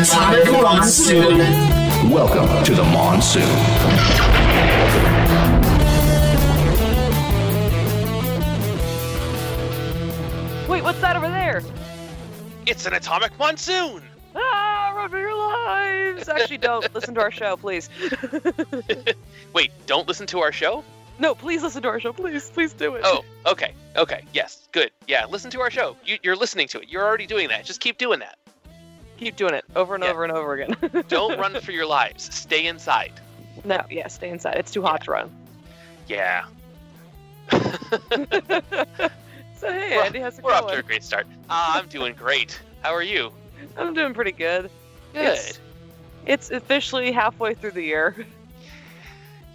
Atomic 0.00 0.50
Monsoon. 0.62 1.38
Welcome 2.10 2.64
to 2.64 2.74
the 2.74 2.84
monsoon. 2.84 3.42
Wait, 10.66 10.82
what's 10.82 11.00
that 11.00 11.16
over 11.16 11.28
there? 11.28 11.62
It's 12.66 12.86
an 12.86 12.94
atomic 12.94 13.38
monsoon. 13.38 14.02
Ah, 14.34 14.94
run 14.96 15.10
for 15.10 15.18
your 15.18 15.36
lives! 15.36 16.28
Actually, 16.28 16.58
don't 16.58 16.94
listen 16.94 17.14
to 17.16 17.20
our 17.20 17.30
show, 17.30 17.56
please. 17.56 17.90
Wait, 19.52 19.70
don't 19.86 20.08
listen 20.08 20.26
to 20.28 20.38
our 20.38 20.52
show? 20.52 20.82
No, 21.20 21.34
please 21.34 21.62
listen 21.62 21.82
to 21.82 21.88
our 21.88 22.00
show, 22.00 22.12
please, 22.12 22.50
please 22.50 22.72
do 22.72 22.94
it. 22.96 23.02
Oh, 23.04 23.22
okay, 23.46 23.74
okay, 23.96 24.24
yes, 24.32 24.66
good. 24.72 24.90
Yeah, 25.06 25.26
listen 25.26 25.50
to 25.52 25.60
our 25.60 25.70
show. 25.70 25.96
You, 26.04 26.18
you're 26.22 26.34
listening 26.36 26.66
to 26.68 26.80
it. 26.80 26.88
You're 26.88 27.04
already 27.04 27.26
doing 27.26 27.48
that. 27.48 27.64
Just 27.64 27.80
keep 27.80 27.98
doing 27.98 28.18
that. 28.20 28.36
keep 29.18 29.36
doing 29.36 29.54
it 29.54 29.64
over 29.76 29.94
and 29.94 30.02
Yeah. 30.02 30.10
over 30.10 30.24
and 30.24 30.32
over 30.32 30.54
again. 30.54 31.04
Don't 31.08 31.38
run 31.38 31.60
for 31.60 31.72
your 31.72 31.86
lives. 31.86 32.34
Stay 32.34 32.66
inside. 32.66 33.12
no, 33.64 33.84
yeah, 33.90 34.08
stay 34.08 34.30
inside. 34.30 34.56
It's 34.56 34.72
too 34.72 34.82
hot 34.82 35.04
to 35.04 35.10
run. 35.12 35.30
Yeah. 36.08 36.44
So 39.56 39.70
hey, 39.70 39.90
We're- 39.90 40.06
Andy, 40.06 40.20
how's 40.20 40.38
it 40.38 40.44
We're 40.44 40.52
off 40.54 40.62
to 40.62 40.66
going? 40.68 40.78
a 40.78 40.82
great 40.82 41.04
start. 41.04 41.26
Uh, 41.50 41.72
I'm 41.76 41.86
doing 41.88 42.14
great. 42.14 42.58
How 42.80 42.94
are 42.94 43.02
you? 43.02 43.30
I'm 43.76 43.92
doing 43.92 44.14
pretty 44.14 44.32
good. 44.32 44.70
Good. 45.12 45.20
It's- 45.22 45.60
It's 46.24 46.50
officially 46.50 47.12
halfway 47.12 47.52
through 47.52 47.72
the 47.72 47.82
year. 47.82 48.16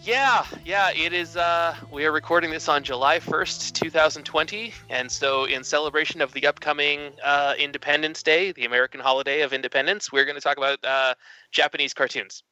Yeah, 0.06 0.46
yeah, 0.64 0.92
it 0.96 1.14
is. 1.14 1.36
Uh, 1.36 1.76
we 1.90 2.06
are 2.06 2.12
recording 2.12 2.52
this 2.52 2.70
on 2.70 2.84
July 2.84 3.18
1st, 3.18 3.72
2020. 3.74 4.72
And 4.88 5.12
so, 5.12 5.46
in 5.46 5.64
celebration 5.64 6.22
of 6.22 6.32
the 6.32 6.46
upcoming 6.46 7.14
uh, 7.24 7.56
Independence 7.58 8.22
Day, 8.22 8.52
the 8.52 8.66
American 8.66 9.00
holiday 9.00 9.42
of 9.42 9.52
independence, 9.52 10.12
we're 10.12 10.26
going 10.26 10.36
to 10.36 10.42
talk 10.42 10.58
about 10.58 10.78
uh, 10.86 11.16
Japanese 11.52 11.96
cartoons. 11.96 12.44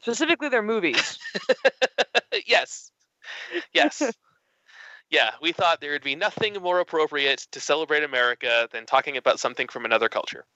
Specifically, 0.00 0.48
their 0.48 0.62
movies. 0.62 1.18
yes. 2.46 2.90
Yes. 3.74 4.00
yeah, 5.10 5.32
we 5.42 5.52
thought 5.52 5.82
there 5.82 5.92
would 5.92 6.02
be 6.02 6.16
nothing 6.16 6.54
more 6.62 6.80
appropriate 6.80 7.46
to 7.52 7.60
celebrate 7.60 8.04
America 8.04 8.70
than 8.72 8.86
talking 8.86 9.18
about 9.18 9.38
something 9.38 9.68
from 9.68 9.84
another 9.84 10.08
culture. 10.08 10.46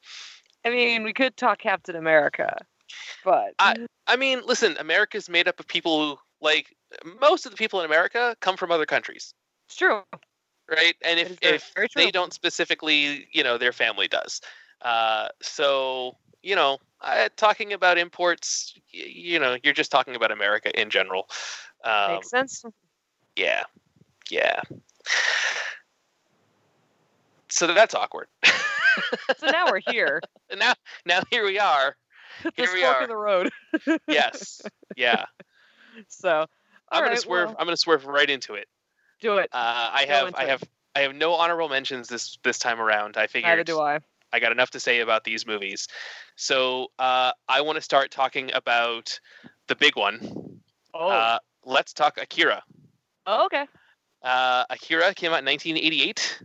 I 0.64 0.70
mean, 0.70 1.04
we 1.04 1.12
could 1.12 1.36
talk 1.36 1.58
Captain 1.58 1.96
America, 1.96 2.64
but 3.24 3.54
I- 3.58 3.86
I 4.06 4.16
mean, 4.16 4.42
listen, 4.44 4.76
America's 4.78 5.28
made 5.28 5.48
up 5.48 5.58
of 5.60 5.66
people 5.66 6.14
who, 6.16 6.18
like, 6.40 6.76
most 7.20 7.44
of 7.46 7.50
the 7.52 7.56
people 7.56 7.80
in 7.80 7.86
America 7.86 8.36
come 8.40 8.56
from 8.56 8.70
other 8.70 8.86
countries, 8.86 9.34
it's 9.66 9.76
true. 9.76 10.02
right? 10.68 10.94
And 11.02 11.18
if, 11.20 11.38
very- 11.40 11.54
if 11.56 11.72
very 11.74 11.88
they 11.94 12.10
don't 12.10 12.32
specifically, 12.32 13.28
you 13.32 13.42
know, 13.42 13.58
their 13.58 13.72
family 13.72 14.08
does. 14.08 14.40
Uh, 14.82 15.28
so, 15.42 16.16
you 16.42 16.54
know, 16.54 16.78
uh, 17.00 17.28
talking 17.36 17.72
about 17.72 17.98
imports, 17.98 18.74
y- 18.94 19.00
you 19.00 19.38
know, 19.38 19.56
you're 19.62 19.72
just 19.74 19.90
talking 19.90 20.14
about 20.16 20.30
America 20.30 20.70
in 20.80 20.90
general. 20.90 21.28
Um, 21.84 22.12
Makes 22.14 22.30
sense. 22.30 22.64
Yeah. 23.36 23.64
Yeah. 24.30 24.60
So 27.48 27.66
that's 27.72 27.94
awkward. 27.94 28.28
So 29.38 29.50
now 29.50 29.66
we're 29.70 29.80
here. 29.86 30.20
Now 30.56 30.74
now 31.04 31.20
here 31.30 31.44
we 31.44 31.58
are. 31.58 31.96
This 32.42 32.52
Here 32.56 32.72
we 32.72 32.84
are. 32.84 33.02
in 33.02 33.08
the 33.08 33.16
road. 33.16 33.50
Yes. 34.08 34.62
Yeah. 34.96 35.24
So 36.08 36.46
I'm 36.90 37.04
gonna 37.04 37.16
swerve 37.16 37.48
well, 37.48 37.56
I'm 37.58 37.66
gonna 37.66 37.76
swerve 37.76 38.06
right 38.06 38.28
into 38.28 38.54
it. 38.54 38.66
do 39.20 39.38
it. 39.38 39.48
Uh, 39.52 39.90
I 39.92 40.04
Go 40.06 40.12
have 40.12 40.34
I 40.36 40.42
it. 40.44 40.48
have 40.48 40.64
I 40.94 41.00
have 41.00 41.14
no 41.14 41.32
honorable 41.34 41.68
mentions 41.68 42.08
this 42.08 42.38
this 42.42 42.58
time 42.58 42.80
around. 42.80 43.16
I 43.16 43.26
Neither 43.34 43.64
do 43.64 43.80
I. 43.80 44.00
I 44.32 44.40
got 44.40 44.52
enough 44.52 44.70
to 44.70 44.80
say 44.80 45.00
about 45.00 45.24
these 45.24 45.46
movies. 45.46 45.88
So 46.36 46.88
uh, 46.98 47.32
I 47.48 47.60
want 47.60 47.76
to 47.76 47.82
start 47.82 48.10
talking 48.10 48.50
about 48.54 49.18
the 49.68 49.76
big 49.76 49.96
one. 49.96 50.60
Oh. 50.92 51.08
Uh, 51.08 51.38
let's 51.64 51.92
talk 51.92 52.18
Akira. 52.20 52.62
oh, 53.26 53.46
okay. 53.46 53.66
Uh, 54.22 54.64
Akira 54.70 55.14
came 55.14 55.30
out 55.32 55.38
in 55.40 55.44
1988, 55.46 56.42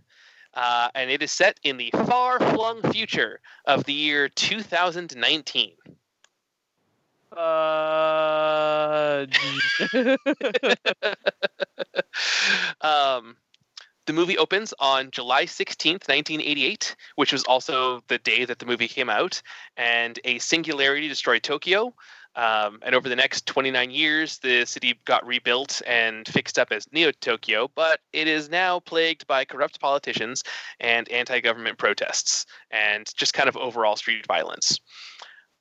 uh, 0.53 0.89
and 0.95 1.09
it 1.09 1.21
is 1.21 1.31
set 1.31 1.59
in 1.63 1.77
the 1.77 1.91
far-flung 1.91 2.81
future 2.91 3.39
of 3.65 3.83
the 3.85 3.93
year 3.93 4.29
2019. 4.29 5.71
Uh, 7.35 9.25
um, 12.81 13.37
the 14.05 14.13
movie 14.13 14.37
opens 14.37 14.73
on 14.79 15.11
July 15.11 15.45
16th, 15.45 16.09
1988, 16.09 16.95
which 17.15 17.31
was 17.31 17.43
also 17.43 18.03
the 18.07 18.17
day 18.17 18.43
that 18.43 18.59
the 18.59 18.65
movie 18.65 18.89
came 18.89 19.09
out, 19.09 19.41
and 19.77 20.19
a 20.25 20.39
singularity 20.39 21.07
destroyed 21.07 21.43
Tokyo. 21.43 21.93
Um, 22.35 22.79
and 22.81 22.95
over 22.95 23.09
the 23.09 23.15
next 23.15 23.45
29 23.45 23.91
years, 23.91 24.37
the 24.39 24.65
city 24.65 24.97
got 25.05 25.25
rebuilt 25.25 25.81
and 25.85 26.27
fixed 26.27 26.57
up 26.57 26.69
as 26.71 26.87
Neo 26.91 27.11
Tokyo, 27.11 27.69
but 27.75 27.99
it 28.13 28.27
is 28.27 28.49
now 28.49 28.79
plagued 28.79 29.27
by 29.27 29.43
corrupt 29.43 29.81
politicians 29.81 30.43
and 30.79 31.09
anti 31.09 31.41
government 31.41 31.77
protests 31.77 32.45
and 32.71 33.11
just 33.15 33.33
kind 33.33 33.49
of 33.49 33.57
overall 33.57 33.95
street 33.95 34.25
violence. 34.25 34.79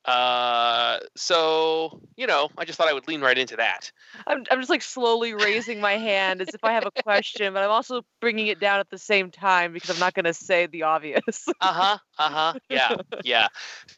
Uh, 0.04 0.98
so, 1.14 2.00
you 2.16 2.26
know, 2.26 2.48
I 2.56 2.64
just 2.64 2.78
thought 2.78 2.88
I 2.88 2.92
would 2.94 3.06
lean 3.06 3.20
right 3.20 3.36
into 3.36 3.56
that. 3.56 3.92
I'm, 4.26 4.44
I'm 4.50 4.58
just 4.58 4.70
like 4.70 4.82
slowly 4.82 5.34
raising 5.34 5.80
my 5.80 5.98
hand 5.98 6.40
as 6.40 6.48
if 6.48 6.64
I 6.64 6.72
have 6.72 6.86
a 6.86 7.02
question, 7.02 7.52
but 7.52 7.62
I'm 7.62 7.70
also 7.70 8.02
bringing 8.20 8.46
it 8.46 8.60
down 8.60 8.80
at 8.80 8.88
the 8.88 8.98
same 8.98 9.30
time 9.30 9.72
because 9.72 9.90
I'm 9.90 9.98
not 9.98 10.14
going 10.14 10.24
to 10.24 10.34
say 10.34 10.66
the 10.66 10.84
obvious. 10.84 11.46
uh-huh 11.60 11.98
uh-huh 12.18 12.54
yeah 12.68 12.96
yeah 13.24 13.48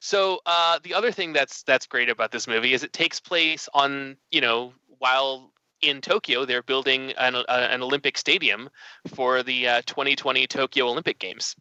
so 0.00 0.40
uh 0.46 0.78
the 0.82 0.94
other 0.94 1.12
thing 1.12 1.32
that's 1.32 1.62
that's 1.62 1.86
great 1.86 2.08
about 2.08 2.32
this 2.32 2.48
movie 2.48 2.72
is 2.72 2.82
it 2.82 2.92
takes 2.92 3.20
place 3.20 3.68
on 3.74 4.16
you 4.30 4.40
know 4.40 4.72
while 4.98 5.52
in 5.80 6.00
Tokyo 6.00 6.44
they're 6.44 6.62
building 6.62 7.12
an, 7.18 7.34
uh, 7.34 7.44
an 7.48 7.82
Olympic 7.82 8.16
stadium 8.16 8.68
for 9.14 9.42
the 9.42 9.68
uh, 9.68 9.82
2020 9.86 10.46
Tokyo 10.46 10.88
Olympic 10.88 11.18
Games 11.18 11.56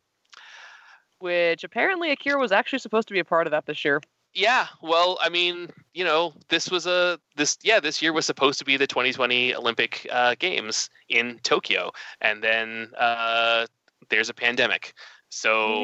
Which 1.19 1.63
apparently 1.63 2.11
Akira 2.11 2.39
was 2.39 2.51
actually 2.51 2.79
supposed 2.79 3.07
to 3.07 3.13
be 3.13 3.19
a 3.19 3.25
part 3.25 3.47
of 3.47 3.51
that 3.51 3.65
this 3.65 3.83
year. 3.83 4.01
Yeah 4.33 4.67
well 4.81 5.17
I 5.21 5.29
mean 5.29 5.69
you 5.93 6.03
know 6.03 6.33
this 6.49 6.69
was 6.71 6.85
a 6.85 7.19
this 7.35 7.57
yeah 7.63 7.79
this 7.79 8.01
year 8.01 8.13
was 8.13 8.25
supposed 8.25 8.59
to 8.59 8.65
be 8.65 8.77
the 8.77 8.87
2020 8.87 9.55
Olympic 9.55 10.07
uh, 10.11 10.35
Games 10.39 10.89
in 11.09 11.39
Tokyo 11.43 11.91
and 12.21 12.43
then 12.43 12.91
uh 12.97 13.65
there's 14.09 14.29
a 14.29 14.33
pandemic 14.33 14.93
so 15.33 15.75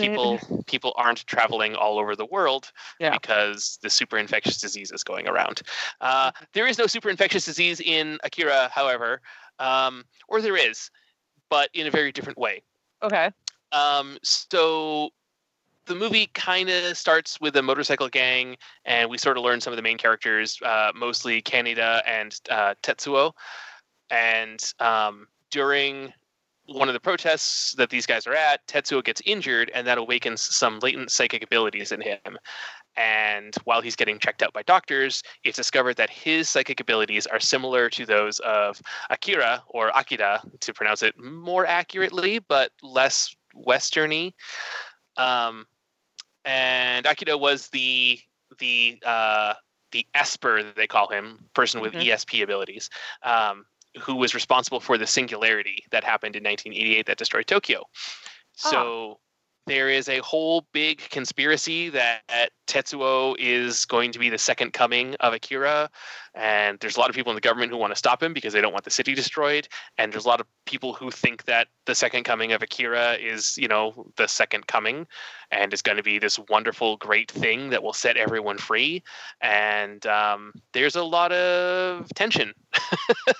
people 0.00 0.38
people 0.66 0.92
aren't 0.96 1.26
traveling 1.26 1.74
all 1.74 1.98
over 1.98 2.14
the 2.14 2.26
world 2.26 2.70
Yeah. 3.00 3.10
because 3.12 3.78
the 3.82 3.90
super 3.90 4.16
infectious 4.16 4.60
disease 4.60 4.92
is 4.92 5.02
going 5.02 5.26
around. 5.26 5.62
Uh, 6.00 6.30
there 6.52 6.68
is 6.68 6.78
no 6.78 6.86
super 6.86 7.10
infectious 7.10 7.44
disease 7.46 7.80
in 7.80 8.18
Akira, 8.22 8.70
however, 8.72 9.20
um, 9.58 10.04
or 10.28 10.40
there 10.40 10.56
is, 10.56 10.88
but 11.50 11.68
in 11.74 11.88
a 11.88 11.90
very 11.90 12.12
different 12.12 12.38
way. 12.38 12.62
Okay. 13.02 13.30
Um, 13.72 14.18
so 14.22 15.10
the 15.88 15.94
movie 15.94 16.26
kind 16.34 16.70
of 16.70 16.96
starts 16.96 17.40
with 17.40 17.56
a 17.56 17.62
motorcycle 17.62 18.08
gang, 18.08 18.56
and 18.84 19.10
we 19.10 19.18
sort 19.18 19.36
of 19.36 19.42
learn 19.42 19.60
some 19.60 19.72
of 19.72 19.76
the 19.76 19.82
main 19.82 19.98
characters, 19.98 20.58
uh, 20.64 20.92
mostly 20.94 21.42
Kaneda 21.42 22.02
and 22.06 22.38
uh, 22.50 22.74
Tetsuo. 22.82 23.32
And 24.10 24.62
um, 24.78 25.26
during 25.50 26.12
one 26.66 26.88
of 26.88 26.92
the 26.92 27.00
protests 27.00 27.72
that 27.72 27.88
these 27.88 28.06
guys 28.06 28.26
are 28.26 28.34
at, 28.34 28.66
Tetsuo 28.66 29.02
gets 29.02 29.22
injured, 29.24 29.70
and 29.74 29.86
that 29.86 29.98
awakens 29.98 30.42
some 30.42 30.78
latent 30.80 31.10
psychic 31.10 31.42
abilities 31.42 31.92
in 31.92 32.00
him. 32.00 32.38
And 32.96 33.54
while 33.64 33.80
he's 33.80 33.96
getting 33.96 34.18
checked 34.18 34.42
out 34.42 34.52
by 34.52 34.62
doctors, 34.62 35.22
it's 35.44 35.56
discovered 35.56 35.96
that 35.96 36.10
his 36.10 36.48
psychic 36.48 36.80
abilities 36.80 37.26
are 37.26 37.40
similar 37.40 37.88
to 37.90 38.04
those 38.04 38.38
of 38.40 38.82
Akira 39.08 39.62
or 39.68 39.90
Akira, 39.94 40.42
to 40.60 40.74
pronounce 40.74 41.02
it 41.02 41.18
more 41.18 41.64
accurately, 41.64 42.38
but 42.40 42.72
less 42.82 43.34
westerny. 43.54 44.32
Um, 45.16 45.66
and 46.44 47.06
Akira 47.06 47.36
was 47.36 47.68
the 47.68 48.20
the 48.58 49.00
uh, 49.04 49.54
the 49.92 50.06
Esper 50.14 50.62
they 50.74 50.86
call 50.86 51.08
him, 51.08 51.48
person 51.54 51.80
with 51.80 51.92
Mhm. 51.94 52.06
ESP 52.06 52.42
abilities, 52.42 52.90
um, 53.22 53.64
who 54.00 54.16
was 54.16 54.34
responsible 54.34 54.80
for 54.80 54.98
the 54.98 55.06
singularity 55.06 55.84
that 55.90 56.04
happened 56.04 56.36
in 56.36 56.42
1988 56.42 57.06
that 57.06 57.16
destroyed 57.18 57.46
Tokyo. 57.46 57.84
So 58.54 59.20
there 59.68 59.88
is 59.88 60.08
a 60.08 60.18
whole 60.18 60.66
big 60.72 60.98
conspiracy 61.10 61.90
that 61.90 62.50
Tetsuo 62.66 63.36
is 63.38 63.84
going 63.84 64.12
to 64.12 64.18
be 64.18 64.30
the 64.30 64.38
second 64.38 64.72
coming 64.72 65.14
of 65.20 65.32
Akira. 65.32 65.90
And 66.34 66.78
there's 66.80 66.96
a 66.96 67.00
lot 67.00 67.10
of 67.10 67.14
people 67.14 67.30
in 67.30 67.34
the 67.34 67.40
government 67.40 67.70
who 67.70 67.78
want 67.78 67.92
to 67.92 67.98
stop 67.98 68.22
him 68.22 68.32
because 68.32 68.52
they 68.52 68.60
don't 68.60 68.72
want 68.72 68.84
the 68.84 68.90
city 68.90 69.14
destroyed. 69.14 69.68
And 69.96 70.12
there's 70.12 70.24
a 70.24 70.28
lot 70.28 70.40
of 70.40 70.46
people 70.66 70.92
who 70.94 71.10
think 71.10 71.44
that 71.44 71.68
the 71.86 71.94
second 71.94 72.24
coming 72.24 72.52
of 72.52 72.62
Akira 72.62 73.14
is, 73.14 73.56
you 73.58 73.68
know, 73.68 74.10
the 74.16 74.26
second 74.26 74.66
coming 74.66 75.06
and 75.50 75.72
is 75.72 75.82
going 75.82 75.96
to 75.96 76.02
be 76.02 76.18
this 76.18 76.38
wonderful, 76.48 76.96
great 76.96 77.30
thing 77.30 77.70
that 77.70 77.82
will 77.82 77.92
set 77.92 78.16
everyone 78.16 78.58
free. 78.58 79.02
And 79.40 80.04
um, 80.06 80.52
there's 80.72 80.96
a 80.96 81.04
lot 81.04 81.32
of 81.32 82.08
tension. 82.14 82.54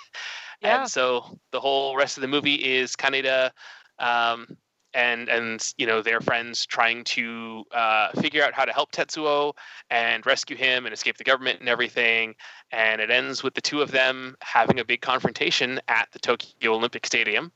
Yeah. 0.60 0.80
And 0.80 0.90
so 0.90 1.38
the 1.52 1.60
whole 1.60 1.96
rest 1.96 2.16
of 2.16 2.22
the 2.22 2.26
movie 2.26 2.54
is 2.54 2.96
Kaneda 2.96 3.52
um, 3.98 4.56
and 4.94 5.28
and 5.28 5.72
you 5.76 5.86
know 5.86 6.02
their 6.02 6.20
friends 6.20 6.66
trying 6.66 7.04
to 7.04 7.64
uh, 7.72 8.10
figure 8.20 8.42
out 8.42 8.54
how 8.54 8.64
to 8.64 8.72
help 8.72 8.92
Tetsuo 8.92 9.54
and 9.90 10.24
rescue 10.26 10.56
him 10.56 10.86
and 10.86 10.92
escape 10.92 11.16
the 11.16 11.24
government 11.24 11.60
and 11.60 11.68
everything. 11.68 12.34
And 12.72 13.00
it 13.00 13.10
ends 13.10 13.42
with 13.42 13.54
the 13.54 13.60
two 13.60 13.82
of 13.82 13.90
them 13.90 14.36
having 14.40 14.80
a 14.80 14.84
big 14.84 15.00
confrontation 15.00 15.80
at 15.88 16.08
the 16.12 16.18
Tokyo 16.18 16.74
Olympic 16.74 17.06
Stadium, 17.06 17.52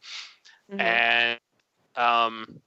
Mhm. 0.70 0.80
and 0.80 1.40
um, 1.96 2.60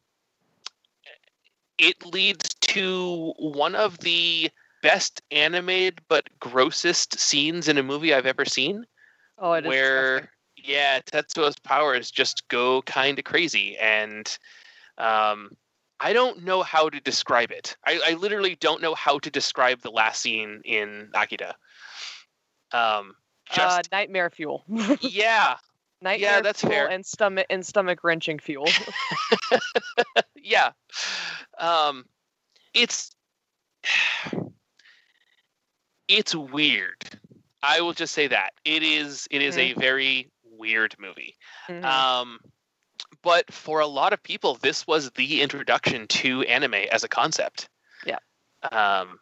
it 1.77 2.05
leads 2.05 2.53
to 2.61 3.33
one 3.37 3.75
of 3.75 3.97
the 3.99 4.49
best 4.81 5.21
animated 5.31 5.99
but 6.07 6.27
grossest 6.39 7.19
scenes 7.19 7.67
in 7.67 7.77
a 7.77 7.83
movie 7.83 8.13
I've 8.13 8.27
ever 8.27 8.45
seen 8.45 8.85
oh, 9.39 9.53
it 9.53 9.65
is 9.65 9.69
where. 9.69 10.31
Yeah 10.65 10.99
tetsuo's 10.99 11.59
powers 11.59 12.09
just 12.11 12.47
go 12.47 12.81
kind 12.83 13.19
of 13.19 13.25
crazy 13.25 13.77
and 13.77 14.37
um 14.97 15.51
i 15.99 16.13
don't 16.13 16.43
know 16.43 16.63
how 16.63 16.89
to 16.89 16.99
describe 17.01 17.51
it 17.51 17.75
I, 17.85 17.99
I 18.07 18.13
literally 18.13 18.55
don't 18.59 18.81
know 18.81 18.95
how 18.95 19.19
to 19.19 19.29
describe 19.29 19.81
the 19.81 19.91
last 19.91 20.21
scene 20.21 20.61
in 20.65 21.09
Akira. 21.13 21.55
um 22.71 23.15
uh, 23.51 23.55
just 23.55 23.91
nightmare 23.91 24.29
fuel. 24.31 24.63
yeah 25.01 25.57
nightmare 26.01 26.41
that's 26.41 26.61
fuel 26.61 26.73
fair. 26.73 26.87
and 26.89 27.05
stomach 27.05 27.45
and 27.49 27.65
stomach 27.65 28.03
wrenching 28.03 28.39
fuel. 28.39 28.67
yeah 30.35 30.71
um 31.59 32.05
it's 32.73 33.15
it's 36.07 36.35
weird 36.35 37.03
i 37.63 37.81
will 37.81 37.93
just 37.93 38.13
say 38.13 38.27
that 38.27 38.51
it 38.63 38.83
is 38.83 39.27
it 39.31 39.41
is 39.41 39.57
a 39.57 39.73
very 39.73 40.29
weird 40.57 40.95
movie 40.99 41.35
Mhm. 41.69 41.83
Um, 41.83 42.39
but 43.21 43.51
for 43.51 43.79
a 43.79 43.87
lot 43.87 44.13
of 44.13 44.21
people, 44.23 44.55
this 44.55 44.87
was 44.87 45.11
the 45.11 45.41
introduction 45.41 46.07
to 46.07 46.43
anime 46.43 46.75
as 46.91 47.03
a 47.03 47.07
concept. 47.07 47.69
Yeah. 48.05 48.19
Um, 48.71 49.19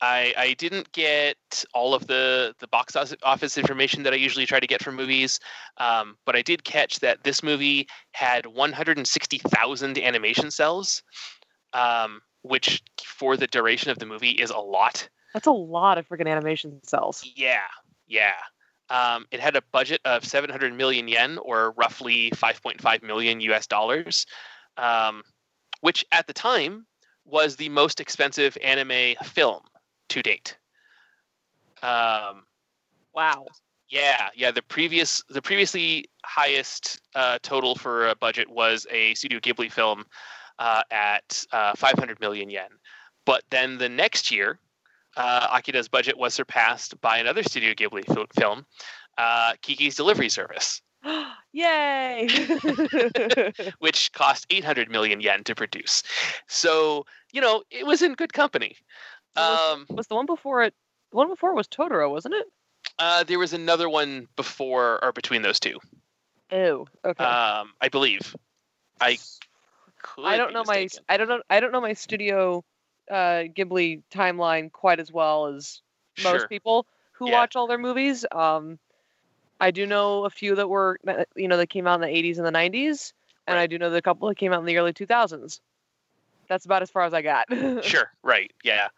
I 0.00 0.34
I 0.36 0.54
didn't 0.54 0.90
get 0.92 1.64
all 1.74 1.94
of 1.94 2.06
the 2.06 2.54
the 2.58 2.68
box 2.68 2.96
office 2.96 3.58
information 3.58 4.02
that 4.04 4.12
I 4.12 4.16
usually 4.16 4.46
try 4.46 4.60
to 4.60 4.66
get 4.66 4.82
from 4.82 4.96
movies, 4.96 5.40
um, 5.76 6.16
but 6.24 6.36
I 6.36 6.42
did 6.42 6.64
catch 6.64 7.00
that 7.00 7.22
this 7.24 7.42
movie 7.42 7.86
had 8.12 8.46
160,000 8.46 9.98
animation 9.98 10.50
cells, 10.50 11.02
um, 11.72 12.20
which 12.42 12.82
for 13.04 13.36
the 13.36 13.46
duration 13.46 13.90
of 13.90 13.98
the 13.98 14.06
movie 14.06 14.30
is 14.30 14.50
a 14.50 14.58
lot. 14.58 15.08
That's 15.34 15.46
a 15.46 15.52
lot 15.52 15.98
of 15.98 16.08
freaking 16.08 16.28
animation 16.28 16.80
cells. 16.84 17.22
Yeah, 17.36 17.60
yeah. 18.06 18.34
Um, 18.90 19.26
it 19.30 19.40
had 19.40 19.56
a 19.56 19.62
budget 19.72 20.00
of 20.04 20.24
700 20.24 20.74
million 20.74 21.08
yen, 21.08 21.38
or 21.38 21.72
roughly 21.72 22.30
5.5 22.32 23.02
million 23.02 23.40
US 23.40 23.66
dollars, 23.66 24.26
um, 24.76 25.22
which 25.80 26.04
at 26.12 26.26
the 26.26 26.32
time 26.32 26.86
was 27.24 27.56
the 27.56 27.68
most 27.70 28.00
expensive 28.00 28.56
anime 28.62 29.14
film 29.24 29.60
to 30.10 30.22
date. 30.22 30.56
Um, 31.82 32.44
Wow. 33.14 33.46
yeah, 33.88 34.28
yeah. 34.34 34.50
The 34.50 34.62
previous, 34.62 35.22
the 35.28 35.40
previously 35.42 36.06
highest 36.24 37.00
uh, 37.14 37.38
total 37.42 37.74
for 37.74 38.08
a 38.08 38.16
budget 38.16 38.50
was 38.50 38.86
a 38.90 39.14
Studio 39.14 39.38
Ghibli 39.38 39.70
film 39.70 40.04
uh, 40.58 40.82
at 40.90 41.44
uh, 41.52 41.74
500 41.76 42.20
million 42.20 42.50
yen. 42.50 42.70
But 43.24 43.42
then 43.50 43.78
the 43.78 43.88
next 43.88 44.30
year, 44.30 44.58
uh, 45.16 45.48
Akira's 45.52 45.88
budget 45.88 46.16
was 46.18 46.34
surpassed 46.34 47.00
by 47.00 47.18
another 47.18 47.42
Studio 47.42 47.72
Ghibli 47.74 48.04
fil- 48.12 48.26
film, 48.38 48.66
uh, 49.18 49.54
Kiki's 49.62 49.96
Delivery 49.96 50.28
Service, 50.28 50.82
Yay! 51.52 52.28
which 53.78 54.12
cost 54.12 54.46
800 54.50 54.90
million 54.90 55.20
yen 55.20 55.44
to 55.44 55.54
produce. 55.54 56.02
So 56.48 57.06
you 57.32 57.40
know, 57.40 57.62
it 57.70 57.86
was 57.86 58.02
in 58.02 58.14
good 58.14 58.32
company. 58.32 58.76
Was- 59.36 59.72
Um, 59.74 59.86
was 59.90 60.06
the 60.06 60.14
one 60.14 60.26
before 60.26 60.62
it? 60.62 60.74
The 61.10 61.16
one 61.16 61.28
before 61.28 61.54
was 61.54 61.68
Totoro, 61.68 62.10
wasn't 62.10 62.34
it? 62.34 62.46
uh, 62.98 63.24
there 63.24 63.38
was 63.38 63.52
another 63.52 63.88
one 63.88 64.28
before 64.36 65.02
or 65.04 65.12
between 65.12 65.42
those 65.42 65.58
two. 65.58 65.78
Oh, 66.52 66.86
okay. 67.04 67.24
Um, 67.24 67.72
I 67.80 67.88
believe. 67.88 68.36
I 69.00 69.18
could 70.02 70.24
I 70.26 70.36
don't 70.36 70.52
know 70.52 70.62
my. 70.66 70.86
I 71.08 71.16
don't 71.16 71.28
know 71.28 71.42
I 71.50 71.60
don't 71.60 71.72
know 71.72 71.80
my 71.80 71.94
studio 71.94 72.62
uh, 73.10 73.44
Ghibli 73.54 74.02
timeline 74.10 74.70
quite 74.72 75.00
as 75.00 75.12
well 75.12 75.46
as 75.46 75.82
most 76.22 76.40
Sure. 76.40 76.48
people 76.48 76.86
who 77.12 77.28
Yeah. 77.28 77.32
watch 77.32 77.56
all 77.56 77.66
their 77.66 77.78
movies. 77.78 78.24
Um, 78.32 78.78
I 79.60 79.70
do 79.70 79.86
know 79.86 80.24
a 80.24 80.30
few 80.30 80.54
that 80.56 80.68
were 80.68 80.98
you 81.36 81.48
know 81.48 81.56
that 81.56 81.68
came 81.68 81.86
out 81.86 81.94
in 81.96 82.00
the 82.00 82.08
80s 82.08 82.38
and 82.38 82.46
the 82.46 82.50
90s, 82.50 83.12
and 83.46 83.56
Right. 83.56 83.62
I 83.62 83.66
do 83.66 83.78
know 83.78 83.90
the 83.90 84.02
couple 84.02 84.28
that 84.28 84.36
came 84.36 84.52
out 84.52 84.60
in 84.60 84.66
the 84.66 84.76
early 84.76 84.92
2000s. 84.92 85.60
That's 86.48 86.64
about 86.66 86.82
as 86.82 86.90
far 86.90 87.04
as 87.04 87.14
I 87.14 87.22
got. 87.22 87.46
sure 87.84 88.10
right 88.22 88.52
yeah 88.62 88.88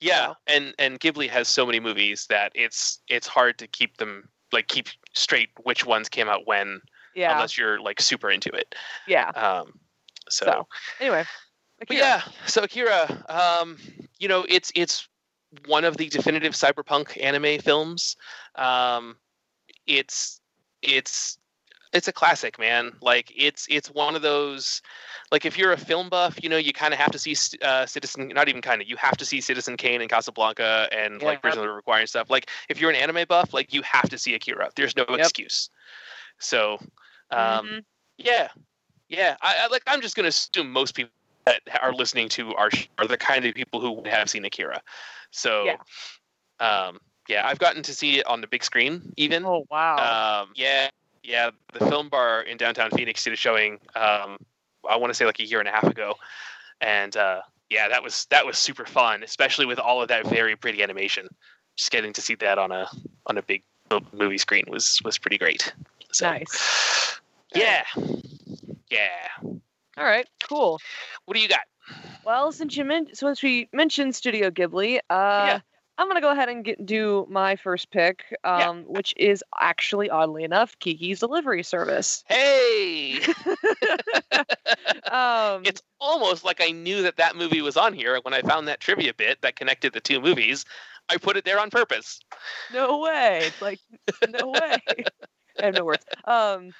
yeah 0.00 0.26
So- 0.28 0.36
and 0.46 0.74
and 0.78 1.00
ghibli 1.00 1.28
has 1.28 1.48
so 1.48 1.66
many 1.66 1.80
movies 1.80 2.26
that 2.28 2.52
it's 2.54 3.00
it's 3.08 3.26
hard 3.26 3.58
to 3.58 3.66
keep 3.66 3.96
them 3.98 4.28
like 4.52 4.68
keep 4.68 4.88
straight 5.14 5.50
which 5.64 5.84
ones 5.84 6.08
came 6.08 6.28
out 6.28 6.46
when 6.46 6.80
yeah, 7.14 7.32
unless 7.32 7.56
you're 7.58 7.80
like 7.80 8.00
super 8.00 8.30
into 8.30 8.50
it 8.50 8.74
yeah. 9.06 9.28
um 9.30 9.78
so, 10.28 10.46
So, 10.46 10.68
Anyway, 11.00 11.24
Akira. 11.84 12.00
yeah 12.00 12.22
so 12.46 12.62
akira 12.62 13.24
um 13.28 13.76
you 14.18 14.28
know 14.28 14.44
it's 14.48 14.72
it's 14.74 15.08
one 15.66 15.84
of 15.84 15.96
the 15.96 16.08
definitive 16.08 16.52
cyberpunk 16.52 17.22
anime 17.22 17.60
films 17.60 18.16
um 18.56 19.16
it's 19.86 20.40
it's 20.82 21.38
it's 21.92 22.08
a 22.08 22.12
classic 22.12 22.58
man 22.58 22.92
like 23.00 23.32
it's 23.36 23.66
it's 23.70 23.88
one 23.88 24.16
of 24.16 24.22
those 24.22 24.82
like 25.30 25.44
if 25.46 25.56
you're 25.56 25.72
a 25.72 25.76
film 25.76 26.08
buff 26.08 26.42
you 26.42 26.48
know 26.48 26.56
you 26.56 26.72
kind 26.72 26.92
of 26.92 26.98
have 26.98 27.10
to 27.12 27.18
see 27.18 27.36
uh, 27.62 27.86
citizen 27.86 28.28
not 28.34 28.48
even 28.48 28.60
kind 28.60 28.82
of 28.82 28.88
you 28.88 28.96
have 28.96 29.16
to 29.16 29.24
see 29.24 29.40
citizen 29.40 29.76
kane 29.76 30.00
and 30.00 30.10
casablanca 30.10 30.88
and 30.90 31.22
like 31.22 31.36
Yeah. 31.36 31.40
prison 31.40 31.62
of 31.62 31.68
the 31.68 31.72
requiring 31.72 32.06
stuff 32.06 32.30
like 32.30 32.50
if 32.68 32.80
you're 32.80 32.90
an 32.90 32.96
anime 32.96 33.24
buff 33.28 33.54
like 33.54 33.72
you 33.72 33.82
have 33.82 34.08
to 34.08 34.18
see 34.18 34.34
akira 34.34 34.70
there's 34.74 34.96
no 34.96 35.04
Yep. 35.08 35.20
excuse 35.20 35.70
so 36.38 36.78
um 37.30 37.66
Mhm. 37.66 37.84
yeah 38.18 38.48
yeah 39.08 39.36
I, 39.40 39.56
I 39.60 39.66
like 39.68 39.82
i'm 39.86 40.00
just 40.00 40.16
gonna 40.16 40.28
assume 40.28 40.72
most 40.72 40.94
people 40.96 41.12
that 41.46 41.60
are 41.82 41.92
listening 41.92 42.28
to 42.30 42.54
our 42.54 42.70
are 42.98 43.06
the 43.06 43.16
kind 43.18 43.44
of 43.44 43.54
people 43.54 43.80
who 43.80 43.92
would 43.92 44.06
have 44.06 44.28
seen 44.30 44.44
akira 44.44 44.80
so 45.30 45.64
Yeah. 45.64 45.76
um 46.60 46.98
yeah 47.28 47.46
i've 47.46 47.58
gotten 47.58 47.82
to 47.82 47.94
see 47.94 48.18
it 48.18 48.26
on 48.26 48.40
the 48.40 48.46
big 48.46 48.64
screen 48.64 49.12
even 49.16 49.44
Oh 49.44 49.64
wow. 49.70 50.42
um, 50.42 50.50
yeah, 50.54 50.88
yeah. 51.22 51.50
The 51.72 51.86
film 51.86 52.08
bar 52.08 52.42
in 52.42 52.56
downtown 52.56 52.90
Phoenix 52.90 53.24
did 53.24 53.32
a 53.32 53.36
showing. 53.36 53.78
Um, 53.94 54.36
I 54.88 54.96
want 54.96 55.10
to 55.10 55.14
say 55.14 55.24
like 55.24 55.40
a 55.40 55.46
year 55.46 55.58
and 55.58 55.68
a 55.68 55.72
half 55.72 55.84
ago, 55.84 56.14
and 56.82 57.16
uh, 57.16 57.40
yeah, 57.70 57.88
that 57.88 58.02
was 58.02 58.26
that 58.30 58.44
was 58.44 58.58
super 58.58 58.84
fun, 58.84 59.22
especially 59.22 59.64
with 59.64 59.78
all 59.78 60.02
of 60.02 60.08
that 60.08 60.26
very 60.26 60.54
pretty 60.54 60.82
animation. 60.82 61.28
Just 61.76 61.90
getting 61.90 62.12
to 62.12 62.20
see 62.20 62.34
that 62.36 62.58
on 62.58 62.70
a 62.72 62.86
on 63.26 63.38
a 63.38 63.42
big 63.42 63.62
movie 64.12 64.38
screen 64.38 64.64
was 64.68 65.00
was 65.04 65.16
pretty 65.18 65.38
great. 65.38 65.72
So, 66.12 66.26
nice. 66.30 67.20
Yeah, 67.54 67.84
yeah. 68.90 69.28
All 69.96 70.04
right. 70.04 70.26
Cool. 70.48 70.80
What 71.24 71.34
do 71.34 71.40
you 71.40 71.48
got? 71.48 71.60
Well, 72.24 72.52
since 72.52 72.76
you 72.76 72.84
men- 72.84 73.14
since 73.14 73.42
we 73.42 73.68
mentioned 73.72 74.14
Studio 74.14 74.50
Ghibli, 74.50 74.96
uh, 74.96 75.00
Yeah. 75.10 75.60
I'm 75.96 76.08
gonna 76.08 76.20
go 76.20 76.32
ahead 76.32 76.48
and 76.48 76.64
get, 76.64 76.84
do 76.84 77.24
my 77.30 77.54
first 77.54 77.90
pick, 77.92 78.24
Yeah. 78.44 78.70
um, 78.70 78.82
which 78.84 79.14
is 79.16 79.44
actually, 79.60 80.10
oddly 80.10 80.42
enough, 80.42 80.76
Kiki's 80.80 81.20
Delivery 81.20 81.62
Service. 81.62 82.24
Hey, 82.26 83.20
Um, 85.12 85.62
it's 85.64 85.82
almost 86.00 86.44
like 86.44 86.60
I 86.60 86.70
knew 86.72 87.02
that 87.02 87.16
that 87.18 87.36
movie 87.36 87.62
was 87.62 87.76
on 87.76 87.92
here 87.92 88.18
when 88.22 88.34
I 88.34 88.42
found 88.42 88.66
that 88.68 88.80
trivia 88.80 89.14
bit 89.14 89.40
that 89.42 89.54
connected 89.56 89.92
the 89.92 90.00
two 90.00 90.20
movies. 90.20 90.64
I 91.08 91.16
put 91.18 91.36
it 91.36 91.44
there 91.44 91.60
on 91.60 91.70
purpose. 91.70 92.18
no 92.72 92.98
way. 93.00 93.42
It's 93.44 93.62
like 93.62 93.78
no 94.30 94.48
way. 94.50 94.78
I 95.60 95.66
have 95.66 95.74
no 95.74 95.84
words. 95.84 96.04
Um, 96.24 96.72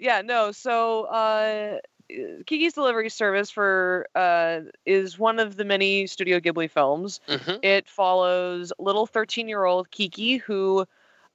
yeah, 0.00 0.22
no. 0.22 0.50
So, 0.52 1.04
uh, 1.04 1.78
Kiki's 2.08 2.72
Delivery 2.72 3.10
Service 3.10 3.50
for 3.50 4.06
uh, 4.14 4.60
is 4.86 5.18
one 5.18 5.38
of 5.38 5.56
the 5.56 5.64
many 5.64 6.06
Studio 6.06 6.40
Ghibli 6.40 6.70
films. 6.70 7.20
hmm 7.28 7.56
It 7.62 7.88
follows 7.88 8.72
little 8.78 9.06
13 9.06 9.48
year 9.48 9.64
old 9.64 9.90
Kiki 9.90 10.38
who 10.38 10.86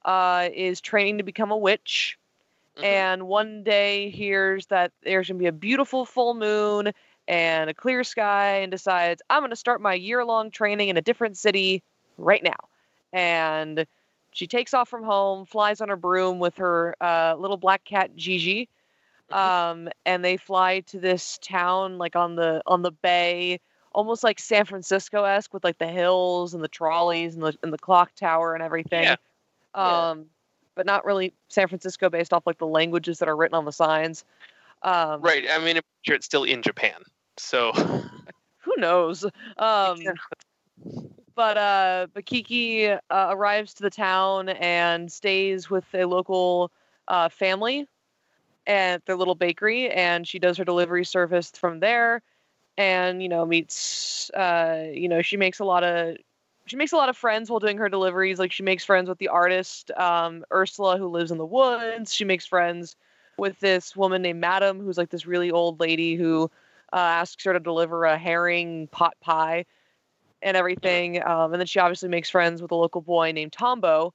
uh, 0.06 0.50
is 0.54 0.82
training 0.82 1.20
to 1.20 1.24
become 1.24 1.52
a 1.52 1.58
witch. 1.58 2.18
Mhm. 2.78 2.84
And 2.84 3.28
one 3.28 3.64
day 3.64 4.10
hears 4.10 4.66
that 4.68 4.92
there's 5.04 5.28
going 5.28 5.38
to 5.38 5.44
be 5.44 5.48
a 5.48 5.52
beautiful 5.52 6.06
full 6.06 6.34
moon 6.34 6.92
and 7.28 7.70
a 7.70 7.74
clear 7.74 8.04
sky 8.04 8.60
and 8.62 8.72
decides, 8.72 9.22
I'm 9.30 9.42
going 9.42 9.52
to 9.52 9.56
start 9.56 9.80
my 9.80 9.94
year 9.94 10.26
long 10.26 10.52
training 10.52 10.90
in 10.90 10.98
a 10.98 11.02
different 11.02 11.38
city 11.38 11.84
right 12.18 12.44
now. 12.44 12.58
And 13.14 13.86
she 14.32 14.48
takes 14.48 14.74
off 14.74 14.90
from 14.90 15.04
home, 15.04 15.46
flies 15.46 15.82
on 15.82 15.90
her 15.90 15.96
broom 15.96 16.40
with 16.40 16.58
her 16.58 16.96
uh, 17.00 17.36
little 17.38 17.58
black 17.58 17.84
cat 17.86 18.16
Jiji. 18.16 18.68
Um, 19.34 19.90
and 20.06 20.24
they 20.24 20.38
fly 20.38 20.82
to 20.82 21.00
this 21.00 21.40
town 21.42 21.98
like 21.98 22.16
on 22.16 22.36
the 22.36 22.62
on 22.66 22.82
the 22.82 22.92
bay, 22.92 23.60
almost 23.92 24.24
like 24.24 24.40
San 24.40 24.66
Francisco 24.66 25.24
esque 25.24 25.54
with 25.54 25.64
like 25.64 25.78
the 25.78 25.88
hills 25.88 26.54
and 26.54 26.64
the 26.64 26.68
trolleys 26.68 27.36
and 27.36 27.44
the 27.44 27.58
and 27.64 27.74
the 27.74 27.78
clock 27.78 28.14
tower 28.16 28.54
and 28.54 28.64
everything. 28.64 29.04
Yeah. 29.04 29.16
Yeah. 29.76 30.10
Um, 30.12 30.26
but 30.76 30.86
not 30.86 31.06
really 31.06 31.34
San 31.50 31.68
Francisco 31.68 32.10
based 32.10 32.34
off 32.34 32.46
like 32.46 32.58
the 32.58 32.68
languages 32.68 33.20
that 33.20 33.30
are 33.30 33.36
written 33.36 33.56
on 33.56 33.66
the 33.66 33.72
signs. 33.72 34.24
Um, 34.82 35.22
Right. 35.22 35.46
I 35.50 35.60
mean, 35.60 35.78
I'm 35.78 35.84
sure 36.04 36.16
it's 36.16 36.26
still 36.26 36.44
in 36.44 36.62
Japan. 36.62 37.02
So 37.38 37.72
Who 38.64 38.74
knows? 38.78 39.26
Um, 39.58 39.98
but 41.36 41.58
uh 41.58 42.08
but 42.14 42.26
Kiki 42.26 42.88
uh, 42.90 43.00
arrives 43.10 43.74
to 43.76 43.84
the 43.84 43.90
town 43.90 44.50
and 44.50 45.12
stays 45.12 45.70
with 45.70 45.86
a 45.94 46.06
local 46.06 46.72
uh, 47.08 47.30
family 47.30 47.88
at 48.68 49.06
their 49.06 49.16
little 49.16 49.36
bakery 49.36 49.90
and 49.90 50.28
she 50.28 50.40
does 50.40 50.58
her 50.58 50.66
delivery 50.66 51.06
service 51.06 51.52
from 51.52 51.80
there 51.80 52.22
and 52.78 53.22
you 53.22 53.30
know 53.30 53.46
meets 53.46 54.30
uh 54.32 54.86
you 54.92 55.08
know 55.08 55.22
she 55.22 55.38
makes 55.38 55.60
a 55.60 55.66
lot 55.66 55.84
of 55.84 56.16
she 56.66 56.76
makes 56.76 56.94
a 56.94 56.96
lot 56.96 57.10
of 57.10 57.18
friends 57.18 57.50
while 57.50 57.60
doing 57.60 57.78
her 57.78 57.90
deliveries 57.90 58.40
like 58.40 58.52
she 58.52 58.64
makes 58.64 58.86
friends 58.86 59.10
with 59.10 59.18
the 59.18 59.28
artist 59.28 59.92
um 59.92 60.44
Ursula 60.52 60.98
who 60.98 61.08
lives 61.08 61.32
in 61.32 61.38
the 61.38 61.46
woods 61.46 62.14
she 62.14 62.26
makes 62.26 62.46
friends 62.46 62.96
with 63.38 63.60
this 63.60 63.96
woman 63.96 64.22
named 64.22 64.40
Madam 64.40 64.80
who's 64.80 64.98
like 64.98 65.10
this 65.10 65.26
really 65.26 65.52
old 65.52 65.80
lady 65.80 66.16
who 66.16 66.50
uh, 66.94 66.98
asks 66.98 67.44
her 67.44 67.54
to 67.54 67.60
deliver 67.60 68.06
a 68.06 68.18
herring 68.18 68.88
pot 68.88 69.16
pie 69.20 69.66
and 70.44 70.56
everything. 70.56 71.24
Um, 71.26 71.54
and 71.54 71.60
then 71.60 71.66
she 71.66 71.80
obviously 71.80 72.10
makes 72.10 72.30
friends 72.30 72.62
with 72.62 72.72
a 72.72 72.76
local 72.76 73.02
boy 73.02 73.32
named 73.32 73.54
Tombo, 73.54 74.14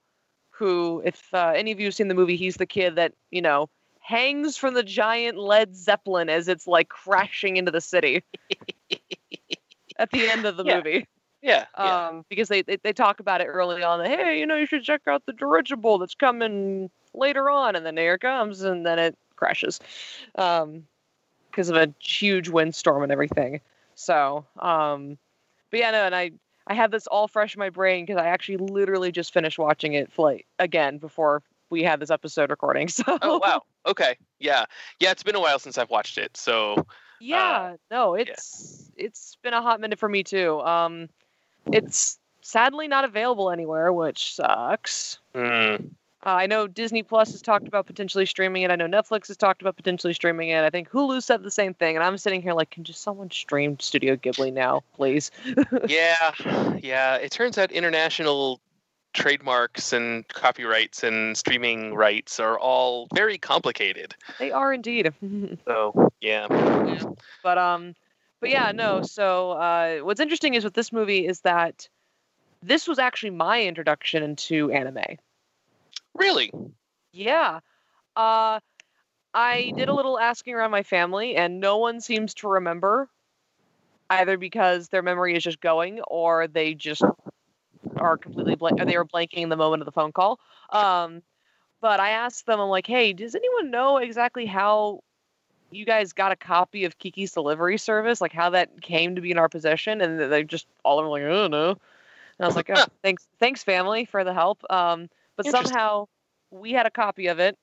who, 0.50 1.02
if 1.05 1.33
uh, 1.35 1.52
any 1.57 1.73
of 1.73 1.81
you 1.81 1.87
have 1.87 1.95
seen 1.95 2.09
the 2.09 2.14
movie, 2.14 2.37
he's 2.37 2.57
the 2.57 2.67
kid 2.67 2.97
that, 2.97 3.12
you 3.31 3.43
know, 3.43 3.69
hangs 4.08 4.56
from 4.56 4.72
the 4.72 4.82
giant 4.82 5.36
Led 5.36 5.76
Zeppelin 5.76 6.30
as 6.30 6.48
it's 6.48 6.66
like 6.66 6.88
crashing 6.88 7.58
into 7.58 7.70
the 7.70 7.80
city 7.82 8.24
at 9.98 10.10
the 10.10 10.30
end 10.30 10.46
of 10.46 10.56
the 10.56 10.64
Yeah. 10.64 10.76
movie. 10.76 11.06
yeah. 11.42 11.66
yeah. 11.76 12.06
Um, 12.08 12.24
because 12.30 12.48
they, 12.48 12.62
they, 12.62 12.76
they 12.76 12.94
talk 12.94 13.20
about 13.20 13.42
it 13.42 13.44
early 13.48 13.82
on. 13.82 13.98
That, 13.98 14.08
hey, 14.08 14.40
you 14.40 14.46
know, 14.46 14.56
you 14.56 14.64
should 14.64 14.82
check 14.82 15.02
out 15.06 15.26
the 15.26 15.34
dirigible 15.34 15.98
that's 15.98 16.14
coming 16.14 16.90
later 17.12 17.50
on. 17.50 17.76
And 17.76 17.84
then 17.84 17.98
here 17.98 18.14
it 18.14 18.20
comes, 18.20 18.62
and 18.62 18.86
then 18.86 18.98
it 18.98 19.14
crashes. 19.36 19.78
Um, 20.36 20.84
because 21.50 21.68
of 21.68 21.76
a 21.76 21.92
huge 21.98 22.48
windstorm 22.48 23.02
and 23.02 23.12
everything. 23.12 23.60
So, 23.94 24.46
um, 24.58 25.18
but 25.70 25.80
yeah, 25.80 25.90
no, 25.90 26.04
and 26.04 26.14
I 26.14 26.30
I 26.66 26.74
have 26.74 26.90
this 26.90 27.06
all 27.06 27.28
fresh 27.28 27.54
in 27.54 27.58
my 27.58 27.68
brain 27.70 28.06
because 28.06 28.20
I 28.20 28.28
actually 28.28 28.58
literally 28.58 29.12
just 29.12 29.34
finished 29.34 29.58
watching 29.58 29.92
it 29.94 30.10
like 30.16 30.46
again 30.58 30.96
before 30.98 31.42
we 31.70 31.82
had 31.82 32.00
this 32.00 32.10
episode 32.10 32.50
recording. 32.50 32.88
So 32.98 33.04
oh 33.22 33.38
wow. 33.38 33.62
Okay. 33.87 34.16
Yeah. 34.38 34.64
Yeah. 35.00 35.10
It's 35.12 35.22
been 35.22 35.34
a 35.37 35.40
while 35.40 35.58
since 35.58 35.78
I've 35.78 35.90
watched 35.90 36.18
it. 36.18 36.37
So 36.37 36.87
yeah, 37.20 37.75
no, 37.90 38.14
it's 38.14 38.90
it's 38.96 39.37
been 39.42 39.54
a 39.54 39.60
hot 39.62 39.80
minute 39.80 39.98
for 39.98 40.08
me 40.08 40.22
too. 40.22 40.60
Um, 40.60 41.08
it's 41.72 42.18
sadly 42.42 42.88
not 42.88 43.04
available 43.04 43.50
anywhere, 43.50 43.92
which 43.92 44.34
sucks. 44.34 45.18
mm, 45.34 45.84
Uh, 46.25 46.28
I 46.30 46.46
know 46.46 46.66
Disney 46.66 47.02
Plus 47.02 47.32
has 47.32 47.42
talked 47.42 47.68
about 47.68 47.87
potentially 47.87 48.25
streaming 48.26 48.62
it. 48.62 48.70
I 48.70 48.76
know 48.76 48.87
Netflix 48.87 49.28
has 49.28 49.37
talked 49.37 49.60
about 49.62 49.76
potentially 49.76 50.14
streaming 50.14 50.48
it. 50.50 50.62
I 50.64 50.70
think 50.70 50.88
Hulu 50.90 51.22
said 51.22 51.42
the 51.42 51.50
same 51.50 51.75
thing, 51.75 51.96
and 51.96 52.04
I'm 52.04 52.18
sitting 52.18 52.40
here 52.42 52.54
like, 52.54 52.70
can 52.70 52.84
just 52.84 53.02
someone 53.02 53.30
stream 53.30 53.78
Studio 53.80 54.16
Ghibli 54.16 54.52
now, 54.52 54.82
please? 54.94 55.30
yeah. 55.88 56.32
Yeah. 56.78 57.16
It 57.16 57.32
turns 57.32 57.58
out 57.58 57.70
international 57.72 58.60
trademarks 59.12 59.92
and 59.92 60.26
copyrights 60.28 61.02
and 61.02 61.36
streaming 61.36 61.94
rights 61.94 62.38
are 62.40 62.58
all 62.58 63.08
very 63.14 63.38
complicated. 63.38 64.14
They 64.38 64.52
are 64.52 64.72
indeed. 64.72 65.12
So 65.66 66.10
yeah. 66.20 66.46
but 67.42 67.58
um, 67.58 67.94
but 68.40 68.50
yeah, 68.50 68.72
no. 68.72 69.02
So 69.02 69.52
uh, 69.52 69.98
what's 69.98 70.20
interesting 70.20 70.54
is 70.54 70.64
with 70.64 70.74
this 70.74 70.92
movie 70.92 71.26
is 71.26 71.40
that 71.40 71.88
this 72.62 72.88
was 72.88 72.98
actually 72.98 73.30
my 73.30 73.62
introduction 73.62 74.22
into 74.22 74.70
anime. 74.70 75.18
Really. 76.14 76.50
Yeah. 77.12 77.60
Uh, 78.16 78.60
I 79.34 79.72
did 79.76 79.88
a 79.88 79.94
little 79.94 80.18
asking 80.18 80.54
around 80.54 80.70
my 80.70 80.82
family, 80.82 81.36
and 81.36 81.60
no 81.60 81.78
one 81.78 82.00
seems 82.00 82.34
to 82.34 82.48
remember, 82.48 83.08
either 84.10 84.36
because 84.36 84.88
their 84.88 85.02
memory 85.02 85.36
is 85.36 85.44
just 85.44 85.60
going, 85.60 86.00
or 86.00 86.48
they 86.48 86.74
just 86.74 87.02
are 87.99 88.19
completely 88.19 88.55
blank, 88.57 88.76
they 88.78 88.97
were 88.97 89.05
blanking 89.05 89.49
the 89.49 89.57
moment 89.57 89.83
of 89.83 89.87
the 89.87 89.93
phone 89.93 90.12
call. 90.12 90.40
Um, 90.71 91.23
but 91.81 92.00
I 92.00 92.11
asked 92.11 92.47
them, 92.47 92.61
I'm 92.61 92.69
like, 92.69 92.87
hey, 92.87 93.12
does 93.12 93.35
anyone 93.35 93.71
know 93.71 93.99
exactly 93.99 94.47
how 94.47 95.00
you 95.71 95.85
guys 95.85 96.12
got 96.12 96.33
a 96.33 96.37
copy 96.37 96.85
of 96.85 96.99
Kiki's 96.99 97.33
delivery 97.33 97.78
service? 97.78 98.21
Like 98.21 98.33
how 98.33 98.50
that 98.50 98.81
came 98.83 99.17
to 99.17 99.21
be 99.21 99.31
in 99.31 99.38
our 99.38 99.49
possession? 99.49 100.00
And 100.00 100.21
they 100.33 100.45
just 100.45 100.67
all 100.85 100.99
of 100.99 101.05
them 101.05 101.11
were 101.11 101.19
like, 101.19 101.26
I 101.26 101.43
don't 101.43 101.50
know. 101.50 101.71
And 101.71 101.78
I 102.40 102.47
was 102.47 102.57
like, 102.57 102.71
oh, 102.71 102.87
thanks, 103.02 103.28
thanks, 103.38 103.62
family, 103.64 104.05
for 104.05 104.25
the 104.25 104.35
help. 104.35 104.62
Um, 104.71 105.09
but 105.37 105.47
somehow 105.47 106.07
we 106.50 106.73
had 106.73 106.87
a 106.87 106.90
copy 106.90 107.26
of 107.28 107.38
it 107.38 107.57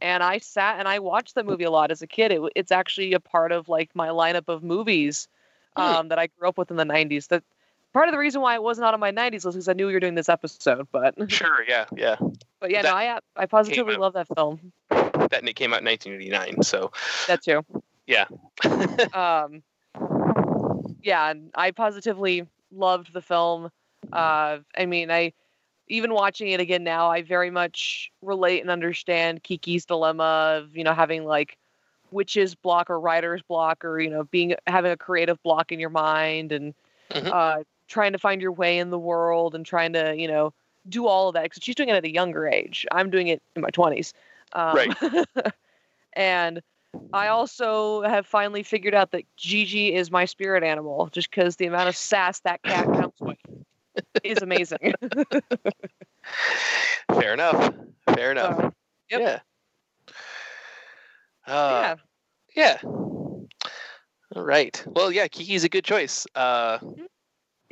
and 0.00 0.22
i 0.22 0.38
sat 0.38 0.78
and 0.78 0.88
i 0.88 0.98
watched 0.98 1.34
the 1.34 1.44
movie 1.44 1.64
a 1.64 1.70
lot 1.70 1.90
as 1.90 2.02
a 2.02 2.06
kid 2.06 2.32
it, 2.32 2.40
it's 2.54 2.72
actually 2.72 3.12
a 3.12 3.20
part 3.20 3.52
of 3.52 3.68
like 3.68 3.90
my 3.94 4.08
lineup 4.08 4.48
of 4.48 4.62
movies 4.62 5.28
Hmm. 5.76 5.96
um, 6.00 6.08
that 6.08 6.18
i 6.18 6.26
grew 6.26 6.48
up 6.48 6.58
with 6.58 6.70
in 6.70 6.76
the 6.76 6.84
90s 6.84 7.28
that 7.28 7.42
part 7.92 8.08
of 8.08 8.12
the 8.12 8.18
reason 8.18 8.40
why 8.40 8.54
it 8.54 8.62
wasn't 8.62 8.84
on 8.86 8.98
my 9.00 9.10
90s 9.12 9.44
list 9.44 9.54
because 9.56 9.68
i 9.68 9.72
knew 9.72 9.86
we 9.86 9.92
were 9.92 10.00
doing 10.00 10.14
this 10.14 10.28
episode 10.28 10.86
but 10.92 11.14
Sure. 11.30 11.64
Yeah. 11.66 11.86
Yeah. 11.94 12.16
but 12.60 12.70
yeah 12.70 12.82
That 12.82 12.88
no 12.90 12.94
i 12.96 13.18
i 13.36 13.46
positively 13.46 13.96
love 13.96 14.14
that 14.14 14.28
film 14.34 14.72
That 14.90 15.38
and 15.40 15.48
it 15.48 15.54
came 15.56 15.72
out 15.72 15.80
in 15.80 15.86
1989. 15.86 16.62
So 16.62 16.90
that 17.26 17.42
too 17.42 17.64
yeah. 18.06 18.26
um 19.14 19.62
yeah 21.02 21.30
and 21.30 21.50
i 21.54 21.70
positively 21.70 22.46
loved 22.70 23.12
the 23.12 23.20
film 23.22 23.70
uh 24.12 24.58
i 24.76 24.86
mean 24.86 25.10
i 25.10 25.32
even 25.88 26.12
watching 26.14 26.48
it 26.48 26.60
again 26.60 26.84
now 26.84 27.10
i 27.10 27.22
very 27.22 27.50
much 27.50 28.10
relate 28.22 28.60
and 28.60 28.70
understand 28.70 29.42
kiki's 29.42 29.84
dilemma 29.84 30.60
of 30.62 30.76
you 30.76 30.84
know 30.84 30.94
having 30.94 31.24
like 31.24 31.56
witch's 32.10 32.54
block 32.54 32.90
or 32.90 32.98
writer's 33.00 33.42
block 33.42 33.84
or 33.84 34.00
you 34.00 34.10
know 34.10 34.24
being 34.24 34.54
having 34.66 34.92
a 34.92 34.96
creative 34.96 35.42
block 35.42 35.72
in 35.72 35.78
your 35.80 35.90
mind 35.90 36.52
and 36.52 36.74
Mhm. 37.10 37.30
uh 37.30 37.62
trying 37.92 38.12
to 38.12 38.18
find 38.18 38.40
your 38.42 38.52
way 38.52 38.78
in 38.78 38.90
the 38.90 38.98
world 38.98 39.54
and 39.54 39.64
trying 39.66 39.92
to 39.92 40.14
you 40.16 40.26
know 40.26 40.52
do 40.88 41.06
all 41.06 41.28
of 41.28 41.34
that 41.34 41.44
because 41.44 41.62
she's 41.62 41.76
doing 41.76 41.88
it 41.88 41.94
at 41.94 42.04
a 42.04 42.12
younger 42.12 42.48
age 42.48 42.84
i'm 42.90 43.10
doing 43.10 43.28
it 43.28 43.40
in 43.54 43.62
my 43.62 43.70
20s 43.70 44.12
um, 44.54 44.74
Right. 44.74 44.96
and 46.14 46.62
I 47.12 47.28
also 47.28 48.02
have 48.02 48.26
finally 48.26 48.62
figured 48.62 48.94
out 48.94 49.10
that 49.12 49.24
Jiji 49.38 49.92
is 49.92 50.10
my 50.10 50.26
spirit 50.26 50.62
animal, 50.62 51.08
just 51.10 51.30
because 51.30 51.56
the 51.56 51.66
amount 51.66 51.88
of 51.88 51.96
sass 51.96 52.40
that 52.40 52.62
cat 52.62 52.86
comes 52.86 53.14
with 53.20 53.38
is 54.22 54.42
amazing. 54.42 54.92
Fair 57.14 57.32
enough. 57.32 57.74
Fair 58.14 58.32
enough. 58.32 58.60
So, 58.60 58.72
yep. 59.10 59.20
Yeah. 59.20 59.38
Uh, 61.52 61.96
yeah, 62.54 62.54
yeah. 62.54 62.78
All 64.34 64.44
right. 64.44 64.82
Well, 64.86 65.12
yeah, 65.12 65.28
Kiki's 65.28 65.64
a 65.64 65.68
good 65.68 65.84
choice. 65.84 66.26
Uh, 66.34 66.78
Mhm. 66.78 67.06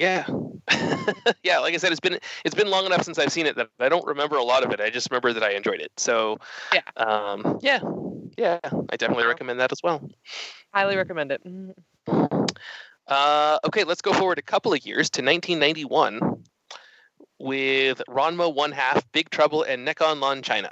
Yeah. 0.01 0.27
yeah, 1.43 1.59
like 1.59 1.75
I 1.75 1.77
said, 1.77 1.91
it's 1.93 2.01
been 2.01 2.19
it's 2.45 2.55
been 2.55 2.71
long 2.71 2.87
enough 2.87 3.03
since 3.03 3.19
I've 3.19 3.33
seen 3.33 3.47
it 3.47 3.57
that 3.57 3.69
I 3.79 3.89
don't 3.89 4.07
remember 4.07 4.37
a 4.37 4.43
lot 4.43 4.65
of 4.65 4.71
it. 4.73 4.81
I 4.81 4.89
just 4.91 5.11
remember 5.11 5.33
that 5.33 5.43
I 5.43 5.51
enjoyed 5.53 5.81
it. 5.81 5.93
So 5.97 6.39
Yeah. 6.73 6.81
Um, 6.97 7.59
yeah. 7.63 7.81
Yeah. 8.39 8.59
I 8.91 8.97
definitely 8.97 9.27
recommend 9.27 9.61
that 9.61 9.73
as 9.73 9.83
well. 9.83 10.09
highly 10.73 10.97
recommend 10.97 11.33
it. 11.33 11.43
Mhm. 11.45 11.75
Uh, 13.07 13.59
okay, 13.65 13.83
let's 13.85 14.01
go 14.03 14.13
forward 14.13 14.39
a 14.39 14.43
couple 14.43 14.73
of 14.73 14.87
years 14.87 15.11
to 15.11 15.21
1991 15.23 16.45
with 17.41 18.01
Ranma 18.09 18.55
One 18.55 18.71
Half, 18.71 19.11
Big 19.13 19.31
Trouble, 19.31 19.65
and 19.65 19.87
Nekon 19.87 20.21
Lon 20.21 20.43
China. 20.43 20.71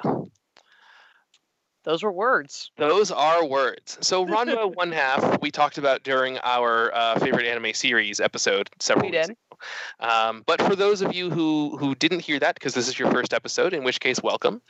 Those 1.89 2.03
were 2.03 2.13
words. 2.13 2.71
Those 2.77 3.11
are 3.11 3.47
words. 3.47 3.97
So 4.03 4.27
Ranma 4.27 4.77
One 4.77 4.93
Half 4.93 5.41
we 5.41 5.51
talked 5.51 5.79
about 5.79 6.03
during 6.03 6.37
our 6.45 6.95
uh, 6.95 7.19
favorite 7.19 7.47
anime 7.47 7.73
series 7.73 8.21
episode 8.21 8.69
several 8.79 9.07
We 9.07 9.13
weeks 9.13 9.29
did. 9.29 9.37
ago. 9.37 10.07
Um, 10.07 10.45
but 10.47 10.61
for 10.61 10.77
those 10.77 11.01
of 11.01 11.15
you 11.15 11.31
who 11.31 11.79
who 11.79 11.95
didn't 11.95 12.21
hear 12.21 12.39
that 12.41 12.57
because 12.57 12.75
this 12.75 12.89
is 12.89 12.99
your 12.99 13.11
first 13.11 13.33
episode, 13.33 13.73
in 13.73 13.85
which 13.85 14.01
case 14.01 14.23
welcome. 14.23 14.61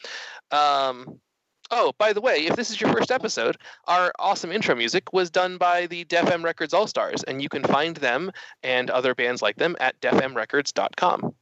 Um, 0.53 1.19
oh, 1.73 1.93
by 1.99 2.13
the 2.13 2.21
way, 2.21 2.47
if 2.47 2.55
this 2.55 2.71
is 2.71 2.81
your 2.81 2.93
first 2.93 3.11
episode, 3.11 3.57
our 3.89 4.13
awesome 4.21 4.53
intro 4.53 4.77
music 4.77 5.13
was 5.13 5.29
done 5.29 5.59
by 5.59 5.89
the 5.89 6.05
Def 6.05 6.31
M 6.31 6.45
Records 6.45 6.73
All 6.73 6.87
Stars, 6.87 7.25
and 7.25 7.43
you 7.43 7.49
can 7.49 7.65
find 7.65 7.97
them 7.97 8.31
and 8.63 8.91
other 8.91 9.17
bands 9.17 9.43
like 9.43 9.57
them 9.57 9.75
at 9.81 10.01
defmrecords.com. 10.01 11.35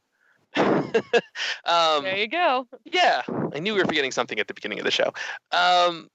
um, 1.65 2.03
there 2.03 2.17
you 2.17 2.27
go. 2.27 2.67
yeah, 2.85 3.21
I 3.53 3.59
knew 3.59 3.73
we 3.73 3.79
were 3.79 3.85
forgetting 3.85 4.11
something 4.11 4.39
at 4.39 4.47
the 4.47 4.53
beginning 4.53 4.79
of 4.79 4.85
the 4.85 4.91
show. 4.91 5.13
Um, 5.51 6.09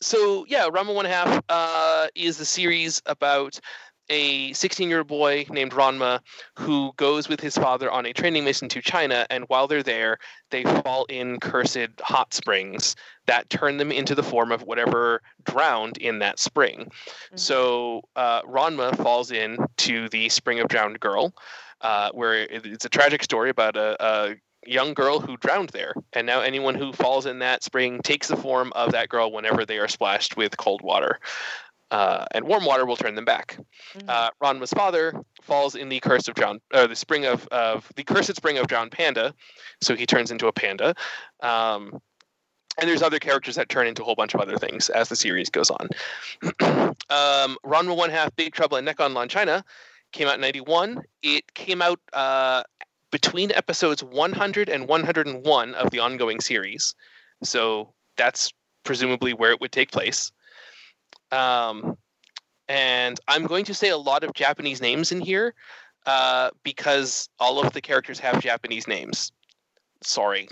so 0.00 0.44
yeah, 0.48 0.68
Ranma 0.68 0.94
One 0.94 1.04
Half 1.04 1.42
uh, 1.48 2.06
is 2.14 2.38
the 2.38 2.44
series 2.44 3.02
about 3.06 3.60
a 4.08 4.52
16 4.52 4.88
year 4.88 4.98
old 4.98 5.08
boy 5.08 5.46
named 5.50 5.72
Ranma 5.72 6.20
who 6.56 6.92
goes 6.96 7.28
with 7.28 7.40
his 7.40 7.56
father 7.58 7.90
on 7.90 8.06
a 8.06 8.12
training 8.12 8.44
mission 8.44 8.68
to 8.68 8.80
China. 8.80 9.26
And 9.30 9.44
while 9.48 9.66
they're 9.66 9.82
there, 9.82 10.18
they 10.50 10.62
fall 10.62 11.06
in 11.06 11.40
cursed 11.40 11.88
hot 12.00 12.32
springs 12.32 12.94
that 13.26 13.50
turn 13.50 13.78
them 13.78 13.90
into 13.90 14.14
the 14.14 14.22
form 14.22 14.52
of 14.52 14.62
whatever 14.62 15.22
drowned 15.44 15.96
in 15.98 16.20
that 16.20 16.38
spring. 16.38 16.88
Mhm. 17.32 17.38
So 17.38 18.02
uh, 18.14 18.42
Ranma 18.42 18.96
falls 18.96 19.32
in 19.32 19.58
to 19.78 20.08
the 20.08 20.28
Spring 20.28 20.60
of 20.60 20.68
Drowned 20.68 21.00
Girl, 21.00 21.34
uh, 21.80 22.10
where 22.12 22.34
it- 22.34 22.66
it's 22.66 22.84
a 22.84 22.88
tragic 22.88 23.22
story 23.22 23.50
about 23.50 23.76
a, 23.76 23.96
a 24.04 24.34
young 24.66 24.94
girl 24.94 25.20
who 25.20 25.36
drowned 25.36 25.68
there. 25.70 25.94
And 26.12 26.26
now 26.26 26.40
anyone 26.40 26.74
who 26.74 26.92
falls 26.92 27.26
in 27.26 27.38
that 27.40 27.62
spring 27.62 28.00
takes 28.02 28.28
the 28.28 28.36
form 28.36 28.72
of 28.74 28.92
that 28.92 29.08
girl 29.08 29.30
whenever 29.30 29.64
they 29.64 29.78
are 29.78 29.88
splashed 29.88 30.36
with 30.36 30.56
cold 30.56 30.82
water. 30.82 31.20
Uh, 31.92 32.24
and 32.32 32.44
warm 32.44 32.64
water 32.64 32.84
will 32.84 32.96
turn 32.96 33.14
them 33.14 33.24
back. 33.24 33.58
Mhm. 33.94 34.08
Uh, 34.08 34.30
Ranma's 34.42 34.72
father 34.72 35.12
falls 35.42 35.76
in 35.76 35.88
the 35.88 36.00
curse 36.00 36.26
of 36.26 36.34
John, 36.34 36.60
or 36.74 36.88
the 36.88 36.96
spring 36.96 37.26
of, 37.26 37.46
of 37.48 37.88
the 37.94 38.02
cursed 38.02 38.34
spring 38.34 38.58
of 38.58 38.66
John 38.66 38.90
Panda, 38.90 39.32
so 39.80 39.94
he 39.94 40.04
turns 40.04 40.32
into 40.32 40.48
a 40.48 40.52
panda. 40.52 40.96
Um, 41.44 42.02
and 42.78 42.90
there's 42.90 43.02
other 43.02 43.20
characters 43.20 43.54
that 43.54 43.68
turn 43.68 43.86
into 43.86 44.02
a 44.02 44.04
whole 44.04 44.16
bunch 44.16 44.34
of 44.34 44.40
other 44.40 44.58
things 44.58 44.90
as 44.90 45.08
the 45.08 45.14
series 45.16 45.48
goes 45.48 45.70
on. 45.70 45.88
um, 46.60 47.56
Ranma 47.64 47.96
One 47.96 48.10
Half, 48.10 48.34
Big 48.34 48.52
Trouble 48.52 48.78
in 48.78 48.84
Nekon 48.84 49.14
Lan 49.14 49.28
China 49.28 49.64
came 50.12 50.28
out 50.28 50.36
in 50.36 50.40
'91. 50.40 51.02
It 51.22 51.54
came 51.54 51.82
out 51.82 52.00
uh, 52.12 52.62
between 53.10 53.52
episodes 53.52 54.02
100 54.02 54.68
and 54.68 54.88
101 54.88 55.74
of 55.74 55.90
the 55.90 55.98
ongoing 55.98 56.40
series, 56.40 56.94
so 57.42 57.92
that's 58.16 58.52
presumably 58.84 59.34
where 59.34 59.50
it 59.50 59.60
would 59.60 59.72
take 59.72 59.90
place. 59.90 60.32
Um, 61.32 61.96
and 62.68 63.20
I'm 63.28 63.46
going 63.46 63.64
to 63.66 63.74
say 63.74 63.90
a 63.90 63.96
lot 63.96 64.24
of 64.24 64.32
Japanese 64.32 64.80
names 64.80 65.12
in 65.12 65.20
here 65.20 65.54
uh, 66.06 66.50
because 66.62 67.28
all 67.38 67.60
of 67.60 67.72
the 67.72 67.80
characters 67.80 68.18
have 68.20 68.40
Japanese 68.40 68.88
names. 68.88 69.32
Sorry. 70.02 70.48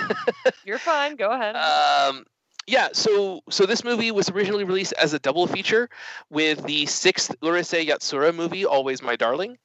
You're 0.64 0.78
fine. 0.78 1.16
Go 1.16 1.30
ahead. 1.30 1.56
Um, 1.56 2.24
yeah, 2.66 2.88
so 2.92 3.40
so 3.50 3.66
this 3.66 3.84
movie 3.84 4.10
was 4.10 4.28
originally 4.30 4.64
released 4.64 4.92
as 4.94 5.12
a 5.12 5.18
double 5.18 5.46
feature 5.46 5.88
with 6.30 6.64
the 6.64 6.86
sixth 6.86 7.34
Urusei 7.40 7.86
Yatsura 7.86 8.34
movie, 8.34 8.64
Always 8.64 9.02
My 9.02 9.16
Darling. 9.16 9.58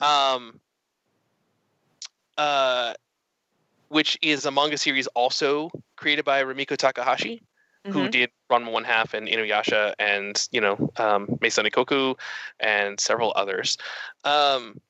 Um, 0.00 0.60
uh, 2.36 2.94
which 3.88 4.18
is 4.22 4.46
a 4.46 4.50
manga 4.50 4.76
series 4.76 5.06
also 5.08 5.70
created 5.96 6.24
by 6.24 6.42
Rumiko 6.42 6.76
Takahashi 6.76 7.42
who 7.86 8.08
Mhm. 8.08 8.10
did 8.10 8.30
Ranma 8.50 8.70
One 8.70 8.84
Half 8.84 9.14
and 9.14 9.26
Inuyasha 9.28 9.94
and 9.98 10.48
you 10.52 10.60
know 10.60 10.90
um, 10.96 11.38
Maison 11.40 11.66
Ikkoku 11.66 12.18
and 12.60 12.98
several 13.00 13.32
others. 13.36 13.76
Um, 14.24 14.80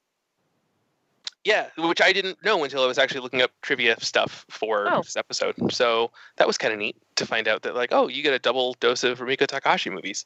yeah, 1.44 1.68
which 1.76 2.00
I 2.00 2.12
didn't 2.12 2.42
know 2.44 2.62
until 2.64 2.82
I 2.82 2.86
was 2.86 2.98
actually 2.98 3.20
looking 3.20 3.42
up 3.42 3.50
trivia 3.62 3.98
stuff 4.00 4.44
for 4.48 4.88
Oh. 4.88 5.02
this 5.02 5.16
episode. 5.16 5.54
So 5.72 6.10
that 6.36 6.46
was 6.46 6.56
kind 6.58 6.72
of 6.72 6.78
neat 6.78 6.96
to 7.16 7.26
find 7.26 7.48
out 7.48 7.62
that 7.62 7.74
like, 7.74 7.90
oh, 7.92 8.08
you 8.08 8.22
get 8.22 8.32
a 8.32 8.38
double 8.38 8.74
dose 8.80 9.02
of 9.04 9.18
Rumiko 9.18 9.46
Takahashi 9.46 9.90
movies, 9.90 10.24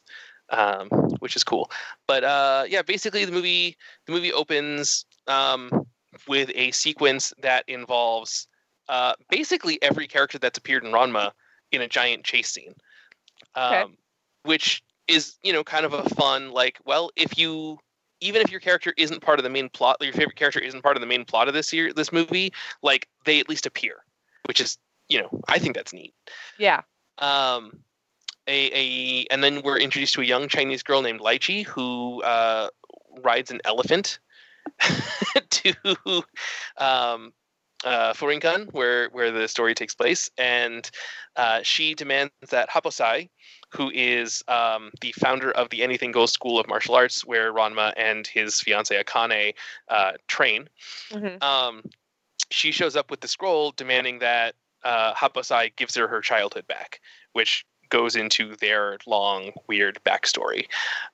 um, 0.51 0.89
which 1.21 1.35
is 1.37 1.43
cool. 1.45 1.71
But 2.07 2.25
uh, 2.25 2.65
yeah, 2.69 2.83
basically 2.83 3.25
the 3.25 3.33
movie 3.33 3.77
the 4.07 4.13
movie 4.13 4.33
opens 4.33 5.07
um, 5.27 5.71
with 6.29 6.51
a 6.55 6.71
sequence 6.73 7.33
that 7.43 7.65
involves 7.69 8.47
uh, 8.89 9.15
basically 9.31 9.83
every 9.83 10.07
character 10.07 10.39
that's 10.39 10.59
appeared 10.59 10.85
in 10.85 10.93
Ranma 10.93 11.33
in 11.73 11.83
a 11.83 11.89
giant 11.89 12.25
chase 12.25 12.49
scene, 12.51 12.75
um, 13.55 13.73
Okay. 13.75 13.93
which 14.45 14.83
is 15.09 15.37
you 15.43 15.53
know 15.53 15.65
kind 15.65 15.85
of 15.87 15.93
a 15.93 16.03
fun 16.11 16.51
like 16.51 16.79
well 16.85 17.11
if 17.17 17.39
you 17.39 17.79
even 18.21 18.43
if 18.43 18.51
your 18.51 18.61
character 18.61 18.93
isn't 18.97 19.21
part 19.21 19.39
of 19.39 19.43
the 19.43 19.51
main 19.51 19.69
plot, 19.69 19.97
your 20.01 20.13
favorite 20.13 20.37
character 20.37 20.61
isn't 20.61 20.83
part 20.83 20.97
of 20.97 21.01
the 21.01 21.07
main 21.07 21.25
plot 21.25 21.49
of 21.49 21.55
this 21.55 21.73
year 21.73 21.93
this 21.93 22.13
movie, 22.13 22.53
like 22.83 23.09
they 23.25 23.41
at 23.41 23.49
least 23.49 23.67
appear, 23.67 24.05
which 24.47 24.61
is 24.61 24.79
you 25.09 25.21
know 25.21 25.29
I 25.49 25.59
think 25.59 25.75
that's 25.75 25.93
neat. 25.93 26.15
yeah. 26.59 26.83
Um, 27.19 27.81
a, 28.47 28.71
a 28.73 29.27
and 29.31 29.43
then 29.43 29.63
we're 29.63 29.79
introduced 29.79 30.15
to 30.15 30.21
a 30.21 30.25
young 30.25 30.49
Chinese 30.49 30.83
girl 30.83 31.03
named 31.03 31.21
Lychee 31.21 31.65
who 31.65 32.23
uh, 32.23 32.69
rides 33.23 33.51
an 33.51 33.61
elephant 33.65 34.19
to 35.51 35.75
um, 36.77 37.33
uh, 37.85 38.13
Furinkan, 38.13 38.73
where 38.73 39.09
where 39.11 39.31
the 39.31 39.49
story 39.49 39.75
takes 39.75 39.95
place, 39.95 40.31
and 40.39 40.91
uh, 41.37 41.61
she 41.63 41.95
demands 41.95 42.33
that 42.51 42.71
Happosai, 42.71 43.29
who 43.71 43.91
is 43.95 44.43
um, 44.49 44.91
the 45.01 45.13
founder 45.13 45.51
of 45.53 45.69
the 45.71 45.83
Anything 45.83 46.13
Goes 46.13 46.33
School 46.33 46.59
of 46.59 46.69
Martial 46.69 46.95
Arts, 46.95 47.25
where 47.25 47.53
Ranma 47.53 47.93
and 47.97 48.27
his 48.27 48.61
fiancee 48.61 48.97
Akane 48.97 49.55
uh, 49.89 50.13
train, 50.29 50.69
Mhm. 51.11 51.43
um, 51.43 51.83
she 52.51 52.71
shows 52.71 52.97
up 52.97 53.11
with 53.11 53.21
the 53.21 53.29
scroll 53.29 53.73
demanding 53.73 54.21
that 54.21 54.55
uh, 54.85 55.13
Happosai 55.15 55.75
gives 55.77 55.95
her 55.97 56.07
her 56.07 56.21
childhood 56.21 56.67
back, 56.67 57.01
which 57.33 57.67
goes 57.89 58.17
into 58.17 58.57
their 58.57 58.99
long, 59.07 59.53
weird 59.69 59.99
backstory. 60.05 60.67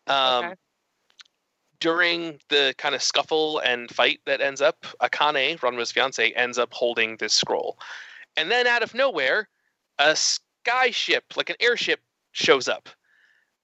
Um, 0.06 0.44
Okay. 0.44 0.54
During 1.82 2.38
the 2.48 2.76
kind 2.78 2.94
of 2.94 3.02
scuffle 3.02 3.58
and 3.58 3.90
fight 3.90 4.20
that 4.26 4.40
ends 4.40 4.60
up, 4.60 4.86
Akane, 5.02 5.60
Ranma's 5.60 5.90
fiance, 5.90 6.30
ends 6.30 6.56
up 6.56 6.72
holding 6.72 7.16
this 7.16 7.34
scroll. 7.34 7.76
And 8.36 8.52
then 8.52 8.68
out 8.68 8.84
of 8.84 8.94
nowhere, 8.94 9.48
a 9.98 10.14
sky 10.14 10.92
ship, 10.92 11.24
like 11.36 11.50
an 11.50 11.56
airship, 11.58 11.98
shows 12.30 12.68
up. 12.68 12.88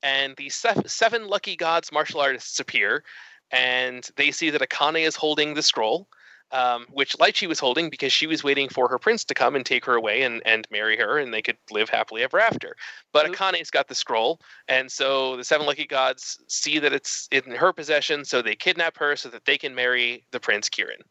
And 0.03 0.35
the 0.37 0.49
seven 0.49 1.29
lucky 1.29 1.55
gods 1.55 1.93
martial 1.93 2.21
artists 2.21 2.59
appear, 2.59 3.05
and 3.53 4.09
they 4.17 4.33
see 4.33 4.51
that 4.51 4.69
Akane 4.69 5.07
is 5.07 5.15
holding 5.15 5.55
the 5.55 5.63
scroll, 5.63 6.09
um, 6.51 6.87
which 6.91 7.17
Lychee 7.19 7.49
was 7.49 7.59
holding 7.59 7.91
because 7.91 8.13
she 8.13 8.27
was 8.27 8.43
waiting 8.43 8.69
for 8.69 8.89
her 8.89 8.99
prince 8.99 9.25
to 9.25 9.35
come 9.35 9.55
and 9.55 9.65
take 9.65 9.85
her 9.85 9.95
away 9.95 10.23
and, 10.23 10.43
and 10.47 10.67
marry 10.71 10.97
her, 10.97 11.19
and 11.19 11.33
they 11.33 11.43
could 11.43 11.59
live 11.71 11.89
happily 11.89 12.23
ever 12.23 12.41
after. 12.41 12.77
But 13.13 13.29
Oop. 13.29 13.37
Akane's 13.37 13.71
got 13.71 13.89
the 13.89 13.95
scroll, 13.95 14.41
and 14.69 14.91
so 14.91 15.37
the 15.37 15.45
seven 15.45 15.67
lucky 15.67 15.87
gods 15.87 16.39
see 16.49 16.79
that 16.79 16.93
it's 16.93 17.29
in 17.31 17.51
her 17.53 17.73
possession, 17.73 18.25
so 18.25 18.43
they 18.43 18.55
kidnap 18.55 18.97
her 18.99 19.17
so 19.17 19.29
that 19.29 19.45
they 19.45 19.59
can 19.59 19.75
marry 19.75 20.25
the 20.31 20.41
prince 20.41 20.69
Kirin. 20.69 21.03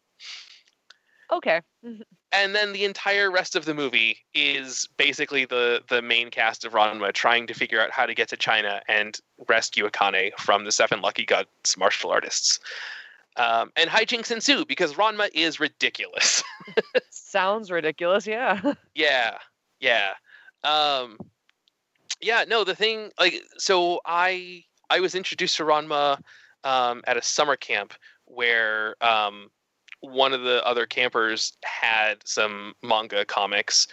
Okay. 1.32 1.62
Mhm. 1.86 2.04
And 2.32 2.56
then 2.56 2.74
the 2.74 2.86
entire 2.86 3.32
rest 3.32 3.56
of 3.56 3.66
the 3.66 3.74
movie 3.74 4.18
is 4.34 4.88
basically 4.98 5.46
the 5.46 5.84
the 5.90 6.02
main 6.02 6.30
cast 6.30 6.66
of 6.66 6.74
Ranma 6.74 7.14
trying 7.14 7.48
to 7.48 7.54
figure 7.54 7.82
out 7.82 7.92
how 7.92 8.06
to 8.06 8.14
get 8.14 8.30
to 8.30 8.38
China 8.38 8.82
and 8.88 9.18
rescue 9.48 9.88
Akane 9.88 10.32
from 10.40 10.66
the 10.66 10.72
seven 10.72 11.02
lucky 11.02 11.26
gods 11.26 11.76
martial 11.78 12.12
artists. 12.12 12.60
Um, 13.38 13.72
and 13.76 13.90
hijinks 13.90 14.32
ensue 14.32 14.66
because 14.66 14.96
Ranma 14.96 15.30
is 15.34 15.60
ridiculous. 15.60 16.44
Sounds 17.10 17.72
ridiculous. 17.72 18.26
Yeah. 18.28 18.74
Yeah, 18.96 19.38
yeah, 19.80 20.14
um, 20.64 21.18
yeah. 22.20 22.46
No, 22.48 22.64
the 22.64 22.74
thing 22.76 23.12
like 23.20 23.36
so 23.58 24.02
I 24.06 24.64
I 24.90 25.00
was 25.00 25.14
introduced 25.14 25.58
to 25.58 25.64
Ranma 25.64 26.20
um, 26.64 27.04
at 27.06 27.16
a 27.16 27.22
summer 27.22 27.56
camp 27.56 27.94
where 28.26 28.96
um, 29.02 29.50
one 30.02 30.34
of 30.34 30.42
the 30.42 30.66
other 30.66 30.88
campers 30.88 31.56
had 31.64 32.16
some 32.26 32.74
manga 32.82 33.24
comics. 33.24 33.88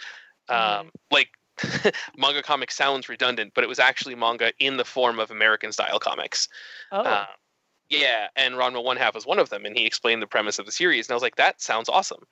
Um, 0.49 0.89
Like 1.11 1.29
manga 2.17 2.41
comic 2.41 2.71
sounds 2.71 3.07
redundant, 3.09 3.53
but 3.53 3.63
it 3.63 3.67
was 3.67 3.79
actually 3.79 4.15
manga 4.15 4.51
in 4.59 4.77
the 4.77 4.85
form 4.85 5.19
of 5.19 5.29
American 5.29 5.71
style 5.71 5.99
comics. 5.99 6.47
oh. 6.91 7.01
Uh, 7.01 7.25
yeah, 7.89 8.27
and 8.35 8.55
Ranma 8.55 8.83
One 8.83 8.97
Half 8.97 9.15
was 9.15 9.25
one 9.25 9.39
of 9.39 9.49
them, 9.49 9.65
and 9.65 9.77
he 9.77 9.85
explained 9.85 10.21
the 10.21 10.27
premise 10.27 10.59
of 10.59 10.65
the 10.65 10.71
series, 10.71 11.07
and 11.07 11.11
I 11.11 11.15
was 11.15 11.23
like, 11.23 11.35
that 11.35 11.61
sounds 11.61 11.89
awesome. 11.89 12.23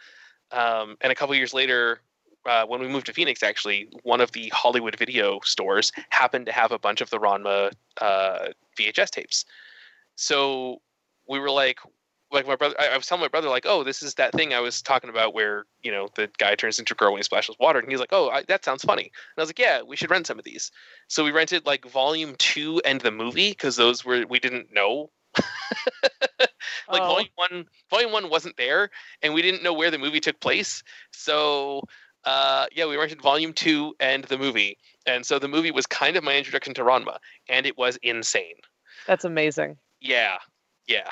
Um, 0.52 0.98
and 1.02 1.12
a 1.12 1.16
couple 1.16 1.36
years 1.36 1.54
later, 1.54 2.00
uh, 2.46 2.66
when 2.66 2.82
we 2.82 2.88
moved 2.88 3.06
to 3.06 3.14
Phoenix, 3.14 3.44
actually, 3.44 3.88
one 4.04 4.22
of 4.22 4.32
the 4.32 4.50
Hollywood 4.50 4.98
video 4.98 5.40
stores 5.44 5.92
happened 6.10 6.46
to 6.48 6.52
have 6.52 6.72
a 6.72 6.80
bunch 6.80 7.02
of 7.02 7.10
the 7.10 7.20
Ranma 7.20 7.72
uh, 8.02 8.48
VHS 8.78 9.10
tapes. 9.12 9.46
So 10.16 10.82
we 11.28 11.40
were 11.40 11.50
like, 11.50 11.80
like 12.32 12.48
my 12.48 12.56
brother, 12.56 12.76
I, 12.80 12.88
I 12.88 12.98
was 12.98 13.06
telling 13.06 13.22
my 13.22 13.28
brother, 13.28 13.48
like, 13.48 13.66
oh, 13.68 13.84
this 13.84 14.02
is 14.02 14.16
that 14.16 14.34
thing 14.34 14.54
I 14.54 14.60
was 14.60 14.82
talking 14.82 15.10
about 15.10 15.36
where 15.36 15.66
you 15.84 15.92
know 15.92 16.10
the 16.16 16.30
guy 16.40 16.56
turns 16.56 16.80
into 16.80 16.94
a 16.94 16.98
girl 16.98 17.12
when 17.12 17.20
he 17.20 17.24
splashes 17.24 17.56
water, 17.60 17.80
and 17.80 17.90
he's 17.90 18.00
like, 18.00 18.12
oh, 18.12 18.30
I, 18.30 18.44
that 18.44 18.66
sounds 18.66 18.84
funny. 18.84 19.04
And 19.04 19.12
I 19.38 19.42
was 19.42 19.50
like, 19.50 19.60
yeah, 19.60 19.82
we 19.84 19.96
should 19.96 20.10
rent 20.10 20.28
some 20.28 20.40
of 20.40 20.46
these. 20.46 20.72
So 21.08 21.24
we 21.24 21.32
rented 21.32 21.66
like 21.66 21.86
Volume 21.86 22.36
Two 22.40 22.82
and 22.86 23.00
the 23.02 23.12
movie 23.12 23.52
because 23.52 23.76
those 23.76 24.04
were 24.04 24.26
we 24.28 24.40
didn't 24.40 24.74
know 24.74 25.12
like 26.90 27.02
Oh. 27.02 27.08
volume 27.08 27.30
one 27.36 27.66
volume 27.90 28.12
one 28.12 28.30
wasn't 28.30 28.58
there 28.58 28.90
and 29.22 29.34
we 29.34 29.42
didn't 29.42 29.64
know 29.64 29.74
where 29.74 29.92
the 29.92 29.98
movie 29.98 30.20
took 30.20 30.40
place. 30.40 30.84
So 31.12 31.82
uh 32.26 32.66
yeah 32.74 32.86
we 32.86 32.98
rented 32.98 33.22
volume 33.22 33.54
two 33.54 33.96
and 34.00 34.24
the 34.26 34.38
movie. 34.38 34.78
And 35.06 35.26
so 35.26 35.40
the 35.40 35.48
movie 35.48 35.72
was 35.72 35.86
kind 35.86 36.16
of 36.16 36.24
my 36.24 36.36
introduction 36.38 36.74
to 36.76 36.82
ranma 36.84 37.18
and 37.50 37.66
it 37.66 37.78
was 37.78 37.98
insane. 38.04 38.56
That's 39.08 39.26
amazing. 39.26 39.78
yeah. 40.02 40.38
Yeah. 40.88 41.10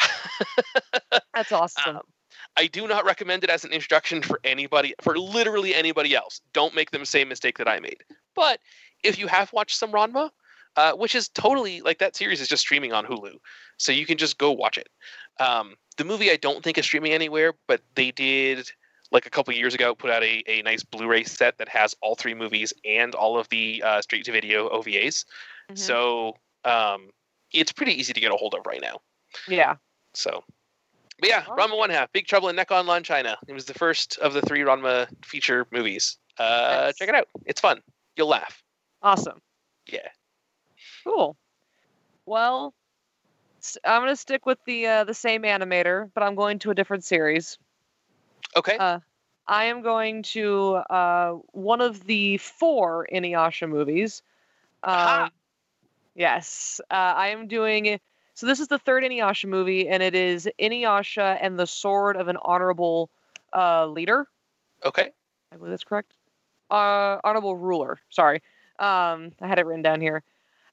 That's 1.33 1.51
awesome. 1.51 1.97
Um, 1.97 2.01
i 2.57 2.67
do 2.67 2.87
not 2.87 3.05
recommend 3.05 3.43
it 3.45 3.49
as 3.49 3.63
an 3.63 3.71
introduction 3.71 4.21
for 4.21 4.39
anybody 4.43 4.93
for 5.01 5.17
literally 5.17 5.73
anybody 5.73 6.13
else. 6.15 6.41
Don't 6.53 6.75
make 6.75 6.91
the 6.91 7.05
same 7.05 7.29
mistake 7.29 7.57
that 7.57 7.67
i 7.69 7.79
made. 7.79 8.03
But 8.35 8.59
if 9.03 9.17
you 9.17 9.27
have 9.27 9.51
watched 9.53 9.77
some 9.77 9.91
Ranma, 9.91 10.29
uh, 10.75 10.93
which 10.93 11.15
is 11.15 11.29
totally 11.29 11.81
like 11.81 11.99
that 11.99 12.15
series 12.15 12.41
is 12.41 12.47
just 12.47 12.61
streaming 12.61 12.93
on 12.93 13.05
Hulu, 13.05 13.33
so 13.77 13.91
you 13.91 14.05
can 14.05 14.17
just 14.17 14.37
go 14.37 14.51
watch 14.51 14.77
it. 14.77 14.89
Um, 15.39 15.75
the 15.97 16.03
movie 16.05 16.31
I 16.31 16.37
don't 16.37 16.63
think 16.63 16.77
is 16.77 16.85
streaming 16.85 17.13
anywhere, 17.13 17.53
but 17.67 17.81
they 17.95 18.11
did 18.11 18.69
like 19.11 19.25
a 19.25 19.29
couple 19.29 19.53
years 19.53 19.73
ago 19.73 19.93
put 19.93 20.09
out 20.09 20.23
a, 20.23 20.41
a 20.47 20.61
nice 20.61 20.83
Blu-ray 20.83 21.25
set 21.25 21.57
that 21.57 21.67
has 21.67 21.93
all 22.01 22.15
three 22.15 22.33
movies 22.33 22.71
and 22.85 23.13
all 23.13 23.37
of 23.37 23.49
the 23.49 23.83
uh, 23.85 24.01
straight 24.01 24.23
to 24.25 24.31
video 24.31 24.69
OVAs. 24.69 25.25
Mhm. 25.71 25.77
So 25.77 26.35
um, 26.63 27.09
it's 27.51 27.73
pretty 27.73 27.93
easy 27.99 28.13
to 28.13 28.19
get 28.21 28.31
a 28.31 28.35
hold 28.37 28.53
of 28.55 28.65
right 28.65 28.81
now. 28.81 29.01
yeah. 29.49 29.75
So, 30.13 30.43
but 31.19 31.29
yeah, 31.29 31.43
Oh. 31.47 31.55
Ranma 31.55 31.77
One 31.77 31.89
Half, 31.89 32.11
Big 32.13 32.25
Trouble 32.27 32.47
in 32.49 32.55
Nekonlan, 32.55 33.03
China. 33.03 33.37
It 33.47 33.53
was 33.53 33.65
the 33.65 33.73
first 33.73 34.17
of 34.19 34.33
the 34.33 34.41
three 34.41 34.61
Ranma 34.61 35.07
feature 35.25 35.67
movies. 35.71 36.17
Uh, 36.37 36.83
Nice. 36.85 36.97
Check 36.97 37.09
it 37.09 37.15
out. 37.15 37.27
It's 37.45 37.59
fun. 37.61 37.81
You'll 38.15 38.29
laugh. 38.29 38.63
Awesome. 39.01 39.41
Yeah. 39.91 40.07
Cool. 41.03 41.35
Well, 42.25 42.73
I'm 43.83 44.01
gonna 44.01 44.15
stick 44.15 44.45
with 44.45 44.59
the 44.65 44.87
uh, 44.87 45.03
the 45.03 45.13
same 45.13 45.43
animator, 45.43 46.09
but 46.13 46.23
I'm 46.23 46.35
going 46.35 46.59
to 46.59 46.71
a 46.71 46.75
different 46.75 47.03
series. 47.03 47.57
Okay. 48.55 48.77
Uh, 48.77 48.99
I 49.47 49.65
am 49.65 49.81
going 49.81 50.23
to 50.23 50.75
uh, 50.75 51.31
one 51.51 51.81
of 51.81 52.05
the 52.05 52.37
four 52.37 53.07
Inuyasha 53.11 53.67
movies. 53.67 54.21
Um, 54.83 55.29
yes, 56.15 56.79
uh, 56.89 56.93
I 56.93 57.29
am 57.29 57.47
doing. 57.47 57.99
So 58.33 58.47
this 58.47 58.59
is 58.59 58.67
the 58.67 58.79
third 58.79 59.03
Inuyasha 59.03 59.47
movie, 59.47 59.87
and 59.87 60.01
it 60.01 60.15
is 60.15 60.49
Inuyasha 60.59 61.37
and 61.41 61.59
the 61.59 61.67
Sword 61.67 62.15
of 62.17 62.27
an 62.27 62.37
Honorable 62.41 63.09
uh, 63.53 63.87
Leader. 63.87 64.27
okay. 64.85 65.11
I 65.51 65.57
believe 65.57 65.71
that's 65.71 65.83
correct. 65.83 66.13
Uh, 66.69 67.17
honorable 67.23 67.57
ruler. 67.57 67.99
Sorry, 68.09 68.37
um, 68.79 69.33
I 69.41 69.47
had 69.47 69.59
it 69.59 69.65
written 69.65 69.81
down 69.81 69.99
here. 69.99 70.23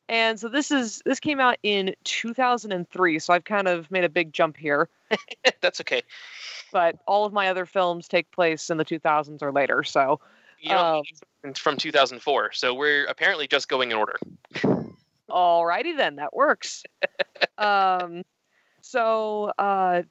And 0.08 0.40
so 0.40 0.48
this 0.48 0.70
is 0.70 1.02
this 1.04 1.20
came 1.20 1.38
out 1.40 1.56
in 1.62 1.94
2003. 2.04 3.18
So 3.18 3.32
I've 3.34 3.44
kind 3.44 3.68
of 3.68 3.90
made 3.90 4.04
a 4.04 4.08
big 4.08 4.32
jump 4.32 4.56
here. 4.56 4.88
That's 5.60 5.80
okay. 5.82 6.02
But 6.72 6.96
all 7.06 7.24
of 7.24 7.32
my 7.32 7.48
other 7.48 7.66
films 7.66 8.08
take 8.08 8.30
place 8.30 8.70
in 8.70 8.76
the 8.78 8.84
2000s 8.84 9.42
or 9.42 9.52
later. 9.52 9.84
So 9.84 10.20
You 10.60 10.70
know, 10.70 10.98
Um, 10.98 11.02
it's 11.44 11.60
from 11.60 11.76
2004, 11.76 12.52
so 12.52 12.74
we're 12.74 13.04
apparently 13.06 13.46
just 13.46 13.68
going 13.68 13.90
in 13.90 13.96
order. 13.96 14.16
alrighty 15.28 15.96
then, 15.96 16.16
that 16.16 16.34
works. 16.34 16.82
um, 17.58 18.22
so 18.80 19.52
uh, 19.58 20.02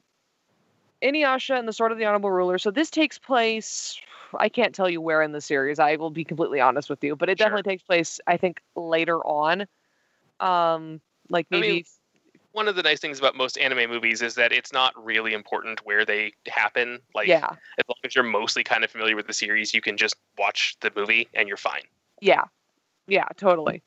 Inuyasha 1.01 1.57
and 1.57 1.67
the 1.67 1.73
Sword 1.73 1.91
of 1.91 1.97
the 1.97 2.05
Honorable 2.05 2.31
Ruler. 2.31 2.57
So 2.57 2.71
this 2.71 2.89
takes 2.89 3.17
place. 3.19 3.99
I 4.37 4.49
can't 4.49 4.73
tell 4.73 4.89
you 4.89 5.01
where 5.01 5.21
in 5.21 5.31
the 5.31 5.41
series. 5.41 5.79
I 5.79 5.95
will 5.95 6.09
be 6.09 6.23
completely 6.23 6.59
honest 6.59 6.89
with 6.89 7.03
you, 7.03 7.15
but 7.15 7.29
it 7.29 7.37
Sure. 7.37 7.45
definitely 7.49 7.71
takes 7.71 7.83
place. 7.83 8.19
I 8.27 8.37
think 8.37 8.61
later 8.75 9.19
on. 9.25 9.67
Um, 10.39 11.01
like 11.29 11.47
I 11.51 11.55
mean, 11.55 11.61
maybe 11.61 11.85
One 12.51 12.67
of 12.67 12.75
the 12.75 12.83
nice 12.83 12.99
things 12.99 13.19
about 13.19 13.35
most 13.35 13.57
anime 13.57 13.89
movies 13.89 14.21
is 14.21 14.35
that 14.35 14.51
it's 14.51 14.73
not 14.73 14.93
really 15.03 15.33
important 15.33 15.85
where 15.85 16.05
they 16.05 16.33
happen. 16.47 16.99
Like, 17.13 17.27
yeah, 17.27 17.49
as 17.77 17.85
long 17.87 17.97
as 18.03 18.15
you're 18.15 18.23
mostly 18.23 18.63
kind 18.63 18.83
of 18.83 18.91
familiar 18.91 19.15
with 19.15 19.27
the 19.27 19.33
series, 19.33 19.73
you 19.73 19.81
can 19.81 19.97
just 19.97 20.15
watch 20.37 20.75
the 20.81 20.91
movie 20.95 21.27
and 21.33 21.47
you're 21.47 21.57
fine. 21.57 21.83
yeah, 22.21 22.45
yeah, 23.07 23.27
totally. 23.37 23.83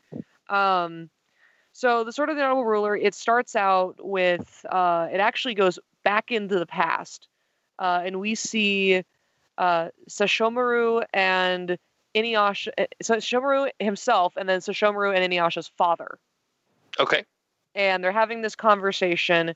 Um, 0.48 1.10
so 1.72 2.04
the 2.04 2.12
Sword 2.12 2.30
of 2.30 2.36
the 2.36 2.42
Honorable 2.42 2.64
Ruler. 2.64 2.96
It 2.96 3.14
starts 3.14 3.54
out 3.56 3.96
with. 3.98 4.64
Uh, 4.68 5.08
it 5.12 5.20
actually 5.20 5.54
goes 5.54 5.78
back 6.04 6.32
into 6.32 6.58
the 6.58 6.66
past, 6.66 7.28
uh, 7.78 8.02
and 8.04 8.20
we 8.20 8.34
see 8.34 9.04
uh, 9.58 9.88
Sesshomaru 10.08 11.04
and 11.12 11.78
Inuyasha. 12.14 12.68
uh, 12.78 12.86
Sesshomaru 13.02 13.70
himself, 13.78 14.34
and 14.36 14.48
then 14.48 14.60
Sesshomaru 14.60 15.14
and 15.14 15.32
Inuyasha's 15.32 15.68
father. 15.68 16.18
Okay. 17.00 17.24
and 17.74 18.04
they're 18.04 18.12
having 18.12 18.42
this 18.42 18.54
conversation 18.54 19.54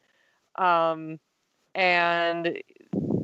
um, 0.56 1.18
and 1.74 2.62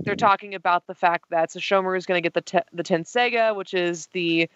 they're 0.03 0.17
talking 0.17 0.55
about 0.55 0.87
the 0.87 0.95
fact 0.95 1.31
that 1.31 1.51
Sesshomaru 1.51 1.97
is 1.97 2.07
going 2.07 2.23
to 2.23 2.27
get 2.27 2.35
the 2.35 2.41
te- 2.41 2.69
the 2.73 2.83
Tenseiga, 2.83 3.55
which 3.55 3.75
is 3.75 4.07
the 4.09 4.49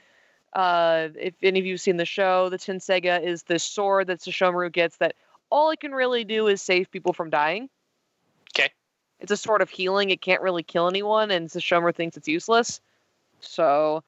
uh, 0.53 1.09
if 1.16 1.35
any 1.42 1.59
of 1.59 1.66
you've 1.66 1.81
seen 1.81 1.96
the 1.96 2.05
show, 2.05 2.48
the 2.48 2.59
Tenseiga 2.59 3.22
is 3.22 3.42
this 3.44 3.62
sword 3.62 4.07
that 4.07 4.20
Sesshomaru 4.20 4.72
gets 4.72 4.96
that 4.98 5.14
all 5.50 5.70
it 5.70 5.81
can 5.81 5.92
really 5.92 6.24
do 6.24 6.46
is 6.46 6.62
save 6.62 6.90
people 6.90 7.12
from 7.12 7.31
dying. 7.31 7.68
Okay. 8.57 8.70
It's 9.20 9.33
a 9.33 9.37
sort 9.37 9.62
of 9.62 9.70
healing. 9.70 10.11
It 10.11 10.20
can't 10.20 10.42
really 10.42 10.62
kill 10.62 10.88
anyone, 10.88 11.31
and 11.31 11.48
Sesshomaru 11.48 11.94
thinks 11.94 12.16
it's 12.16 12.29
useless. 12.29 12.81
So, 13.40 14.03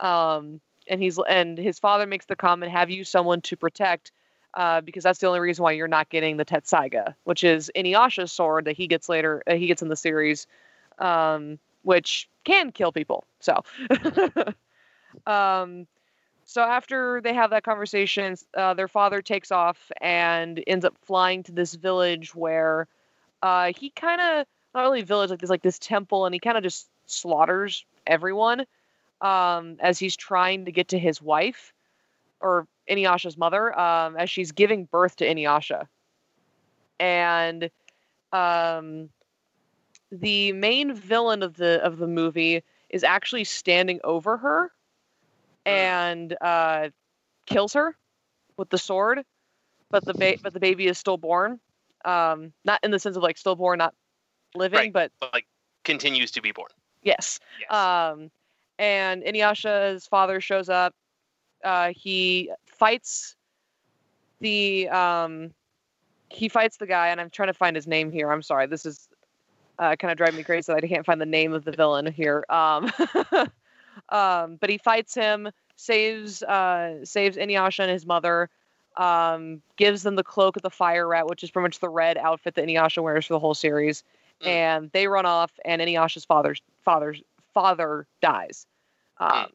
um, 0.00 0.60
and 0.88 1.02
he's 1.02 1.18
and 1.28 1.56
his 1.58 1.78
father 1.78 2.06
makes 2.06 2.26
the 2.26 2.36
comment, 2.36 2.70
"Have 2.72 2.90
you 2.90 3.04
someone 3.04 3.40
to 3.42 3.56
protect?" 3.56 4.12
Uh, 4.54 4.82
because 4.82 5.02
that's 5.02 5.18
the 5.18 5.26
only 5.26 5.40
reason 5.40 5.62
why 5.62 5.72
you're 5.72 5.88
not 5.88 6.10
getting 6.10 6.36
the 6.36 6.44
Tetsusaiga, 6.44 7.14
which 7.24 7.42
is 7.42 7.70
Inuyasha's 7.74 8.30
sword 8.30 8.66
that 8.66 8.76
he 8.76 8.86
gets 8.86 9.08
later. 9.08 9.42
Uh, 9.46 9.54
he 9.54 9.66
gets 9.66 9.80
in 9.80 9.88
the 9.88 9.96
series, 9.96 10.46
um, 10.98 11.58
which 11.82 12.28
can 12.44 12.70
kill 12.70 12.92
people. 12.92 13.24
So, 13.40 13.64
um, 15.26 15.86
so 16.44 16.60
after 16.60 17.22
they 17.22 17.32
have 17.32 17.50
that 17.50 17.64
conversation, 17.64 18.36
uh, 18.54 18.74
their 18.74 18.88
father 18.88 19.22
takes 19.22 19.50
off 19.50 19.90
and 20.02 20.62
ends 20.66 20.84
up 20.84 20.98
flying 21.02 21.42
to 21.44 21.52
this 21.52 21.74
village 21.74 22.34
where 22.34 22.88
uh, 23.42 23.72
he 23.74 23.88
kind 23.88 24.20
of 24.20 24.46
not 24.74 24.82
really 24.82 25.02
village 25.02 25.30
like 25.30 25.40
this 25.40 25.50
like 25.50 25.62
this 25.62 25.78
temple, 25.78 26.26
and 26.26 26.34
he 26.34 26.38
kind 26.38 26.58
of 26.58 26.62
just 26.62 26.88
slaughters 27.06 27.86
everyone 28.06 28.66
um, 29.22 29.76
as 29.80 29.98
he's 29.98 30.16
trying 30.16 30.66
to 30.66 30.72
get 30.72 30.88
to 30.88 30.98
his 30.98 31.22
wife 31.22 31.72
or 32.40 32.66
Inuyasha's 32.92 33.36
mother 33.36 33.78
um, 33.78 34.16
as 34.16 34.30
she's 34.30 34.52
giving 34.52 34.84
birth 34.84 35.16
to 35.16 35.26
Inuyasha. 35.26 35.86
And 37.00 37.70
um, 38.32 39.08
the 40.10 40.52
main 40.52 40.94
villain 40.94 41.42
of 41.42 41.56
the 41.56 41.82
of 41.82 41.98
the 41.98 42.06
movie 42.06 42.62
is 42.90 43.02
actually 43.04 43.44
standing 43.44 44.00
over 44.04 44.36
her 44.36 44.70
and 45.64 46.36
uh, 46.40 46.88
kills 47.46 47.72
her 47.72 47.96
with 48.56 48.68
the 48.70 48.78
sword, 48.78 49.24
but 49.90 50.04
the 50.04 50.14
ba- 50.14 50.36
but 50.42 50.52
the 50.52 50.60
baby 50.60 50.86
is 50.86 50.98
stillborn. 50.98 51.58
Um, 52.04 52.52
not 52.64 52.80
in 52.82 52.90
the 52.90 52.98
sense 52.98 53.16
of 53.16 53.22
like 53.22 53.38
stillborn, 53.38 53.78
not 53.78 53.94
living, 54.54 54.78
Right. 54.78 54.92
but 54.92 55.12
But 55.20 55.32
like 55.32 55.46
continues 55.84 56.30
to 56.32 56.42
be 56.42 56.52
born. 56.52 56.68
yes. 57.02 57.38
Yes. 57.60 57.72
Um, 57.72 58.30
and 58.78 59.22
Inuyasha's 59.22 60.06
father 60.06 60.40
shows 60.40 60.68
up. 60.68 60.94
Uh, 61.64 61.92
he 61.94 62.50
fights 62.82 63.36
the 64.40 64.88
um, 64.88 65.52
he 66.28 66.48
fights 66.48 66.78
the 66.78 66.86
guy, 66.86 67.10
and 67.10 67.20
I'm 67.20 67.30
trying 67.30 67.46
to 67.46 67.54
find 67.54 67.76
his 67.76 67.86
name 67.86 68.10
here. 68.10 68.32
I'm 68.32 68.42
sorry, 68.42 68.66
this 68.66 68.84
is 68.84 69.08
uh, 69.78 69.94
kind 69.94 70.10
of 70.10 70.18
driving 70.18 70.38
me 70.38 70.42
crazy 70.42 70.72
that 70.72 70.82
I 70.82 70.88
can't 70.88 71.06
find 71.06 71.20
the 71.20 71.26
name 71.26 71.52
of 71.52 71.64
the 71.64 71.70
villain 71.70 72.06
here. 72.06 72.44
Um, 72.50 72.90
um, 74.08 74.56
but 74.60 74.68
he 74.68 74.78
fights 74.78 75.14
him, 75.14 75.48
saves 75.76 76.42
uh, 76.42 77.04
saves 77.04 77.36
Inuyasha 77.36 77.80
and 77.80 77.90
his 77.92 78.04
mother. 78.04 78.50
Um, 78.96 79.62
gives 79.76 80.02
them 80.02 80.16
the 80.16 80.24
cloak 80.24 80.56
of 80.56 80.62
the 80.62 80.70
fire 80.70 81.06
rat, 81.06 81.28
which 81.28 81.44
is 81.44 81.52
pretty 81.52 81.62
much 81.62 81.78
the 81.78 81.88
red 81.88 82.18
outfit 82.18 82.56
that 82.56 82.66
Inuyasha 82.66 83.00
wears 83.00 83.26
for 83.26 83.34
the 83.34 83.38
whole 83.38 83.54
series. 83.54 84.02
Mm. 84.42 84.46
And 84.48 84.90
they 84.90 85.06
run 85.06 85.24
off, 85.24 85.52
and 85.64 85.80
Inuyasha's 85.80 86.24
father's 86.24 86.60
father's 86.84 87.22
father 87.54 88.08
dies. 88.20 88.66
Um, 89.20 89.30
Mm. 89.30 89.50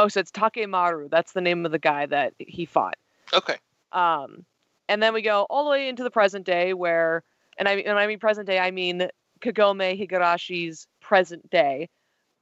Oh, 0.00 0.08
so 0.08 0.18
it's 0.18 0.30
Takemaru. 0.30 1.10
That's 1.10 1.32
the 1.32 1.42
name 1.42 1.66
of 1.66 1.72
the 1.72 1.78
guy 1.78 2.06
that 2.06 2.32
he 2.38 2.64
fought. 2.64 2.96
Okay. 3.34 3.56
Um, 3.92 4.46
and 4.88 5.02
then 5.02 5.12
we 5.12 5.20
go 5.20 5.46
all 5.50 5.64
the 5.64 5.70
way 5.70 5.90
into 5.90 6.02
the 6.02 6.10
present 6.10 6.46
day, 6.46 6.72
where, 6.72 7.22
and 7.58 7.68
I 7.68 7.76
mean, 7.76 7.84
when 7.84 7.98
I 7.98 8.06
mean 8.06 8.18
present 8.18 8.46
day, 8.46 8.58
I 8.58 8.70
mean 8.70 9.08
Kagome 9.42 10.00
Higurashi's 10.00 10.86
present 11.02 11.50
day, 11.50 11.90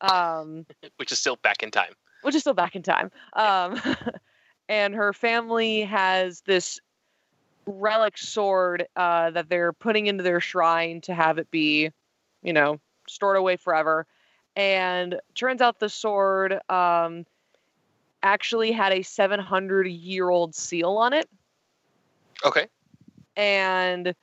um, 0.00 0.66
Which 0.98 1.10
is 1.10 1.18
still 1.18 1.34
back 1.34 1.64
in 1.64 1.72
time. 1.72 1.94
which 2.22 2.36
is 2.36 2.42
still 2.42 2.54
back 2.54 2.76
in 2.76 2.82
time. 2.82 3.10
Um, 3.32 3.80
and 4.68 4.94
her 4.94 5.12
family 5.12 5.80
has 5.82 6.42
this 6.42 6.78
relic 7.66 8.18
sword 8.18 8.86
uh, 8.94 9.32
that 9.32 9.48
they're 9.48 9.72
putting 9.72 10.06
into 10.06 10.22
their 10.22 10.38
shrine 10.38 11.00
to 11.00 11.12
have 11.12 11.38
it 11.38 11.50
be, 11.50 11.90
you 12.44 12.52
know, 12.52 12.78
stored 13.08 13.36
away 13.36 13.56
forever. 13.56 14.06
And 14.54 15.20
turns 15.34 15.60
out 15.60 15.80
the 15.80 15.88
sword 15.88 16.60
um, 16.70 17.24
actually 18.22 18.72
had 18.72 18.92
a 18.92 19.02
700 19.02 19.86
year 19.86 20.28
old 20.30 20.54
seal 20.54 20.96
on 20.96 21.12
it. 21.12 21.28
Okay. 22.44 22.68
And 23.36 24.14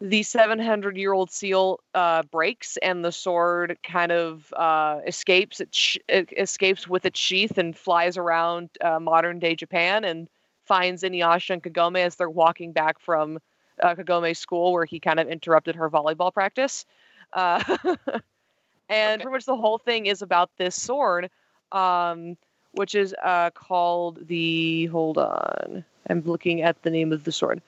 the 0.00 0.22
700 0.22 0.96
year 0.96 1.12
old 1.12 1.30
seal 1.30 1.80
uh, 1.94 2.22
breaks, 2.24 2.76
and 2.78 3.04
the 3.04 3.12
sword 3.12 3.78
kind 3.82 4.12
of 4.12 4.52
uh, 4.54 5.00
escapes. 5.06 5.60
It, 5.60 5.74
sh- 5.74 5.98
it 6.08 6.32
escapes 6.36 6.86
with 6.86 7.06
its 7.06 7.18
sheath 7.18 7.56
and 7.58 7.76
flies 7.76 8.16
around 8.18 8.70
uh, 8.82 9.00
modern 9.00 9.38
day 9.38 9.54
Japan 9.54 10.04
and 10.04 10.28
finds 10.64 11.02
Inuyasha 11.02 11.50
and 11.50 11.62
Kagome 11.62 11.98
as 11.98 12.16
they're 12.16 12.28
walking 12.28 12.72
back 12.72 12.98
from 13.00 13.38
uh, 13.82 13.94
Kagome's 13.94 14.38
school, 14.38 14.72
where 14.72 14.84
he 14.84 15.00
kind 15.00 15.18
of 15.20 15.28
interrupted 15.28 15.76
her 15.76 15.88
volleyball 15.88 16.32
practice. 16.32 16.84
Uh, 17.32 17.62
and 18.88 19.22
Okay. 19.22 19.22
pretty 19.22 19.32
much 19.32 19.44
the 19.46 19.56
whole 19.56 19.78
thing 19.78 20.06
is 20.06 20.22
about 20.22 20.50
this 20.58 20.80
sword, 20.80 21.30
um, 21.72 22.36
which 22.76 22.94
is 22.94 23.14
uh, 23.24 23.50
called 23.50 24.26
the. 24.28 24.86
Hold 24.86 25.18
on, 25.18 25.84
I'm 26.08 26.22
looking 26.22 26.62
at 26.62 26.82
the 26.82 26.90
name 26.90 27.12
of 27.12 27.24
the 27.24 27.32
sword, 27.32 27.60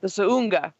the 0.00 0.08
Sounga. 0.08 0.72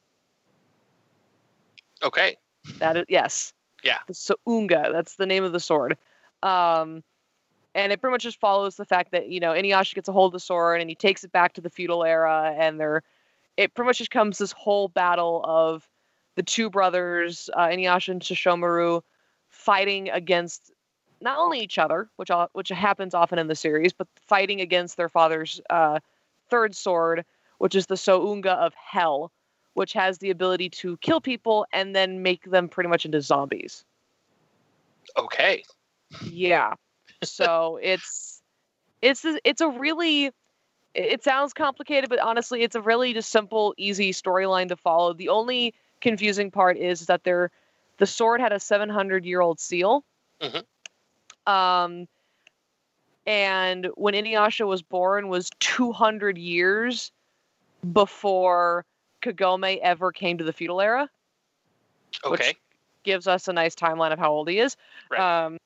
Okay. 2.02 2.36
That 2.78 2.96
is 2.96 3.04
yes. 3.08 3.52
Yeah. 3.82 3.98
The 4.06 4.12
Sounga. 4.12 4.92
That's 4.92 5.16
the 5.16 5.26
name 5.26 5.44
of 5.44 5.52
the 5.52 5.60
sword. 5.60 5.96
Um, 6.42 7.02
and 7.74 7.92
it 7.92 8.00
pretty 8.00 8.12
much 8.12 8.22
just 8.22 8.40
follows 8.40 8.76
the 8.76 8.84
fact 8.84 9.12
that 9.12 9.28
you 9.28 9.40
know 9.40 9.52
Inuyasha 9.52 9.94
gets 9.94 10.08
a 10.08 10.12
hold 10.12 10.30
of 10.30 10.32
the 10.34 10.44
sword 10.44 10.80
and 10.80 10.90
he 10.90 10.96
takes 10.96 11.24
it 11.24 11.32
back 11.32 11.54
to 11.54 11.60
the 11.60 11.70
feudal 11.70 12.04
era, 12.04 12.54
and 12.56 12.78
they're 12.78 13.02
it 13.56 13.74
pretty 13.74 13.86
much 13.86 13.98
just 13.98 14.10
comes 14.10 14.38
this 14.38 14.52
whole 14.52 14.88
battle 14.88 15.42
of 15.44 15.88
the 16.34 16.42
two 16.42 16.70
brothers, 16.70 17.50
uh, 17.54 17.66
Inuyasha 17.66 18.08
and 18.08 18.22
Sesshomaru, 18.22 19.02
fighting 19.50 20.08
against 20.08 20.71
not 21.22 21.38
only 21.38 21.60
each 21.60 21.78
other, 21.78 22.08
which 22.16 22.30
all, 22.30 22.48
which 22.52 22.68
happens 22.68 23.14
often 23.14 23.38
in 23.38 23.46
the 23.46 23.54
series, 23.54 23.92
but 23.92 24.08
fighting 24.26 24.60
against 24.60 24.96
their 24.96 25.08
father's 25.08 25.60
uh, 25.70 26.00
third 26.50 26.74
sword, 26.74 27.24
which 27.58 27.74
is 27.74 27.86
the 27.86 27.94
Sounga 27.94 28.56
of 28.56 28.74
Hell, 28.74 29.30
which 29.74 29.92
has 29.92 30.18
the 30.18 30.30
ability 30.30 30.68
to 30.68 30.96
kill 30.98 31.20
people 31.20 31.66
and 31.72 31.94
then 31.94 32.22
make 32.22 32.44
them 32.44 32.68
pretty 32.68 32.90
much 32.90 33.04
into 33.04 33.20
zombies. 33.20 33.84
Okay. 35.16 35.64
Yeah. 36.30 36.74
So 37.22 37.78
it's 37.80 38.42
it's 39.00 39.24
it's 39.44 39.60
a 39.60 39.68
really 39.68 40.32
it 40.94 41.24
sounds 41.24 41.52
complicated, 41.52 42.10
but 42.10 42.18
honestly, 42.18 42.62
it's 42.62 42.76
a 42.76 42.82
really 42.82 43.14
just 43.14 43.30
simple, 43.30 43.74
easy 43.76 44.12
storyline 44.12 44.68
to 44.68 44.76
follow. 44.76 45.14
The 45.14 45.28
only 45.28 45.74
confusing 46.00 46.50
part 46.50 46.76
is 46.76 47.06
that 47.06 47.24
they're 47.24 47.50
the 47.98 48.06
sword 48.06 48.40
had 48.40 48.52
a 48.52 48.58
700 48.58 49.24
year 49.24 49.40
old 49.40 49.60
seal. 49.60 50.04
Mhm. 50.40 50.64
Um, 51.46 52.06
and 53.26 53.88
when 53.94 54.14
Inuyasha 54.14 54.66
was 54.66 54.82
born 54.82 55.28
was 55.28 55.50
200 55.60 56.38
years 56.38 57.12
before 57.92 58.84
Kagome 59.22 59.78
ever 59.80 60.12
came 60.12 60.38
to 60.38 60.44
the 60.44 60.52
feudal 60.52 60.80
era. 60.80 61.08
Which- 62.24 62.40
Okay. 62.40 62.54
Gives 63.04 63.26
us 63.26 63.48
a 63.48 63.52
nice 63.52 63.74
timeline 63.74 64.12
of 64.12 64.18
how 64.20 64.30
old 64.30 64.48
he 64.48 64.60
is. 64.60 64.76
Right. 65.10 65.20
Um, 65.20 65.58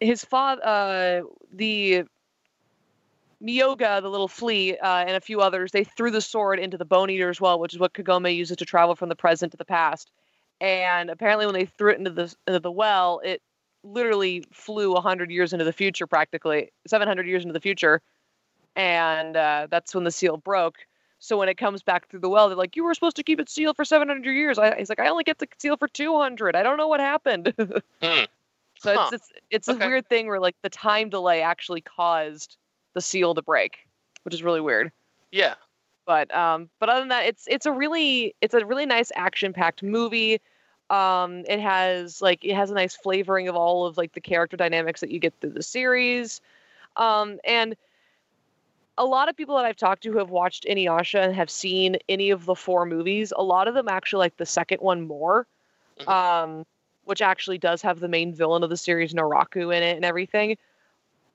his 0.00 0.24
father, 0.24 0.62
uh, 0.64 1.20
the 1.52 2.04
Myoga, 3.42 4.00
the 4.00 4.08
little 4.08 4.28
flea, 4.28 4.78
uh, 4.78 5.04
and 5.04 5.10
a 5.10 5.20
few 5.20 5.40
others, 5.40 5.72
they 5.72 5.84
threw 5.84 6.10
the 6.10 6.20
sword 6.20 6.58
into 6.58 6.78
the 6.78 6.84
Bone 6.84 7.10
Eater's 7.10 7.40
Well, 7.40 7.58
which 7.58 7.74
is 7.74 7.78
what 7.80 7.92
Kagome 7.92 8.34
uses 8.34 8.56
to 8.58 8.64
travel 8.64 8.94
from 8.94 9.08
the 9.10 9.16
present 9.16 9.52
to 9.52 9.58
the 9.58 9.64
past. 9.64 10.10
And 10.60 11.10
apparently, 11.10 11.44
when 11.44 11.54
they 11.54 11.66
threw 11.66 11.90
it 11.92 11.98
into 11.98 12.10
the 12.10 12.34
into 12.46 12.60
the 12.60 12.70
well, 12.70 13.20
it 13.24 13.42
literally 13.84 14.44
flew 14.52 14.94
hundred 14.94 15.30
years 15.30 15.52
into 15.52 15.64
the 15.64 15.72
future, 15.72 16.06
practically 16.06 16.70
seven 16.86 17.08
hundred 17.08 17.26
years 17.26 17.42
into 17.42 17.52
the 17.52 17.60
future, 17.60 18.00
and 18.76 19.36
uh, 19.36 19.66
that's 19.70 19.94
when 19.94 20.04
the 20.04 20.10
seal 20.10 20.36
broke. 20.36 20.76
So 21.18 21.38
when 21.38 21.48
it 21.48 21.56
comes 21.56 21.82
back 21.82 22.08
through 22.08 22.20
the 22.20 22.28
well, 22.28 22.48
they're 22.48 22.56
like, 22.56 22.74
"You 22.76 22.84
were 22.84 22.94
supposed 22.94 23.16
to 23.16 23.22
keep 23.22 23.38
it 23.40 23.48
sealed 23.48 23.76
for 23.76 23.84
seven 23.84 24.08
hundred 24.08 24.32
years." 24.32 24.58
I, 24.58 24.76
he's 24.76 24.88
like, 24.88 25.00
"I 25.00 25.08
only 25.08 25.24
get 25.24 25.38
the 25.38 25.48
seal 25.58 25.76
for 25.76 25.88
two 25.88 26.16
hundred. 26.18 26.56
I 26.56 26.62
don't 26.62 26.76
know 26.76 26.88
what 26.88 27.00
happened." 27.00 27.54
Hmm. 28.02 28.24
So 28.78 28.92
Huh. 28.94 29.10
it's 29.12 29.12
it's, 29.12 29.32
it's 29.50 29.68
Okay. 29.68 29.84
a 29.84 29.88
weird 29.88 30.08
thing 30.08 30.26
where 30.26 30.40
like 30.40 30.56
the 30.62 30.70
time 30.70 31.08
delay 31.08 31.40
actually 31.42 31.82
caused 31.82 32.56
the 32.94 33.00
seal 33.00 33.34
to 33.34 33.42
break, 33.42 33.86
which 34.24 34.34
is 34.34 34.42
really 34.42 34.60
weird. 34.60 34.90
Yeah. 35.30 35.54
But 36.04 36.34
um, 36.34 36.68
but 36.80 36.88
other 36.88 37.00
than 37.00 37.10
that, 37.10 37.26
it's 37.26 37.44
it's 37.46 37.66
a 37.66 37.72
really 37.72 38.34
it's 38.40 38.54
a 38.54 38.66
really 38.66 38.86
nice 38.86 39.12
action 39.14 39.52
packed 39.52 39.84
movie. 39.84 40.40
Um, 40.92 41.44
it 41.48 41.58
has 41.58 42.20
like 42.20 42.44
it 42.44 42.54
has 42.54 42.70
a 42.70 42.74
nice 42.74 42.94
flavoring 42.94 43.48
of 43.48 43.56
all 43.56 43.86
of 43.86 43.96
like 43.96 44.12
the 44.12 44.20
character 44.20 44.56
dynamics 44.56 45.00
that 45.00 45.10
you 45.10 45.18
get 45.18 45.32
through 45.40 45.52
the 45.52 45.62
series. 45.62 46.42
Um, 46.96 47.38
and 47.44 47.76
a 48.98 49.04
lot 49.04 49.30
of 49.30 49.36
people 49.36 49.56
that 49.56 49.64
I've 49.64 49.76
talked 49.76 50.02
to 50.02 50.12
who 50.12 50.18
have 50.18 50.28
watched 50.28 50.66
Inuyasha 50.66 51.24
and 51.24 51.34
have 51.34 51.48
seen 51.48 51.96
any 52.10 52.30
of 52.30 52.44
the 52.44 52.54
four 52.54 52.84
movies, 52.84 53.32
a 53.34 53.42
lot 53.42 53.68
of 53.68 53.74
them 53.74 53.88
actually 53.88 54.20
like 54.20 54.36
the 54.36 54.44
second 54.46 54.80
one 54.80 55.06
more. 55.06 55.46
Mhm. 56.00 56.08
Um, 56.08 56.66
which 57.04 57.22
actually 57.22 57.58
does 57.58 57.82
have 57.82 57.98
the 57.98 58.08
main 58.08 58.32
villain 58.32 58.62
of 58.62 58.70
the 58.70 58.76
series, 58.76 59.12
Naraku, 59.12 59.74
in 59.74 59.82
it 59.82 59.96
and 59.96 60.04
everything. 60.04 60.56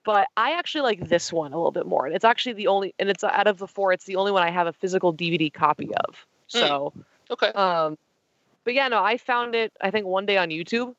But 0.05 0.27
I 0.37 0.53
actually 0.53 0.83
like 0.83 1.09
this 1.09 1.33
one 1.33 1.51
a 1.51 1.57
little 1.57 1.71
bit 1.71 1.85
more. 1.85 2.05
And 2.05 2.15
it's 2.15 2.23
actually 2.23 2.53
the 2.53 2.67
only, 2.67 2.93
and 2.99 3.09
it's 3.09 3.23
out 3.23 3.47
of 3.47 3.57
the 3.57 3.67
four, 3.67 3.91
it's 3.91 4.05
the 4.05 4.15
only 4.15 4.31
one 4.31 4.43
I 4.43 4.49
have 4.49 4.67
a 4.67 4.71
physical 4.73 5.11
DVD 5.13 5.51
copy 5.51 5.89
of. 5.93 6.25
Hmm. 6.51 6.57
So, 6.59 6.93
Okay. 7.29 7.47
um, 7.47 7.97
but 8.67 8.73
yeah, 8.73 8.89
no, 8.89 9.01
I 9.01 9.15
found 9.15 9.55
it, 9.55 9.71
I 9.79 9.91
think 9.91 10.05
one 10.05 10.25
day 10.25 10.35
on 10.35 10.49
YouTube 10.49 10.93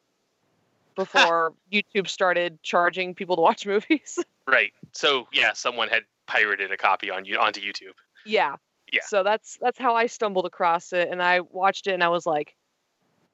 before 0.96 1.52
YouTube 1.72 2.08
started 2.08 2.62
charging 2.62 3.14
people 3.14 3.36
to 3.36 3.42
watch 3.42 3.66
movies. 3.74 4.18
Right. 4.46 4.72
So 4.92 5.28
yeah, 5.34 5.52
someone 5.52 5.88
had 5.88 6.04
pirated 6.26 6.72
a 6.72 6.78
copy 6.78 7.10
on 7.10 7.26
you 7.26 7.38
onto 7.38 7.60
YouTube. 7.60 7.92
yeah. 8.24 8.56
Yeah. 8.90 9.02
So 9.06 9.22
that's 9.22 9.58
that's 9.60 9.78
how 9.78 9.94
I 9.94 10.06
stumbled 10.06 10.46
across 10.46 10.94
it, 10.94 11.10
and 11.10 11.22
I 11.22 11.40
watched 11.40 11.88
it, 11.88 11.92
and 11.92 12.02
I 12.02 12.08
was 12.08 12.24
like, 12.24 12.54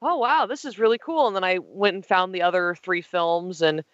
"Oh 0.03 0.16
wow, 0.16 0.47
this 0.47 0.64
is 0.64 0.81
really 0.81 0.99
cool." 0.99 1.29
And 1.29 1.37
then 1.37 1.44
I 1.44 1.59
went 1.62 1.94
and 1.94 2.05
found 2.05 2.35
the 2.35 2.42
other 2.42 2.75
three 2.83 3.03
films, 3.03 3.62
and 3.62 3.85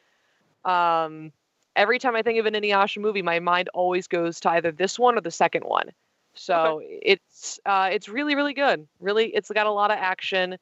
um, 0.64 1.32
every 1.76 1.98
time 1.98 2.16
I 2.16 2.22
think 2.22 2.38
of 2.38 2.46
an 2.46 2.54
Inuyasha 2.54 3.02
movie, 3.02 3.20
my 3.20 3.40
mind 3.40 3.68
always 3.74 4.06
goes 4.06 4.40
to 4.40 4.50
either 4.52 4.72
this 4.72 4.98
one 4.98 5.18
or 5.18 5.20
the 5.20 5.30
second 5.30 5.64
one. 5.64 5.90
So 6.34 6.80
it's 6.84 7.60
uh, 7.66 7.90
it's 7.92 8.08
really 8.08 8.34
really 8.34 8.54
good. 8.54 8.86
Really, 9.00 9.26
it's 9.26 9.50
got 9.50 9.66
a 9.66 9.72
lot 9.72 9.90
of 9.90 9.98
action. 9.98 10.58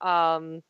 Um, 0.00 0.62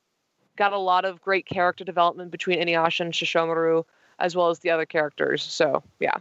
got 0.57 0.73
a 0.73 0.79
lot 0.79 1.05
of 1.05 1.21
great 1.21 1.47
character 1.47 1.85
development 1.85 2.31
between 2.31 2.59
Inuyasha 2.61 3.01
and 3.01 3.13
Sesshomaru, 3.13 3.85
as 4.19 4.35
well 4.35 4.51
as 4.51 4.59
the 4.59 4.71
other 4.71 4.87
characters. 4.87 5.43
So 5.43 5.83
yeah, 6.01 6.19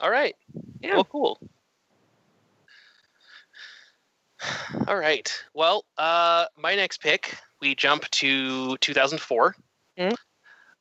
All 0.00 0.10
right. 0.10 0.36
Yeah. 0.80 0.94
Well, 0.94 1.04
cool. 1.04 1.38
All 4.88 4.96
right. 4.96 5.32
Well, 5.54 5.84
uh, 5.96 6.46
my 6.56 6.74
next 6.74 7.00
pick, 7.00 7.36
we 7.60 7.74
jump 7.74 8.08
to 8.10 8.76
2004. 8.78 9.56
Mhm. 9.98 10.16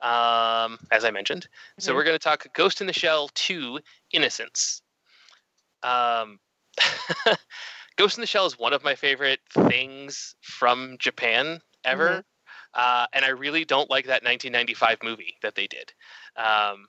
Um, 0.02 0.78
as 0.92 1.06
I 1.06 1.12
mentioned, 1.12 1.48
so 1.80 1.92
Mhm. 1.92 1.96
we're 1.96 2.04
going 2.04 2.16
to 2.16 2.20
talk 2.20 2.46
Ghost 2.54 2.82
in 2.82 2.88
the 2.88 2.94
Shell 2.94 3.30
2: 3.30 3.80
Innocence. 4.12 4.82
Um, 5.86 6.40
Ghost 7.98 8.18
in 8.18 8.22
the 8.22 8.28
Shell 8.28 8.48
is 8.48 8.60
one 8.60 8.74
of 8.74 8.84
my 8.84 8.96
favorite 8.96 9.40
things 9.52 10.36
from 10.42 10.98
Japan 11.00 11.62
ever. 11.84 12.10
Mm-hmm. 12.10 12.20
Uh, 12.74 13.06
and 13.14 13.24
I 13.24 13.30
really 13.30 13.64
don't 13.64 13.90
like 13.90 14.08
that 14.08 14.24
1995 14.24 14.98
movie 15.04 15.36
that 15.42 15.56
they 15.56 15.68
did. 15.68 15.94
Um, 16.36 16.88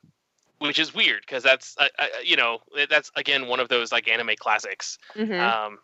which 0.59 0.79
is 0.79 0.95
weird 0.95 1.21
because 1.21 1.43
that's 1.43 1.77
uh, 1.79 1.89
uh, 1.99 2.07
you 2.25 2.37
know 2.37 2.59
that's 2.89 3.11
again 3.15 3.47
one 3.47 3.61
of 3.61 3.69
those 3.69 3.93
like 3.93 4.09
anime 4.09 4.37
classics. 4.39 4.99
Mhm. 5.15 5.39
Um, 5.39 5.79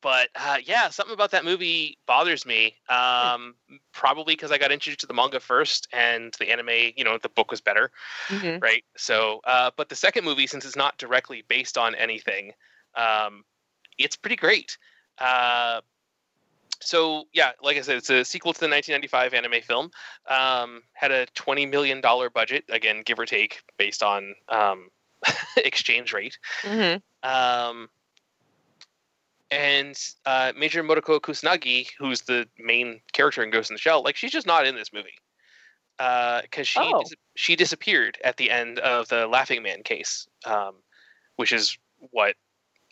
but 0.00 0.28
uh, 0.34 0.58
yeah, 0.64 0.88
something 0.90 1.14
about 1.14 1.30
that 1.32 1.44
movie 1.44 1.98
bothers 2.06 2.46
me. 2.46 2.76
Um, 2.88 3.54
probably 3.92 4.34
because 4.34 4.52
I 4.52 4.58
got 4.58 4.72
introduced 4.72 5.00
to 5.00 5.06
the 5.06 5.14
manga 5.14 5.40
first, 5.40 5.88
and 5.92 6.34
the 6.38 6.50
anime, 6.50 6.92
you 6.96 7.04
know, 7.04 7.18
the 7.18 7.28
book 7.28 7.50
was 7.50 7.60
better, 7.60 7.90
Mhm. 8.28 8.62
right? 8.62 8.84
So, 8.96 9.40
uh, 9.44 9.70
but 9.76 9.88
the 9.88 9.96
second 9.96 10.24
movie, 10.24 10.46
since 10.46 10.64
it's 10.64 10.76
not 10.76 10.98
directly 10.98 11.42
based 11.48 11.76
on 11.76 11.94
anything, 11.94 12.52
um, 12.94 13.44
it's 13.98 14.16
pretty 14.16 14.36
great. 14.36 14.78
Uh, 15.18 15.80
so 16.80 17.24
yeah, 17.32 17.52
like 17.60 17.76
I 17.76 17.80
said, 17.80 17.96
it's 17.96 18.10
a 18.10 18.24
sequel 18.24 18.52
to 18.52 18.60
the 18.60 18.68
1995 18.68 19.34
anime 19.34 19.62
film. 19.62 19.90
Um, 20.26 20.82
had 20.92 21.10
a 21.10 21.26
20 21.26 21.66
million 21.66 22.00
dollar 22.00 22.30
budget, 22.30 22.64
again, 22.68 23.02
give 23.04 23.18
or 23.18 23.26
take, 23.26 23.62
based 23.78 24.02
on 24.02 24.34
um, 24.48 24.90
exchange 25.56 26.12
rate. 26.12 26.38
Mhm. 26.62 27.02
And 29.50 29.98
uh, 30.26 30.52
Major 30.56 30.82
Motoko 30.84 31.20
Kusanagi, 31.20 31.88
who's 31.98 32.22
the 32.22 32.46
main 32.58 33.00
character 33.12 33.42
in 33.42 33.50
Ghost 33.50 33.70
in 33.70 33.74
the 33.74 33.80
Shell, 33.80 34.02
like 34.04 34.16
she's 34.16 34.30
just 34.32 34.46
not 34.46 34.66
in 34.66 34.74
this 34.74 34.92
movie 34.92 35.18
because 35.96 36.68
she 36.68 36.78
Oh. 36.80 37.02
dis- 37.02 37.14
she 37.34 37.56
disappeared 37.56 38.18
at 38.22 38.36
the 38.36 38.50
end 38.50 38.78
of 38.80 39.08
the 39.08 39.26
Laughing 39.26 39.62
Man 39.62 39.82
case, 39.82 40.28
um, 40.44 40.74
which 41.36 41.52
is 41.52 41.78
what 41.98 42.36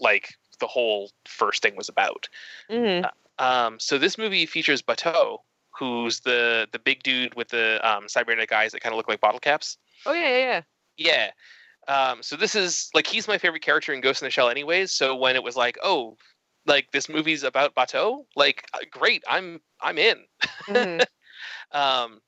like 0.01 0.35
the 0.59 0.67
whole 0.67 1.11
first 1.27 1.63
thing 1.63 1.77
was 1.77 1.89
about. 1.89 2.29
Mhm. 2.71 3.09
Um, 3.39 3.79
so 3.79 3.99
this 3.99 4.17
movie 4.17 4.47
features 4.47 4.81
Batou, 4.83 5.39
who's 5.71 6.21
the 6.21 6.67
the 6.73 6.79
big 6.79 7.03
dude 7.03 7.35
with 7.35 7.49
the 7.49 7.79
um, 7.87 8.09
cybernetic 8.09 8.51
eyes 8.53 8.73
that 8.73 8.81
kind 8.81 8.93
of 8.95 8.97
look 8.97 9.09
like 9.09 9.21
bottle 9.21 9.41
caps. 9.41 9.77
Oh 10.07 10.13
yeah, 10.13 10.29
yeah, 10.29 10.39
yeah. 10.39 10.63
Yeah. 10.97 11.31
Um, 11.89 12.23
so 12.23 12.35
this 12.35 12.55
is 12.55 12.91
like 12.95 13.07
he's 13.07 13.29
my 13.29 13.39
favorite 13.39 13.63
character 13.63 13.93
in 13.93 14.01
Ghost 14.01 14.23
in 14.23 14.27
the 14.27 14.31
Shell, 14.31 14.49
anyways. 14.49 14.91
So 14.91 15.15
when 15.15 15.37
it 15.37 15.43
was 15.43 15.55
like, 15.55 15.79
oh, 15.83 16.17
like 16.67 16.91
this 16.93 17.09
movie's 17.09 17.43
about 17.43 17.75
Batou, 17.75 18.25
like 18.37 18.67
uh, 18.75 18.79
great, 18.91 19.23
I'm 19.29 19.61
I'm 19.81 19.99
in. 19.99 20.25
Mhm. 20.67 21.05
Um, 21.73 22.21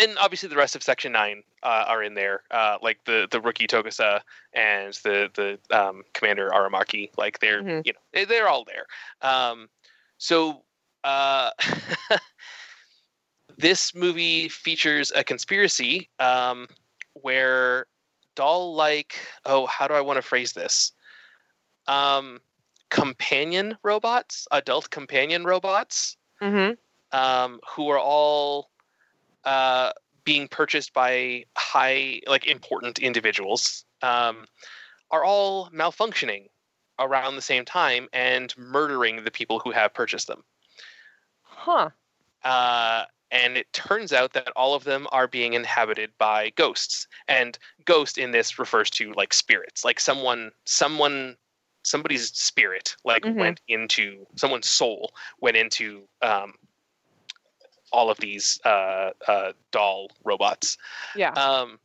and 0.00 0.16
obviously 0.18 0.48
the 0.48 0.56
rest 0.56 0.74
of 0.74 0.82
Section 0.82 1.12
Nine 1.12 1.42
uh, 1.62 1.84
are 1.86 2.02
in 2.02 2.14
there, 2.14 2.42
uh, 2.50 2.78
like 2.82 3.04
the 3.04 3.28
the 3.30 3.40
rookie 3.40 3.66
Togusa 3.66 4.20
and 4.54 4.94
the 5.04 5.28
the 5.34 5.76
um, 5.78 6.02
Commander 6.14 6.50
Aramaki. 6.50 7.10
Like 7.18 7.38
they're 7.40 7.62
Mhm. 7.62 7.82
you 7.86 7.92
know 7.92 7.98
they- 8.12 8.24
they're 8.24 8.48
all 8.48 8.64
there. 8.64 8.86
Um, 9.20 9.68
so 10.18 10.64
uh, 11.04 11.50
this 13.58 13.94
movie 13.94 14.48
features 14.48 15.12
a 15.14 15.22
conspiracy 15.22 16.08
um, 16.18 16.68
where 17.14 17.86
doll 18.34 18.74
like 18.74 19.14
oh 19.44 19.66
how 19.66 19.86
do 19.86 19.94
I 19.94 20.00
want 20.00 20.16
to 20.16 20.22
phrase 20.22 20.52
this? 20.52 20.92
Um, 21.86 22.40
companion 22.92 23.76
robots, 23.82 24.46
adult 24.52 24.90
companion 24.90 25.44
robots, 25.44 26.16
Mm-hmm. 26.42 26.74
um, 27.16 27.60
who 27.70 27.88
are 27.88 28.00
all 28.00 28.70
uh, 29.44 29.92
being 30.24 30.48
purchased 30.48 30.92
by 30.92 31.44
high, 31.56 32.20
like 32.26 32.46
important 32.46 32.98
individuals, 32.98 33.84
um, 34.02 34.44
are 35.10 35.24
all 35.24 35.70
malfunctioning 35.70 36.48
around 36.98 37.36
the 37.36 37.42
same 37.42 37.64
time 37.64 38.08
and 38.12 38.54
murdering 38.58 39.24
the 39.24 39.30
people 39.30 39.60
who 39.60 39.70
have 39.70 39.94
purchased 39.94 40.26
them. 40.26 40.42
Huh. 41.42 41.90
Uh, 42.42 43.04
and 43.30 43.56
it 43.56 43.72
turns 43.72 44.12
out 44.12 44.32
that 44.32 44.52
all 44.56 44.74
of 44.74 44.84
them 44.84 45.06
are 45.12 45.28
being 45.28 45.54
inhabited 45.54 46.10
by 46.18 46.50
ghosts. 46.56 47.06
And 47.28 47.56
ghost 47.84 48.18
in 48.18 48.32
this 48.32 48.58
refers 48.58 48.90
to 48.90 49.12
like 49.12 49.32
spirits, 49.32 49.84
like 49.84 50.00
someone, 50.00 50.50
someone, 50.66 51.36
somebody's 51.82 52.30
spirit 52.36 52.96
like 53.04 53.22
Mhm. 53.24 53.36
went 53.36 53.60
into 53.68 54.26
someone's 54.36 54.68
soul 54.68 55.12
went 55.40 55.56
into 55.56 56.06
um, 56.22 56.54
all 57.92 58.10
of 58.10 58.18
these 58.18 58.60
uh, 58.64 59.10
uh, 59.28 59.52
doll 59.70 60.08
robots. 60.24 60.78
Yeah. 61.14 61.32
Um, 61.32 61.78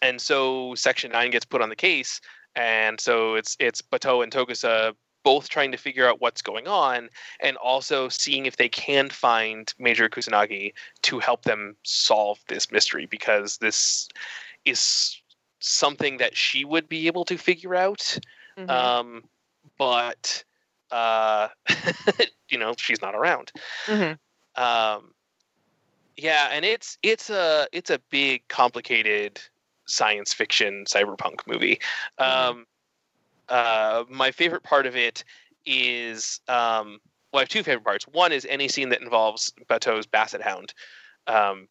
and 0.00 0.20
so 0.20 0.74
Section 0.74 1.12
Nine 1.12 1.30
gets 1.30 1.44
put 1.44 1.60
on 1.60 1.68
the 1.68 1.76
case, 1.76 2.20
and 2.56 3.00
so 3.00 3.34
it's 3.34 3.56
it's 3.60 3.82
Batou 3.82 4.22
and 4.22 4.32
Togusa 4.32 4.94
both 5.24 5.48
trying 5.48 5.70
to 5.70 5.78
figure 5.78 6.08
out 6.08 6.20
what's 6.20 6.42
going 6.42 6.66
on, 6.66 7.08
and 7.40 7.56
also 7.58 8.08
seeing 8.08 8.46
if 8.46 8.56
they 8.56 8.68
can 8.68 9.08
find 9.08 9.72
Major 9.78 10.08
Kusanagi 10.08 10.72
to 11.02 11.18
help 11.20 11.42
them 11.44 11.76
solve 11.84 12.40
this 12.48 12.72
mystery 12.72 13.06
because 13.06 13.58
this 13.58 14.08
is 14.64 15.20
something 15.60 16.16
that 16.18 16.36
she 16.36 16.64
would 16.64 16.88
be 16.88 17.06
able 17.06 17.24
to 17.26 17.36
figure 17.38 17.74
out, 17.76 18.18
Mhm. 18.56 18.70
um, 18.70 19.24
but 19.78 20.44
uh, 20.90 21.48
you 22.48 22.58
know 22.58 22.74
she's 22.78 23.00
not 23.02 23.14
around 23.14 23.52
Mhm. 23.86 24.18
um 24.56 25.14
yeah 26.16 26.48
and 26.52 26.64
it's 26.64 26.98
it's 27.02 27.30
a 27.30 27.66
it's 27.72 27.90
a 27.90 27.98
big 28.10 28.46
complicated 28.48 29.40
science 29.86 30.32
fiction 30.32 30.84
cyberpunk 30.86 31.36
movie 31.46 31.80
Mhm. 32.24 32.50
um 32.50 32.66
uh 33.48 34.04
my 34.10 34.30
favorite 34.30 34.62
part 34.62 34.86
of 34.86 34.96
it 34.96 35.24
is 35.66 36.40
um 36.48 37.00
well 37.32 37.38
i 37.38 37.40
have 37.40 37.48
two 37.48 37.62
favorite 37.62 37.84
parts 37.84 38.06
one 38.08 38.32
is 38.32 38.46
any 38.50 38.68
scene 38.68 38.90
that 38.90 39.00
involves 39.02 39.52
batou's 39.68 40.06
basset 40.06 40.42
hound 40.42 40.74
um 41.26 41.68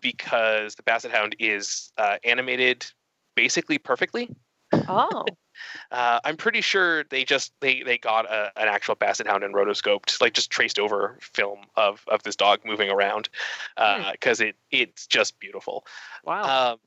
because 0.00 0.74
the 0.74 0.82
basset 0.82 1.10
hound 1.12 1.34
is 1.38 1.92
uh, 1.96 2.16
animated 2.24 2.84
basically 3.36 3.78
perfectly 3.78 4.30
Oh. 4.88 5.24
Uh, 5.90 6.20
I'm 6.24 6.36
pretty 6.36 6.60
sure 6.60 7.04
they 7.04 7.24
just 7.24 7.52
they 7.60 7.82
they 7.82 7.98
got 7.98 8.26
a, 8.26 8.52
an 8.56 8.68
actual 8.68 8.94
basset 8.94 9.26
hound 9.26 9.44
and 9.44 9.54
rotoscoped, 9.54 10.20
like 10.20 10.32
just 10.32 10.50
traced 10.50 10.78
over 10.78 11.18
film 11.20 11.60
of 11.76 12.04
of 12.08 12.22
this 12.22 12.36
dog 12.36 12.60
moving 12.64 12.90
around, 12.90 13.28
because 14.12 14.40
it 14.40 14.56
it's 14.70 15.06
just 15.06 15.38
beautiful. 15.40 15.86
Wow. 16.24 16.72
Um, 16.72 16.78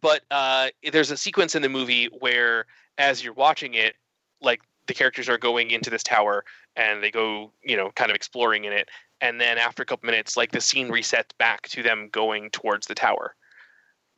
but 0.00 0.22
uh, 0.30 0.68
there's 0.92 1.10
a 1.10 1.16
sequence 1.16 1.54
in 1.54 1.62
the 1.62 1.68
movie 1.68 2.06
where, 2.18 2.66
as 2.98 3.24
you're 3.24 3.32
watching 3.32 3.74
it, 3.74 3.96
like 4.42 4.60
the 4.86 4.94
characters 4.94 5.28
are 5.28 5.38
going 5.38 5.70
into 5.70 5.88
this 5.88 6.02
tower 6.02 6.44
and 6.76 7.02
they 7.02 7.10
go, 7.10 7.50
you 7.62 7.76
know, 7.76 7.90
kind 7.92 8.10
of 8.10 8.14
exploring 8.14 8.64
in 8.64 8.72
it, 8.72 8.90
and 9.20 9.40
then 9.40 9.58
after 9.58 9.82
a 9.82 9.86
couple 9.86 10.06
minutes, 10.06 10.36
like 10.36 10.52
the 10.52 10.60
scene 10.60 10.88
resets 10.88 11.30
back 11.38 11.68
to 11.68 11.82
them 11.82 12.08
going 12.10 12.50
towards 12.50 12.86
the 12.86 12.94
tower 12.94 13.34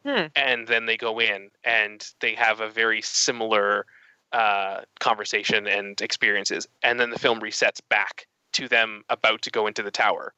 Hmm. 0.07 0.27
and 0.37 0.69
then 0.69 0.87
they 0.87 0.97
go 0.97 1.19
in 1.19 1.51
and 1.65 2.09
they 2.21 2.35
have 2.35 2.61
a 2.61 2.71
very 2.71 3.03
similar 3.03 3.87
uh, 4.33 4.83
conversation 5.01 5.67
and 5.67 6.01
experiences 6.01 6.69
and 6.85 7.01
then 7.01 7.11
the 7.11 7.19
film 7.19 7.41
resets 7.41 7.81
back 7.89 8.29
to 8.53 8.69
them 8.69 9.03
about 9.09 9.43
to 9.43 9.51
go 9.51 9.67
into 9.67 9.83
the 9.83 9.91
tower 9.91 10.33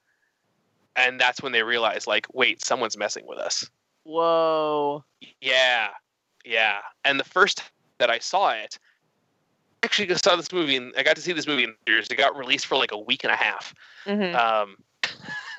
and 0.96 1.20
that's 1.20 1.42
when 1.42 1.52
they 1.52 1.62
realize 1.62 2.07
like 2.07 2.26
wait 2.33 2.64
someone's 2.64 2.96
messing 2.96 3.26
with 3.26 3.38
us 3.38 3.68
Whoa. 4.04 5.04
yeah 5.42 5.88
yeah 6.46 6.78
and 7.04 7.20
the 7.20 7.24
first 7.24 7.62
that 7.98 8.09
i 8.09 8.18
saw 8.18 8.52
it 8.52 8.78
I 9.83 9.87
actually 9.87 10.12
saw 10.14 10.35
this 10.35 10.50
movie 10.50 10.76
and 10.76 10.94
i 10.96 11.02
got 11.02 11.16
to 11.16 11.22
see 11.22 11.33
this 11.35 11.46
movie 11.46 11.64
in 11.64 11.74
theaters 11.85 12.09
it 12.09 12.16
got 12.16 12.38
released 12.38 12.66
for 12.66 12.78
like 12.78 12.92
a 12.92 12.98
week 12.98 13.22
and 13.22 13.33
a 13.33 13.37
half 13.37 13.74
hmm 14.07 14.35
um, 14.35 14.76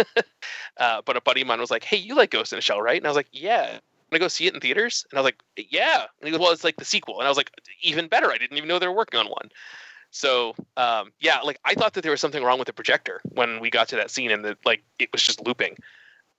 uh, 0.78 1.02
but 1.06 1.18
a 1.18 1.22
buddy 1.22 1.42
of 1.42 1.48
mine 1.48 1.60
was 1.60 1.72
like, 1.72 1.84
"Hey, 1.84 1.98
you 1.98 2.16
like 2.16 2.32
Ghost 2.32 2.54
in 2.54 2.58
the 2.58 2.62
Shell, 2.62 2.82
right?" 2.82 2.98
And 2.98 3.06
I 3.06 3.10
was 3.10 3.16
like, 3.16 3.30
"Yeah." 3.32 3.80
To 4.12 4.20
go 4.20 4.28
see 4.28 4.48
it 4.48 4.54
in 4.54 4.60
theaters? 4.60 5.06
And 5.12 5.18
I 5.18 5.22
was 5.22 5.26
like, 5.26 5.42
"Yeah." 5.58 6.06
And 6.20 6.28
he 6.28 6.32
goes, 6.32 6.40
"Well, 6.40 6.52
it's 6.52 6.64
like 6.64 6.78
the 6.78 6.86
sequel." 6.86 7.20
And 7.20 7.28
I 7.28 7.30
was 7.30 7.38
like, 7.38 7.52
"Even 7.82 8.08
better! 8.08 8.32
I 8.32 8.38
didn't 8.38 8.58
even 8.58 8.68
know 8.68 8.80
they 8.80 8.88
were 8.88 8.94
working 8.96 9.20
on 9.20 9.28
one." 9.28 9.50
So, 10.12 10.56
um, 10.78 11.12
yeah, 11.20 11.40
like 11.42 11.60
I 11.66 11.76
thought 11.76 11.94
that 11.94 12.02
there 12.02 12.12
was 12.12 12.22
something 12.22 12.44
wrong 12.44 12.58
with 12.60 12.66
the 12.68 12.74
projector 12.74 13.22
when 13.34 13.60
we 13.60 13.70
got 13.70 13.88
to 13.90 13.96
that 13.98 14.12
scene, 14.12 14.32
and 14.32 14.44
that 14.46 14.58
like 14.66 14.84
it 15.00 15.12
was 15.12 15.22
just 15.24 15.46
looping. 15.46 15.78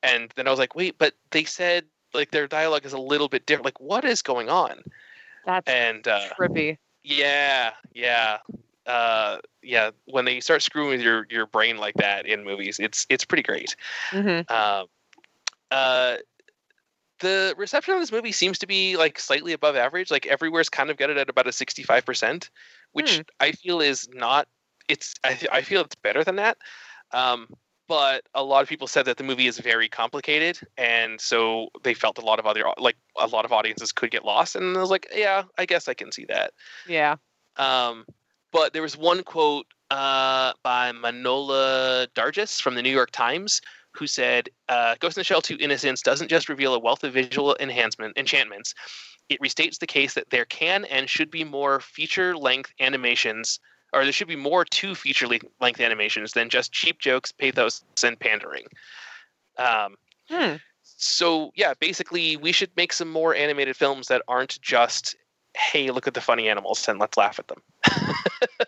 And 0.03 0.33
then 0.37 0.47
I 0.47 0.51
was 0.51 0.59
like, 0.59 0.75
"Wait, 0.75 0.99
but 0.99 1.15
they 1.31 1.45
said 1.45 1.87
like 2.15 2.31
their 2.33 2.47
dialogue 2.49 2.85
is 2.87 2.93
a 2.93 2.99
little 2.99 3.29
bit 3.29 3.47
different. 3.47 3.65
Like, 3.67 3.81
what 3.81 4.05
is 4.05 4.23
going 4.23 4.49
on?" 4.49 4.83
That's 5.45 5.69
And 5.69 6.07
uh, 6.09 6.29
trippy. 6.39 6.79
yeah, 7.05 7.73
yeah, 7.95 8.39
uh, 8.87 9.39
yeah. 9.63 9.91
When 10.07 10.25
they 10.25 10.41
start 10.41 10.63
screwing 10.63 10.91
with 10.91 11.01
your 11.01 11.27
your 11.31 11.47
brain 11.47 11.77
like 11.79 11.95
that 11.97 12.27
in 12.27 12.45
movies, 12.45 12.79
it's 12.79 13.07
it's 13.09 13.25
pretty 13.25 13.43
great. 13.43 13.77
hmm 14.11 14.41
Um, 14.49 14.87
uh, 15.71 16.17
the 17.21 17.55
reception 17.57 17.95
of 17.95 18.01
this 18.01 18.13
movie 18.13 18.33
seems 18.33 18.59
to 18.59 18.67
be 18.67 18.97
like 18.97 19.19
slightly 19.19 19.53
above 19.53 19.77
average. 19.77 20.11
Like 20.11 20.27
everywhere's 20.27 20.69
kind 20.69 20.91
of 20.91 20.97
got 20.97 21.11
it 21.11 21.17
at 21.17 21.31
about 21.31 21.47
a 21.47 21.53
sixty-five 21.53 22.05
percent, 22.05 22.51
which 22.93 23.17
Hmm. 23.17 23.23
I 23.39 23.53
feel 23.53 23.81
is 23.81 24.09
not. 24.13 24.49
It's 24.89 25.15
I, 25.25 25.39
I 25.53 25.63
feel 25.63 25.83
it's 25.83 25.95
better 25.95 26.25
than 26.25 26.37
that. 26.37 26.59
Um, 27.13 27.49
but 27.89 28.23
a 28.35 28.45
lot 28.45 28.63
of 28.63 28.69
people 28.69 28.87
said 28.87 29.05
that 29.07 29.17
the 29.17 29.25
movie 29.25 29.49
is 29.49 29.59
very 29.59 29.89
complicated, 29.89 30.61
and 30.79 31.21
so 31.21 31.69
they 31.83 31.93
felt 31.95 32.19
a 32.19 32.25
lot 32.25 32.39
of 32.39 32.47
other 32.47 32.65
like 32.79 32.97
a 33.19 33.27
lot 33.27 33.45
of 33.45 33.53
audiences 33.53 33.93
could 33.93 34.11
get 34.11 34.25
lost. 34.25 34.57
And 34.57 34.77
I 34.77 34.81
was 34.81 34.91
like, 34.91 35.09
yeah, 35.15 35.43
I 35.59 35.67
guess 35.67 35.89
I 35.89 35.95
can 35.95 36.13
see 36.13 36.25
that. 36.27 36.53
Yeah. 36.87 37.17
Um, 37.57 38.07
but 38.53 38.73
there 38.73 38.83
was 38.83 38.97
one 38.97 39.23
quote 39.25 39.67
uh, 39.91 40.53
by 40.63 40.93
Manohla 40.93 42.07
Dargis 42.15 42.61
from 42.61 42.77
the 42.77 42.83
New 42.83 42.91
York 42.91 43.11
Times 43.11 43.61
who 44.01 44.09
said, 44.09 44.49
uh, 44.69 44.97
"Ghost 44.99 45.17
in 45.17 45.21
the 45.21 45.25
Shell 45.25 45.43
2: 45.43 45.59
Innocence 45.61 46.03
doesn't 46.03 46.29
just 46.29 46.49
reveal 46.49 46.75
a 46.75 46.79
wealth 46.81 47.05
of 47.05 47.13
visual 47.13 47.57
enhancement 47.61 48.19
enchantments. 48.19 48.75
It 49.29 49.41
restates 49.41 49.79
the 49.79 49.87
case 49.87 50.15
that 50.15 50.31
there 50.31 50.47
can 50.47 50.85
and 50.87 51.09
should 51.09 51.31
be 51.31 51.45
more 51.45 51.81
feature-length 51.81 52.73
animations." 52.81 53.61
Or 53.93 54.05
there 54.05 54.13
should 54.13 54.29
be 54.29 54.37
more 54.37 54.65
to 54.65 54.95
feature 54.95 55.29
length 55.61 55.81
animations 55.81 56.33
than 56.33 56.49
just 56.49 56.73
cheap 56.73 57.01
jokes, 57.01 57.33
pathos, 57.33 57.85
and 58.05 58.19
pandering. 58.19 58.67
Um, 59.59 59.97
Hmm. 60.29 60.57
so 60.83 61.51
yeah, 61.57 61.75
basically, 61.75 62.37
we 62.37 62.53
should 62.53 62.71
make 62.77 62.93
some 62.93 63.11
more 63.11 63.35
animated 63.35 63.77
films 63.77 64.07
that 64.09 64.23
aren't 64.29 64.61
just, 64.63 65.17
"Hey, 65.57 65.91
look 65.91 66.07
at 66.07 66.15
the 66.15 66.21
funny 66.21 66.49
animals 66.49 66.89
and 66.89 67.01
let's 67.01 67.17
laugh 67.17 67.39
at 67.39 67.49
them." 67.49 67.63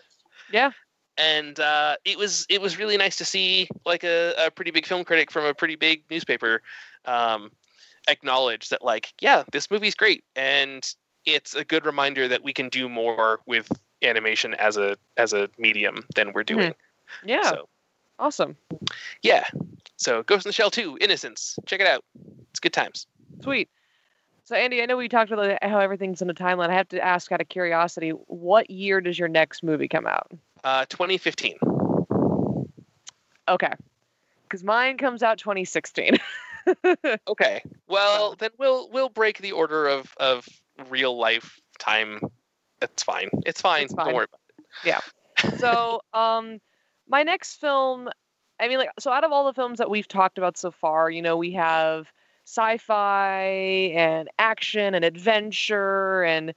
Yeah. 0.51 0.71
And 1.17 1.59
uh, 1.59 1.97
it 2.05 2.17
was 2.17 2.45
it 2.49 2.61
was 2.61 2.79
really 2.79 2.97
nice 2.97 3.17
to 3.17 3.25
see 3.25 3.67
like 3.85 4.03
a, 4.03 4.33
a 4.37 4.51
pretty 4.51 4.71
big 4.71 4.85
film 4.85 5.03
critic 5.03 5.31
from 5.31 5.45
a 5.45 5.53
pretty 5.53 5.75
big 5.75 6.03
newspaper 6.09 6.61
um, 7.05 7.51
acknowledge 8.07 8.69
that 8.69 8.83
like 8.83 9.13
yeah, 9.21 9.43
this 9.51 9.69
movie's 9.69 9.95
great, 9.95 10.23
and 10.35 10.83
it's 11.25 11.53
a 11.53 11.63
good 11.63 11.85
reminder 11.85 12.27
that 12.27 12.43
we 12.43 12.51
can 12.51 12.69
do 12.69 12.89
more 12.89 13.41
with 13.45 13.71
animation 14.01 14.53
as 14.55 14.77
a 14.77 14.97
as 15.17 15.33
a 15.33 15.49
medium 15.57 16.03
than 16.15 16.33
we're 16.33 16.43
doing. 16.43 16.73
Yeah. 17.23 17.49
So 17.49 17.69
Awesome. 18.19 18.55
yeah, 19.21 19.45
so 19.97 20.23
Ghost 20.23 20.45
in 20.45 20.49
the 20.49 20.53
Shell 20.53 20.69
2, 20.69 20.99
Innocence, 21.01 21.57
check 21.65 21.79
it 21.81 21.87
out. 21.87 22.03
It's 22.51 22.59
good 22.59 22.73
times. 22.73 23.07
Sweet. 23.41 23.69
So 24.43 24.55
Andy, 24.55 24.81
I 24.81 24.85
know 24.85 24.97
we 24.97 25.09
talked 25.09 25.31
about 25.31 25.57
how 25.63 25.79
everything's 25.79 26.21
in 26.21 26.29
a 26.29 26.33
timeline. 26.33 26.69
I 26.69 26.75
have 26.75 26.89
to 26.89 27.03
ask 27.03 27.31
out 27.31 27.41
of 27.41 27.49
curiosity, 27.49 28.09
what 28.09 28.69
year 28.69 29.01
does 29.01 29.17
your 29.17 29.29
next 29.29 29.63
movie 29.63 29.87
come 29.87 30.05
out? 30.05 30.31
Uh, 30.63 30.85
2015. 30.85 31.57
Okay. 33.49 33.73
Because 34.43 34.63
mine 34.63 34.97
comes 34.97 35.23
out 35.23 35.37
2016. 35.39 36.17
Okay. 37.27 37.61
Well, 37.87 38.35
then 38.39 38.51
we'll 38.57 38.89
we'll 38.89 39.09
break 39.09 39.39
the 39.39 39.51
order 39.51 39.85
of 39.87 40.13
of 40.15 40.47
real 40.89 41.17
life 41.17 41.59
time. 41.77 42.21
That's 42.79 43.03
fine. 43.03 43.27
It's 43.45 43.59
fine. 43.59 43.83
It's 43.83 43.93
fine. 43.93 44.05
Don't 44.05 44.15
worry 44.15 44.27
about 44.29 44.39
it. 44.47 44.65
Yeah. 44.85 44.99
so 45.57 45.99
um 46.13 46.59
my 47.07 47.23
next 47.23 47.55
film 47.55 48.07
i 48.59 48.67
mean 48.67 48.77
like 48.77 48.89
so 48.99 49.11
out 49.11 49.23
of 49.23 49.31
all 49.31 49.45
the 49.45 49.53
films 49.53 49.79
that 49.79 49.89
we've 49.89 50.07
talked 50.07 50.37
about 50.37 50.57
so 50.57 50.71
far 50.71 51.09
you 51.09 51.21
know 51.21 51.35
we 51.37 51.51
have 51.51 52.11
sci-fi 52.45 53.41
and 53.95 54.29
action 54.39 54.95
and 54.95 55.03
adventure 55.03 56.23
and 56.23 56.53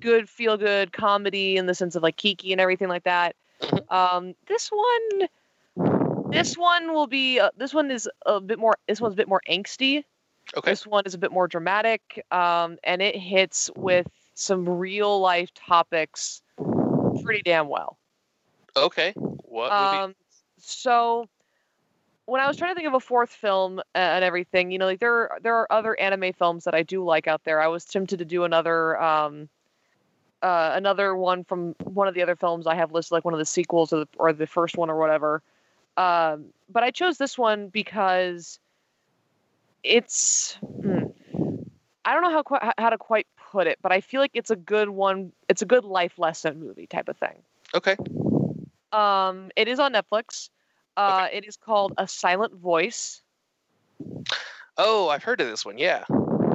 good 0.00 0.28
feel 0.28 0.56
good 0.56 0.92
comedy 0.92 1.56
in 1.56 1.66
the 1.66 1.74
sense 1.74 1.94
of 1.96 2.02
like 2.02 2.16
kiki 2.16 2.52
and 2.52 2.60
everything 2.60 2.88
like 2.88 3.04
that 3.04 3.36
Mhm. 3.60 3.92
um 3.92 4.34
this 4.46 4.68
one 4.68 5.28
this 6.30 6.56
one 6.56 6.92
will 6.92 7.06
be 7.06 7.38
uh, 7.38 7.50
this 7.56 7.72
one 7.72 7.90
is 7.90 8.08
a 8.26 8.40
bit 8.40 8.58
more 8.58 8.76
this 8.88 9.00
one's 9.00 9.14
a 9.14 9.16
bit 9.16 9.28
more 9.28 9.42
angsty 9.48 10.04
Okay. 10.56 10.72
This 10.72 10.86
one 10.86 11.04
is 11.06 11.14
a 11.14 11.18
bit 11.18 11.32
more 11.32 11.48
dramatic, 11.48 12.24
um, 12.30 12.76
and 12.84 13.00
it 13.00 13.16
hits 13.16 13.70
with 13.74 14.06
some 14.34 14.68
real 14.68 15.18
life 15.20 15.52
topics 15.54 16.42
pretty 17.24 17.42
damn 17.42 17.68
well. 17.68 17.96
Okay. 18.76 19.12
What? 19.14 19.72
Um, 19.72 20.14
so 20.58 21.26
when 22.26 22.40
I 22.40 22.46
was 22.48 22.56
trying 22.56 22.72
to 22.72 22.74
think 22.74 22.88
of 22.88 22.94
a 22.94 23.00
fourth 23.00 23.30
film 23.30 23.80
and 23.94 24.24
everything, 24.24 24.70
you 24.70 24.78
know, 24.78 24.86
like 24.86 25.00
there 25.00 25.38
there 25.42 25.56
are 25.56 25.72
other 25.72 25.98
anime 25.98 26.32
films 26.34 26.64
that 26.64 26.74
I 26.74 26.82
do 26.82 27.02
like 27.02 27.26
out 27.26 27.44
there. 27.44 27.60
I 27.60 27.68
was 27.68 27.84
tempted 27.84 28.18
to 28.18 28.24
do 28.24 28.44
another 28.44 29.00
um, 29.00 29.48
uh, 30.42 30.72
another 30.74 31.14
one 31.14 31.44
from 31.44 31.74
one 31.84 32.08
of 32.08 32.14
the 32.14 32.22
other 32.22 32.36
films 32.36 32.66
I 32.66 32.74
have 32.74 32.92
listed, 32.92 33.12
like 33.12 33.24
one 33.24 33.34
of 33.34 33.38
the 33.38 33.46
sequels 33.46 33.92
or 33.92 34.00
the, 34.00 34.08
or 34.18 34.32
the 34.32 34.46
first 34.46 34.76
one 34.76 34.90
or 34.90 34.98
whatever. 34.98 35.42
Um, 35.96 36.46
but 36.68 36.82
I 36.82 36.90
chose 36.90 37.18
this 37.18 37.38
one 37.38 37.68
because 37.68 38.58
it's 39.82 40.54
hmm, 40.54 41.04
I 42.04 42.14
don't 42.14 42.22
know 42.22 42.42
how 42.50 42.72
how 42.78 42.90
to 42.90 42.98
quite 42.98 43.26
put 43.52 43.66
it, 43.66 43.78
but 43.82 43.92
I 43.92 44.00
feel 44.00 44.20
like 44.20 44.32
it's 44.34 44.50
a 44.50 44.56
good 44.56 44.88
one. 44.88 45.32
It's 45.48 45.62
a 45.62 45.66
good 45.66 45.84
life 45.84 46.18
lesson 46.18 46.60
movie 46.60 46.86
type 46.86 47.08
of 47.08 47.16
thing. 47.16 47.42
okay. 47.74 47.96
Um, 48.92 49.50
it 49.56 49.68
is 49.68 49.78
on 49.78 49.92
Netflix. 49.92 50.50
Uh, 50.96 51.28
It 51.32 51.46
is 51.46 51.56
called 51.56 51.94
A 51.96 52.06
Silent 52.06 52.54
Voice. 52.54 53.22
Oh, 54.76 55.08
I've 55.08 55.22
heard 55.22 55.40
of 55.40 55.48
this 55.48 55.64
one. 55.64 55.78
Yeah. 55.78 56.04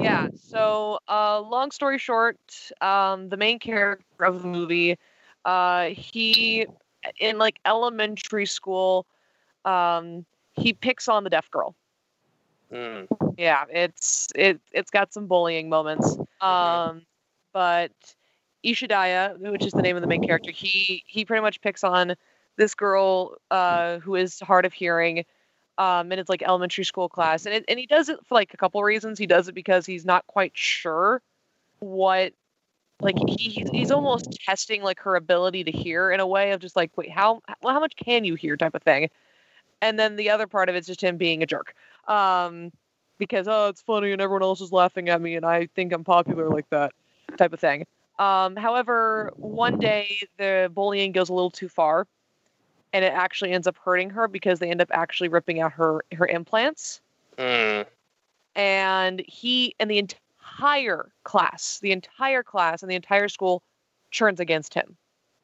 Yeah. 0.00 0.28
So, 0.34 0.98
uh, 1.08 1.40
long 1.40 1.70
story 1.70 1.98
short, 1.98 2.38
um, 2.80 3.28
the 3.28 3.36
main 3.36 3.58
character 3.58 4.24
of 4.24 4.42
the 4.42 4.48
movie, 4.48 4.96
uh, 5.44 5.86
he 5.90 6.66
in 7.18 7.38
like 7.38 7.58
elementary 7.64 8.46
school, 8.46 9.06
um, 9.64 10.24
he 10.54 10.72
picks 10.72 11.08
on 11.08 11.24
the 11.24 11.30
deaf 11.30 11.50
girl. 11.50 11.74
Mm. 12.72 13.06
Yeah, 13.36 13.64
it's 13.70 14.28
it 14.34 14.60
it's 14.72 14.90
got 14.90 15.12
some 15.12 15.26
bullying 15.26 15.68
moments. 15.68 16.18
Um, 16.40 17.02
but 17.52 17.92
Ishidaya, 18.64 19.38
which 19.38 19.64
is 19.66 19.72
the 19.72 19.82
name 19.82 19.96
of 19.96 20.02
the 20.02 20.08
main 20.08 20.22
character, 20.22 20.50
he 20.50 21.02
he 21.06 21.24
pretty 21.24 21.42
much 21.42 21.60
picks 21.60 21.84
on 21.84 22.14
this 22.56 22.74
girl 22.74 23.36
uh, 23.50 23.98
who 23.98 24.14
is 24.16 24.40
hard 24.40 24.64
of 24.66 24.72
hearing, 24.72 25.24
um, 25.78 26.10
and 26.10 26.20
it's 26.20 26.28
like 26.28 26.42
elementary 26.42 26.84
school 26.84 27.08
class, 27.08 27.46
and 27.46 27.54
it, 27.54 27.64
and 27.68 27.78
he 27.78 27.86
does 27.86 28.08
it 28.08 28.18
for 28.26 28.34
like 28.34 28.52
a 28.52 28.56
couple 28.56 28.82
reasons. 28.82 29.18
He 29.18 29.26
does 29.26 29.48
it 29.48 29.54
because 29.54 29.86
he's 29.86 30.04
not 30.04 30.26
quite 30.26 30.52
sure 30.54 31.22
what 31.78 32.32
like 33.00 33.16
he, 33.28 33.48
he's, 33.48 33.70
he's 33.70 33.90
almost 33.90 34.38
testing 34.44 34.82
like 34.82 35.00
her 35.00 35.14
ability 35.14 35.64
to 35.64 35.70
hear 35.70 36.10
in 36.10 36.20
a 36.20 36.26
way 36.26 36.50
of 36.50 36.60
just 36.60 36.74
like 36.74 36.90
wait 36.96 37.10
how 37.10 37.40
how 37.62 37.80
much 37.80 37.94
can 37.96 38.24
you 38.24 38.34
hear? 38.34 38.56
type 38.56 38.74
of 38.74 38.82
thing. 38.82 39.08
And 39.80 39.96
then 39.96 40.16
the 40.16 40.30
other 40.30 40.48
part 40.48 40.68
of 40.68 40.74
it's 40.74 40.88
just 40.88 41.00
him 41.00 41.16
being 41.16 41.42
a 41.42 41.46
jerk 41.46 41.74
um 42.08 42.72
because 43.18 43.46
oh 43.48 43.68
it's 43.68 43.82
funny 43.82 44.12
and 44.12 44.20
everyone 44.20 44.42
else 44.42 44.60
is 44.60 44.72
laughing 44.72 45.08
at 45.08 45.20
me 45.20 45.36
and 45.36 45.44
i 45.44 45.66
think 45.74 45.92
i'm 45.92 46.04
popular 46.04 46.48
like 46.48 46.68
that 46.70 46.92
type 47.36 47.52
of 47.52 47.60
thing. 47.60 47.86
Um 48.18 48.56
however 48.56 49.30
one 49.36 49.78
day 49.78 50.18
the 50.38 50.70
bullying 50.74 51.12
goes 51.12 51.28
a 51.28 51.34
little 51.34 51.50
too 51.50 51.68
far 51.68 52.06
and 52.92 53.04
it 53.04 53.12
actually 53.12 53.52
ends 53.52 53.66
up 53.66 53.76
hurting 53.76 54.10
her 54.10 54.28
because 54.28 54.58
they 54.58 54.70
end 54.70 54.80
up 54.80 54.90
actually 54.92 55.28
ripping 55.28 55.60
out 55.60 55.72
her 55.72 56.04
her 56.12 56.26
implants 56.26 57.00
Mm. 57.36 57.86
and 58.56 59.22
he 59.28 59.74
and 59.78 59.88
the 59.90 59.98
entire 59.98 61.12
class, 61.22 61.78
the 61.80 61.92
entire 61.92 62.42
class 62.42 62.82
and 62.82 62.90
the 62.90 62.96
entire 62.96 63.28
school 63.28 63.62
turns 64.10 64.40
against 64.40 64.74
him. 64.74 64.96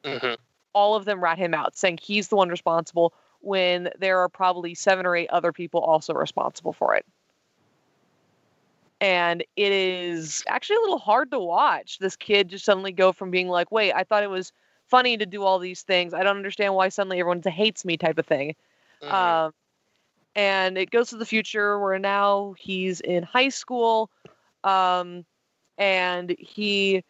hmm 0.03 0.33
All 0.73 0.95
of 0.95 1.05
them 1.05 1.23
rat 1.23 1.37
him 1.37 1.53
out, 1.53 1.77
saying 1.77 1.99
he's 2.01 2.27
the 2.27 2.35
one 2.35 2.49
responsible 2.49 3.13
when 3.39 3.89
there 3.97 4.19
are 4.19 4.27
probably 4.27 4.73
seven 4.73 5.05
or 5.05 5.15
eight 5.15 5.29
other 5.29 5.53
people 5.53 5.79
also 5.79 6.13
responsible 6.13 6.73
for 6.73 6.95
it. 6.95 7.05
And 8.99 9.41
it 9.55 9.71
is 9.71 10.43
actually 10.47 10.77
a 10.77 10.81
little 10.81 10.97
hard 10.97 11.31
to 11.31 11.39
watch 11.39 11.99
this 11.99 12.15
kid 12.15 12.49
just 12.49 12.65
suddenly 12.65 12.91
go 12.91 13.11
from 13.11 13.29
being 13.29 13.47
like, 13.47 13.71
wait, 13.71 13.93
I 13.93 14.03
thought 14.03 14.23
it 14.23 14.29
was 14.29 14.51
funny 14.89 15.17
to 15.17 15.25
do 15.25 15.43
all 15.43 15.59
these 15.59 15.83
things. 15.83 16.13
I 16.13 16.23
don't 16.23 16.37
understand 16.37 16.75
why 16.75 16.89
suddenly 16.89 17.19
everyone 17.19 17.41
hates 17.41 17.85
me 17.85 17.97
type 17.97 18.17
of 18.17 18.25
thing. 18.25 18.55
Mhm. 19.01 19.13
Um, 19.13 19.53
and 20.35 20.77
it 20.77 20.91
goes 20.91 21.09
to 21.09 21.17
the 21.17 21.25
future 21.25 21.79
where 21.79 21.99
now 21.99 22.53
he's 22.57 23.01
in 23.01 23.23
high 23.23 23.49
school, 23.49 24.09
um, 24.63 25.25
and 25.77 26.35
he 26.39 27.03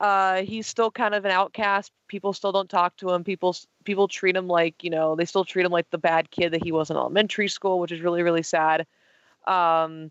uh, 0.00 0.42
he's 0.42 0.66
still 0.66 0.90
kind 0.90 1.14
of 1.14 1.24
an 1.24 1.30
outcast. 1.30 1.92
People 2.08 2.32
still 2.32 2.52
don't 2.52 2.70
talk 2.70 2.96
to 2.96 3.10
him. 3.10 3.24
People 3.24 3.54
people 3.84 4.08
treat 4.08 4.36
him 4.36 4.46
like 4.48 4.82
you 4.82 4.90
know 4.90 5.14
they 5.14 5.24
still 5.24 5.44
treat 5.44 5.64
him 5.66 5.72
like 5.72 5.90
the 5.90 5.98
bad 5.98 6.30
kid 6.30 6.52
that 6.52 6.62
he 6.64 6.72
was 6.72 6.90
in 6.90 6.96
elementary 6.96 7.48
school, 7.48 7.78
which 7.80 7.92
is 7.92 8.00
really 8.00 8.22
really 8.22 8.42
sad. 8.42 8.86
Um, 9.46 10.10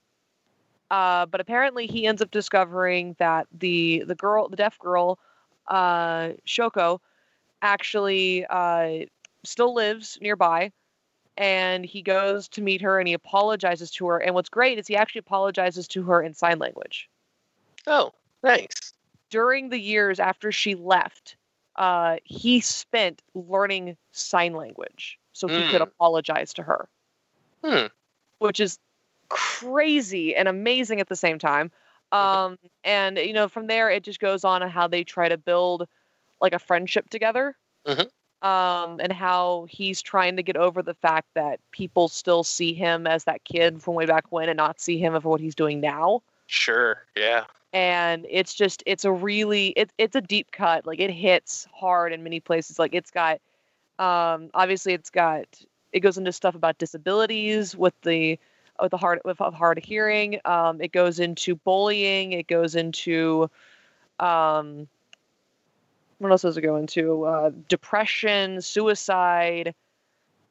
uh, 0.91 1.25
but 1.25 1.41
apparently 1.41 1.87
he 1.87 2.05
ends 2.05 2.21
up 2.21 2.31
discovering 2.31 3.15
that 3.19 3.47
the 3.51 4.03
the 4.05 4.15
girl, 4.15 4.47
the 4.47 4.57
deaf 4.57 4.77
girl, 4.79 5.19
uh, 5.69 6.29
Shoko, 6.47 6.99
actually 7.61 8.45
uh, 8.49 9.05
still 9.43 9.73
lives 9.73 10.17
nearby 10.21 10.71
and 11.37 11.85
he 11.85 12.01
goes 12.01 12.49
to 12.49 12.61
meet 12.61 12.81
her 12.81 12.99
and 12.99 13.07
he 13.07 13.13
apologizes 13.13 13.91
to 13.91 14.07
her 14.07 14.17
and 14.19 14.35
what's 14.35 14.49
great 14.49 14.77
is 14.77 14.87
he 14.87 14.95
actually 14.95 15.19
apologizes 15.19 15.87
to 15.87 16.03
her 16.03 16.21
in 16.21 16.33
sign 16.33 16.59
language 16.59 17.09
Oh, 17.87 18.11
nice. 18.43 18.93
during 19.29 19.69
the 19.69 19.79
years 19.79 20.19
after 20.19 20.51
she 20.51 20.75
left 20.75 21.37
uh, 21.77 22.17
he 22.25 22.59
spent 22.59 23.21
learning 23.33 23.95
sign 24.11 24.53
language 24.53 25.17
so 25.31 25.47
he 25.47 25.63
could 25.63 25.81
Mm. 25.81 25.87
apologize 25.87 26.53
to 26.53 26.63
her 26.63 26.89
Hmm. 27.63 27.87
which 28.39 28.59
is 28.59 28.77
crazy 29.29 30.35
and 30.35 30.47
amazing 30.47 30.99
at 30.99 31.07
the 31.07 31.15
same 31.15 31.39
time 31.39 31.71
um, 32.11 32.57
and 32.83 33.17
you 33.17 33.33
know 33.33 33.47
from 33.47 33.67
there 33.67 33.89
it 33.89 34.03
just 34.03 34.19
goes 34.19 34.43
on 34.43 34.61
how 34.69 34.87
they 34.87 35.03
try 35.03 35.29
to 35.29 35.37
build 35.37 35.87
like 36.41 36.53
a 36.53 36.59
friendship 36.59 37.09
together 37.09 37.55
Mhm. 37.87 38.09
um, 38.41 38.99
and 38.99 39.11
how 39.11 39.67
he's 39.69 40.01
trying 40.01 40.37
to 40.37 40.43
get 40.43 40.55
over 40.57 40.81
the 40.81 40.93
fact 40.93 41.27
that 41.35 41.59
people 41.71 42.07
still 42.07 42.43
see 42.43 42.73
him 42.73 43.05
as 43.07 43.25
that 43.25 43.43
kid 43.43 43.81
from 43.81 43.95
way 43.95 44.05
back 44.05 44.25
when 44.31 44.49
and 44.49 44.57
not 44.57 44.79
see 44.79 44.97
him 44.97 45.19
for 45.21 45.29
what 45.29 45.41
he's 45.41 45.55
doing 45.55 45.79
now. 45.81 46.21
Sure. 46.47 47.05
Yeah. 47.15 47.45
And 47.73 48.25
it's 48.29 48.53
just 48.53 48.81
it's 48.85 49.05
a 49.05 49.11
really 49.11 49.67
it, 49.69 49.91
it's 49.97 50.15
a 50.15 50.21
deep 50.21 50.51
cut. 50.51 50.87
Like 50.87 50.99
it 50.99 51.11
hits 51.11 51.67
hard 51.73 52.13
in 52.13 52.23
many 52.23 52.39
places. 52.39 52.79
Like 52.79 52.95
it's 52.95 53.11
got 53.11 53.39
um, 53.99 54.49
obviously 54.53 54.93
it's 54.93 55.09
got 55.09 55.45
it 55.91 55.99
goes 55.99 56.17
into 56.17 56.31
stuff 56.31 56.55
about 56.55 56.77
disabilities 56.77 57.75
with 57.75 57.93
the 58.01 58.39
with 58.81 58.91
the 58.91 58.97
hard 58.97 59.21
with 59.25 59.41
of 59.41 59.53
hard 59.53 59.77
of 59.77 59.83
hearing. 59.83 60.39
Um, 60.45 60.81
it 60.81 60.91
goes 60.91 61.19
into 61.19 61.55
bullying. 61.55 62.33
It 62.33 62.47
goes 62.47 62.75
into 62.75 63.49
um, 64.19 64.87
what 66.19 66.31
else 66.31 66.41
does 66.41 66.57
it 66.57 66.61
go 66.61 66.75
into? 66.75 67.23
Uh, 67.25 67.51
depression, 67.67 68.61
suicide. 68.61 69.73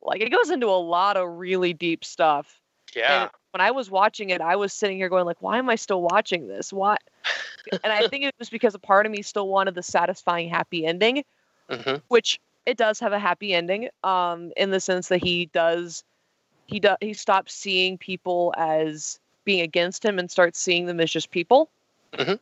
Like 0.03 0.21
it 0.21 0.31
goes 0.31 0.51
into 0.51 0.67
a 0.67 0.81
lot 0.81 1.17
of 1.17 1.39
really 1.39 1.73
deep 1.73 2.05
stuff. 2.05 2.61
Yeah. 2.95 3.23
And 3.23 3.31
when 3.53 3.61
I 3.61 3.71
was 3.71 3.91
watching 3.91 4.31
it, 4.31 4.41
I 4.41 4.57
was 4.57 4.73
sitting 4.73 4.97
here 4.97 5.09
going 5.09 5.27
like, 5.27 5.41
why 5.41 5.59
am 5.59 5.69
I 5.69 5.77
still 5.77 6.03
watching 6.03 6.49
this? 6.49 6.73
Why? 6.73 6.97
and 7.85 7.93
I 7.93 8.09
think 8.09 8.25
it 8.25 8.35
was 8.39 8.49
because 8.49 8.75
a 8.75 8.79
part 8.79 9.07
of 9.07 9.13
me 9.13 9.23
still 9.23 9.49
wanted 9.49 9.75
the 9.75 9.83
satisfying 9.83 10.49
happy 10.49 10.87
ending, 10.87 11.25
hmm 11.71 11.97
which 12.09 12.41
it 12.65 12.77
does 12.77 13.01
have 13.01 13.13
a 13.13 13.19
happy 13.19 13.53
ending. 13.53 13.89
Um, 14.05 14.53
in 14.57 14.71
the 14.71 14.81
sense 14.81 15.09
that 15.09 15.23
he 15.23 15.47
does, 15.47 16.05
he 16.69 16.79
does, 16.79 16.97
he 17.01 17.15
stops 17.15 17.55
seeing 17.55 17.99
people 17.99 18.55
as 18.57 19.19
being 19.45 19.63
against 19.63 20.05
him 20.05 20.19
and 20.19 20.31
starts 20.31 20.61
seeing 20.61 20.87
them 20.87 21.01
as 21.01 21.11
just 21.11 21.31
people. 21.31 21.71
Mhm. 22.13 22.39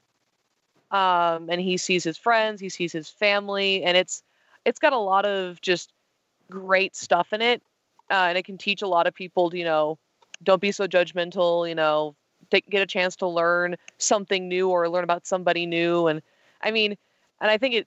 Um, 0.90 1.48
and 1.48 1.60
he 1.60 1.76
sees 1.76 2.04
his 2.04 2.18
friends, 2.18 2.60
he 2.60 2.68
sees 2.68 2.92
his 2.92 3.08
family, 3.08 3.82
and 3.84 3.96
it's 3.96 4.22
it's 4.64 4.78
got 4.80 4.92
a 4.92 4.98
lot 4.98 5.24
of 5.24 5.60
just 5.60 5.92
great 6.50 6.96
stuff 6.96 7.32
in 7.32 7.40
it, 7.40 7.62
uh, 8.10 8.26
and 8.28 8.38
it 8.38 8.44
can 8.44 8.58
teach 8.58 8.82
a 8.82 8.88
lot 8.88 9.06
of 9.06 9.14
people, 9.14 9.50
to, 9.50 9.56
you 9.58 9.64
know, 9.64 9.96
don't 10.42 10.60
be 10.60 10.72
so 10.72 10.86
judgmental. 10.86 11.68
You 11.68 11.74
know, 11.76 12.14
take, 12.50 12.68
get 12.68 12.82
a 12.82 12.86
chance 12.86 13.16
to 13.16 13.28
learn 13.28 13.76
something 13.98 14.48
new 14.48 14.68
or 14.68 14.88
learn 14.88 15.04
about 15.04 15.26
somebody 15.26 15.66
new. 15.66 16.08
And 16.08 16.20
I 16.62 16.72
mean, 16.72 16.96
and 17.40 17.50
I 17.50 17.58
think 17.58 17.74
it 17.74 17.86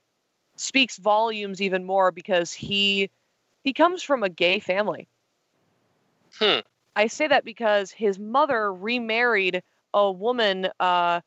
speaks 0.55 0.97
volumes 0.97 1.61
even 1.61 1.85
more 1.85 2.11
because 2.11 2.53
he 2.53 3.09
he 3.63 3.73
comes 3.73 4.03
from 4.03 4.23
a 4.23 4.29
gay 4.29 4.59
family. 4.59 5.07
Hmm. 6.38 6.59
I 6.95 7.07
say 7.07 7.27
that 7.27 7.45
because 7.45 7.91
his 7.91 8.19
mother 8.19 8.73
remarried 8.73 9.63
a 9.93 10.11
woman, 10.11 10.67
uh, 10.80 11.21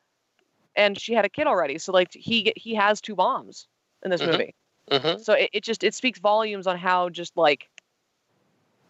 and 0.75 0.99
she 0.99 1.13
had 1.13 1.25
a 1.25 1.29
kid 1.29 1.47
already. 1.47 1.77
So 1.77 1.91
like 1.91 2.13
he 2.13 2.53
he 2.55 2.75
has 2.75 3.01
two 3.01 3.15
moms 3.15 3.67
in 4.03 4.11
this 4.11 4.21
Mhm. 4.21 4.31
movie. 4.31 4.55
hmm 4.91 5.15
So 5.17 5.33
it, 5.33 5.49
it 5.53 5.63
just 5.63 5.83
it 5.83 5.93
speaks 5.93 6.19
volumes 6.19 6.67
on 6.67 6.77
how 6.77 7.09
just 7.09 7.35
like 7.37 7.69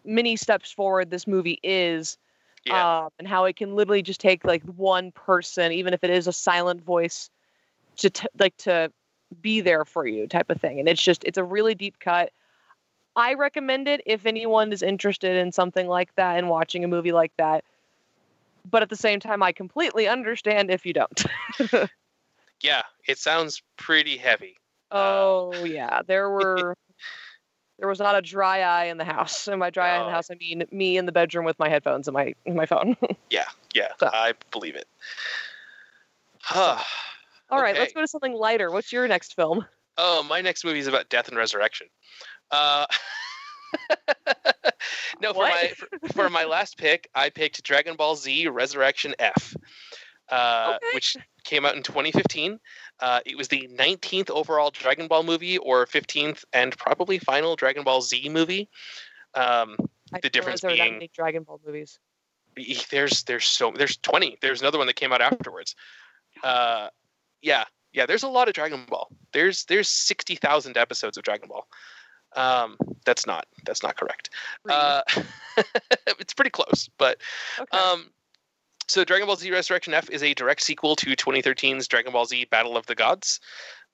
many 0.04 0.36
steps 0.36 0.70
forward 0.72 1.10
this 1.10 1.26
movie 1.26 1.58
is 1.62 2.18
Yeah. 2.64 2.86
um, 3.04 3.08
and 3.18 3.26
how 3.28 3.44
it 3.44 3.56
can 3.56 3.74
literally 3.74 4.02
just 4.02 4.20
take 4.20 4.44
like 4.44 4.62
one 4.64 5.12
person, 5.12 5.72
even 5.72 5.94
if 5.94 6.02
it 6.04 6.10
is 6.10 6.26
a 6.26 6.32
silent 6.32 6.82
voice, 6.82 7.30
to 7.98 8.10
t- 8.10 8.26
like 8.38 8.56
to 8.58 8.90
be 9.40 9.60
there 9.60 9.84
for 9.84 10.06
you, 10.06 10.26
type 10.26 10.50
of 10.50 10.60
thing. 10.60 10.78
And 10.80 10.88
it's 10.88 11.02
just 11.02 11.24
it's 11.24 11.38
a 11.38 11.44
really 11.44 11.74
deep 11.74 11.98
cut. 11.98 12.30
I 13.16 13.34
recommend 13.34 13.86
it 13.88 14.00
if 14.06 14.26
anyone 14.26 14.72
is 14.72 14.82
interested 14.82 15.36
in 15.36 15.52
something 15.52 15.86
like 15.86 16.14
that 16.16 16.38
and 16.38 16.48
watching 16.48 16.84
a 16.84 16.88
movie 16.88 17.12
like 17.12 17.32
that. 17.38 17.64
but 18.70 18.82
at 18.82 18.88
the 18.88 18.96
same 18.96 19.20
time, 19.20 19.42
I 19.42 19.52
completely 19.52 20.08
understand 20.08 20.70
if 20.70 20.84
you 20.86 20.92
don't. 20.94 21.24
Yeah, 22.60 22.82
it 23.06 23.18
sounds 23.18 23.62
pretty 23.76 24.16
heavy. 24.16 24.56
Uh, 24.90 24.94
oh 24.96 25.52
yeah, 25.64 26.00
there 26.06 26.30
were. 26.30 26.74
There 27.78 27.88
was 27.88 27.98
not 27.98 28.14
a 28.16 28.22
dry 28.22 28.60
eye 28.62 28.84
in 28.84 28.96
the 28.96 29.04
house. 29.04 29.48
And 29.48 29.58
by 29.60 29.68
dry 29.70 29.90
eye 29.96 30.00
in 30.00 30.06
the 30.06 30.12
house, 30.12 30.30
I 30.30 30.36
mean 30.36 30.64
me 30.70 30.96
in 30.96 31.04
the 31.04 31.12
bedroom 31.12 31.44
with 31.44 31.58
my 31.58 31.68
headphones 31.68 32.06
and 32.08 32.14
my 32.14 32.34
my 32.46 32.64
phone. 32.64 32.96
Yeah, 33.30 33.44
yeah, 33.74 33.88
So- 34.00 34.08
I 34.12 34.32
believe 34.50 34.76
it. 34.76 34.86
Huh. 36.40 36.78
All 37.50 37.60
right, 37.60 37.76
let's 37.76 37.92
go 37.92 38.00
to 38.00 38.06
something 38.08 38.32
lighter. 38.32 38.70
What's 38.70 38.92
your 38.92 39.06
next 39.08 39.34
film? 39.34 39.66
Oh, 39.98 40.22
my 40.22 40.40
next 40.40 40.64
movie 40.64 40.78
is 40.78 40.86
about 40.86 41.08
death 41.08 41.28
and 41.28 41.36
resurrection. 41.36 41.88
Uh, 42.50 42.86
no, 45.20 45.32
for 45.32 45.42
my 45.42 45.72
for, 45.76 46.08
for 46.12 46.30
my 46.30 46.44
last 46.44 46.78
pick, 46.78 47.08
I 47.14 47.30
picked 47.30 47.62
Dragon 47.62 47.96
Ball 47.96 48.16
Z 48.16 48.48
Resurrection 48.48 49.14
F, 49.18 49.54
uh, 50.30 50.74
Okay. 50.76 50.86
which 50.94 51.16
came 51.44 51.64
out 51.66 51.76
in 51.76 51.82
2015. 51.82 52.58
Uh, 53.00 53.20
it 53.26 53.36
was 53.36 53.48
the 53.48 53.68
19th 53.74 54.30
overall 54.30 54.70
Dragon 54.70 55.08
Ball 55.08 55.22
movie, 55.22 55.58
or 55.58 55.86
15th 55.86 56.44
and 56.52 56.76
probably 56.78 57.18
final 57.18 57.56
Dragon 57.56 57.82
Ball 57.84 58.00
Z 58.00 58.28
movie. 58.28 58.68
Um, 59.34 59.76
The 60.22 60.30
difference 60.30 60.60
there 60.60 60.70
that 60.70 60.76
being- 60.76 60.92
many 60.94 61.10
Dragon 61.14 61.42
Ball 61.42 61.60
movies. 61.66 61.98
there's 62.90 63.24
there's 63.24 63.46
so 63.46 63.72
there's 63.76 63.96
20 63.96 64.38
there's 64.40 64.60
another 64.60 64.78
one 64.78 64.86
that 64.86 64.94
came 64.94 65.12
out 65.12 65.20
afterwards 65.20 65.74
uh 66.44 66.86
yeah 67.42 67.64
yeah 67.92 68.06
there's 68.06 68.22
a 68.22 68.28
lot 68.28 68.46
of 68.46 68.54
dragon 68.54 68.84
ball 68.88 69.08
there's 69.32 69.64
there's 69.64 69.88
60,000 69.88 70.76
episodes 70.76 71.16
of 71.16 71.24
dragon 71.24 71.48
ball 71.48 71.66
um 72.36 72.76
that's 73.04 73.26
not 73.26 73.46
that's 73.64 73.82
not 73.82 73.96
correct 73.96 74.30
uh 74.68 75.02
it's 76.18 76.34
pretty 76.34 76.50
close 76.50 76.88
but 76.98 77.18
okay. 77.58 77.78
um 77.78 78.10
so 78.86 79.04
Dragon 79.04 79.26
Ball 79.26 79.36
Z 79.36 79.50
Resurrection 79.50 79.94
F 79.94 80.10
is 80.10 80.22
a 80.22 80.34
direct 80.34 80.62
sequel 80.62 80.96
to 80.96 81.16
2013's 81.16 81.88
Dragon 81.88 82.12
Ball 82.12 82.26
Z 82.26 82.46
Battle 82.50 82.76
of 82.76 82.86
the 82.86 82.94
Gods. 82.94 83.40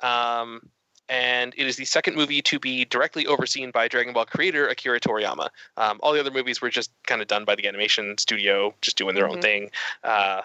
Um, 0.00 0.62
and 1.08 1.54
it 1.56 1.66
is 1.66 1.76
the 1.76 1.84
second 1.84 2.16
movie 2.16 2.40
to 2.42 2.58
be 2.58 2.84
directly 2.84 3.26
overseen 3.26 3.70
by 3.72 3.88
Dragon 3.88 4.12
Ball 4.12 4.24
creator 4.24 4.68
Akira 4.68 5.00
Toriyama. 5.00 5.48
Um, 5.76 5.98
all 6.02 6.12
the 6.12 6.20
other 6.20 6.30
movies 6.30 6.60
were 6.60 6.70
just 6.70 6.90
kind 7.06 7.20
of 7.20 7.28
done 7.28 7.44
by 7.44 7.56
the 7.56 7.66
animation 7.66 8.16
studio, 8.18 8.74
just 8.80 8.96
doing 8.96 9.14
their 9.14 9.28
own 9.28 9.38
Mhm. 9.38 9.42
thing. 9.42 9.70
Uh, 10.04 10.42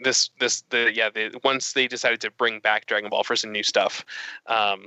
this, 0.00 0.30
this, 0.40 0.62
the 0.70 0.92
yeah, 0.92 1.10
the 1.10 1.38
once 1.44 1.72
they 1.72 1.86
decided 1.86 2.20
to 2.22 2.30
bring 2.32 2.58
back 2.58 2.86
Dragon 2.86 3.08
Ball 3.08 3.22
for 3.22 3.36
some 3.36 3.52
new 3.52 3.62
stuff, 3.62 4.04
um, 4.46 4.86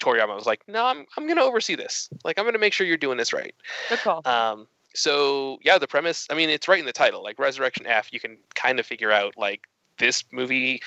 Toriyama 0.00 0.34
was 0.34 0.46
like, 0.46 0.62
"No, 0.68 0.86
I'm 0.86 1.06
I'm 1.16 1.26
gonna 1.26 1.42
oversee 1.42 1.74
this. 1.74 2.08
Like, 2.24 2.38
I'm 2.38 2.44
gonna 2.44 2.58
make 2.58 2.72
sure 2.72 2.86
you're 2.86 2.96
doing 2.96 3.18
this 3.18 3.32
right." 3.32 3.54
Good 3.88 4.00
call. 4.00 4.22
Um, 4.24 4.66
so 4.94 5.58
yeah, 5.62 5.78
the 5.78 5.88
premise. 5.88 6.26
I 6.30 6.34
mean, 6.34 6.50
it's 6.50 6.68
right 6.68 6.78
in 6.78 6.86
the 6.86 6.92
title, 6.92 7.22
like 7.22 7.38
Resurrection 7.38 7.86
F. 7.86 8.12
You 8.12 8.20
can 8.20 8.38
kind 8.54 8.78
of 8.78 8.86
figure 8.86 9.10
out 9.10 9.34
like 9.36 9.62
this 9.98 10.24
movie. 10.32 10.82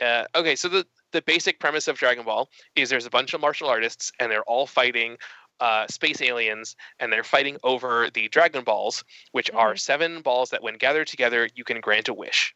Uh, 0.00 0.24
okay, 0.34 0.56
so 0.56 0.68
the 0.68 0.86
the 1.12 1.22
basic 1.22 1.58
premise 1.58 1.88
of 1.88 1.96
Dragon 1.96 2.24
Ball 2.24 2.48
is 2.76 2.90
there's 2.90 3.06
a 3.06 3.10
bunch 3.10 3.34
of 3.34 3.40
martial 3.40 3.68
artists 3.68 4.12
and 4.20 4.30
they're 4.30 4.42
all 4.42 4.66
fighting 4.66 5.16
uh, 5.60 5.86
space 5.88 6.20
aliens 6.20 6.76
and 7.00 7.12
they're 7.12 7.24
fighting 7.24 7.56
over 7.64 8.10
the 8.12 8.28
Dragon 8.28 8.62
Balls, 8.62 9.04
which 9.32 9.50
are 9.52 9.76
seven 9.76 10.20
balls 10.20 10.50
that, 10.50 10.62
when 10.62 10.74
gathered 10.74 11.06
together, 11.06 11.48
you 11.54 11.64
can 11.64 11.80
grant 11.80 12.08
a 12.08 12.14
wish. 12.14 12.54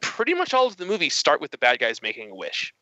Pretty 0.00 0.34
much 0.34 0.52
all 0.52 0.66
of 0.66 0.76
the 0.76 0.84
movies 0.84 1.14
start 1.14 1.40
with 1.40 1.50
the 1.50 1.58
bad 1.58 1.78
guys 1.78 2.02
making 2.02 2.30
a 2.30 2.34
wish. 2.34 2.74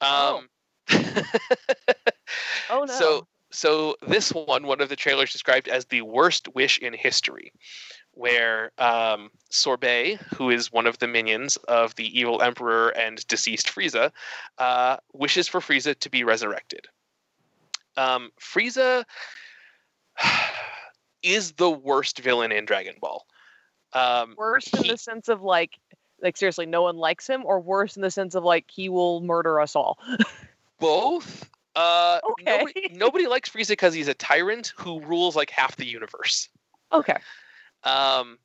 Um, 0.00 0.10
oh 0.10 0.42
no. 2.70 2.86
so 2.86 3.26
so 3.50 3.96
this 4.06 4.30
one, 4.30 4.66
one 4.66 4.80
of 4.80 4.88
the 4.88 4.96
trailers 4.96 5.32
described 5.32 5.68
as 5.68 5.84
the 5.86 6.02
worst 6.02 6.48
wish 6.54 6.78
in 6.78 6.92
history, 6.92 7.52
where 8.12 8.70
um, 8.78 9.30
Sorbet, 9.50 10.16
who 10.36 10.50
is 10.50 10.72
one 10.72 10.86
of 10.86 10.98
the 10.98 11.08
minions 11.08 11.56
of 11.68 11.94
the 11.96 12.18
evil 12.18 12.42
emperor 12.42 12.90
and 12.90 13.26
deceased 13.26 13.66
Frieza, 13.66 14.12
uh, 14.58 14.98
wishes 15.12 15.48
for 15.48 15.60
Frieza 15.60 15.98
to 15.98 16.10
be 16.10 16.22
resurrected. 16.22 16.86
Um, 17.96 18.30
Frieza 18.40 19.04
is 21.22 21.52
the 21.52 21.70
worst 21.70 22.20
villain 22.20 22.52
in 22.52 22.64
Dragon 22.64 22.94
Ball. 23.00 23.26
Um, 23.92 24.34
worse 24.38 24.72
in 24.72 24.84
he- 24.84 24.90
the 24.90 24.96
sense 24.96 25.28
of 25.28 25.42
like 25.42 25.76
like 26.22 26.36
seriously 26.36 26.66
no 26.66 26.82
one 26.82 26.96
likes 26.96 27.26
him 27.26 27.44
or 27.44 27.60
worse 27.60 27.96
in 27.96 28.02
the 28.02 28.10
sense 28.10 28.34
of 28.34 28.44
like 28.44 28.66
he 28.70 28.88
will 28.88 29.20
murder 29.22 29.58
us 29.58 29.74
all 29.74 29.98
both. 30.80 31.48
Uh, 31.76 32.18
Okay. 32.32 32.58
nobody, 32.58 32.88
nobody 32.92 33.26
likes 33.28 33.48
Frieza 33.48 33.68
because 33.68 33.94
he's 33.94 34.08
a 34.08 34.14
tyrant 34.14 34.72
who 34.76 35.00
rules 35.00 35.36
like 35.36 35.50
half 35.50 35.76
the 35.76 35.86
universe. 35.86 36.48
okay 36.92 37.16
um 37.84 38.36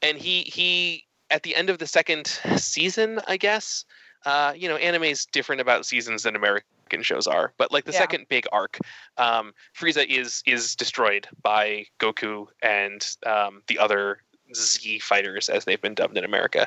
and 0.00 0.16
he 0.16 0.42
he 0.42 1.04
at 1.30 1.42
the 1.42 1.54
end 1.54 1.68
of 1.70 1.78
the 1.78 1.86
second 1.86 2.26
season 2.56 3.20
i 3.28 3.36
guess 3.36 3.84
uh 4.24 4.52
you 4.56 4.68
know 4.68 4.76
anime 4.76 5.02
is 5.04 5.26
different 5.26 5.60
about 5.60 5.84
seasons 5.84 6.22
than 6.22 6.34
american 6.36 7.02
shows 7.02 7.26
are 7.26 7.52
but 7.58 7.70
like 7.72 7.84
the 7.84 7.92
Yeah. 7.92 7.98
second 7.98 8.26
big 8.28 8.46
arc 8.52 8.78
um 9.18 9.52
frieza 9.78 10.06
is 10.08 10.42
is 10.46 10.74
destroyed 10.76 11.28
by 11.42 11.84
goku 11.98 12.46
and 12.62 13.06
um 13.26 13.60
the 13.66 13.78
other 13.78 14.18
z 14.54 14.98
fighters 14.98 15.48
as 15.50 15.64
they've 15.66 15.82
been 15.82 15.94
dubbed 15.94 16.16
in 16.16 16.24
america 16.24 16.66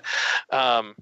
um 0.52 0.96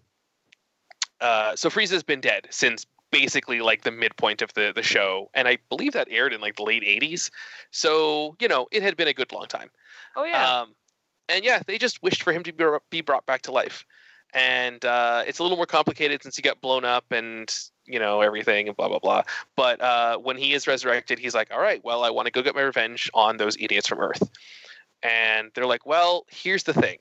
uh 1.20 1.56
so 1.56 1.70
frieza's 1.70 2.04
been 2.04 2.22
dead 2.22 2.48
since 2.52 2.86
basically 3.20 3.62
like 3.62 3.84
the 3.84 3.92
midpoint 3.92 4.42
of 4.42 4.54
the 4.56 4.74
the 4.76 4.84
show 4.84 5.30
and 5.34 5.48
i 5.48 5.58
believe 5.70 5.94
that 5.94 6.08
aired 6.12 6.34
in 6.34 6.42
like 6.42 6.56
the 6.56 6.64
late 6.64 6.84
80s 6.84 7.30
so 7.72 8.36
you 8.40 8.48
know 8.48 8.68
it 8.72 8.84
had 8.84 8.98
been 8.98 9.08
a 9.08 9.14
good 9.14 9.32
long 9.32 9.46
time 9.48 9.70
oh 10.16 10.26
yeah 10.26 10.62
um, 10.62 10.76
and 11.30 11.44
yeah, 11.44 11.62
they 11.66 11.78
just 11.78 12.02
wished 12.04 12.24
for 12.24 12.34
him 12.34 12.44
to 12.44 12.54
be, 12.54 12.66
be 12.90 13.02
brought 13.02 13.26
back 13.26 13.44
to 13.44 13.52
life. 13.52 13.86
And 14.34 14.84
uh, 14.84 15.24
it's 15.26 15.40
a 15.40 15.44
little 15.44 15.58
more 15.58 15.66
complicated 15.66 16.22
since 16.24 16.36
he 16.36 16.42
got 16.42 16.60
blown 16.60 16.84
up 16.84 17.06
and, 17.12 17.54
you 17.86 18.00
know, 18.00 18.22
everything 18.22 18.68
and 18.68 18.76
blah, 18.76 18.90
blah, 18.90 19.00
blah. 19.00 19.24
But 19.56 19.82
uh, 19.82 20.18
when 20.18 20.38
he 20.38 20.54
is 20.54 20.68
resurrected, 20.68 21.20
he's 21.20 21.34
like, 21.34 21.54
all 21.54 21.60
right, 21.60 21.84
well, 21.84 22.04
I 22.04 22.10
want 22.10 22.26
to 22.26 22.32
go 22.32 22.42
get 22.42 22.56
my 22.56 22.62
revenge 22.62 23.10
on 23.14 23.38
those 23.38 23.56
idiots 23.60 23.88
from 23.88 24.00
Earth. 24.00 24.30
And 25.04 25.52
they're 25.54 25.66
like, 25.66 25.86
well, 25.86 26.26
here's 26.30 26.64
the 26.64 26.74
thing. 26.74 26.98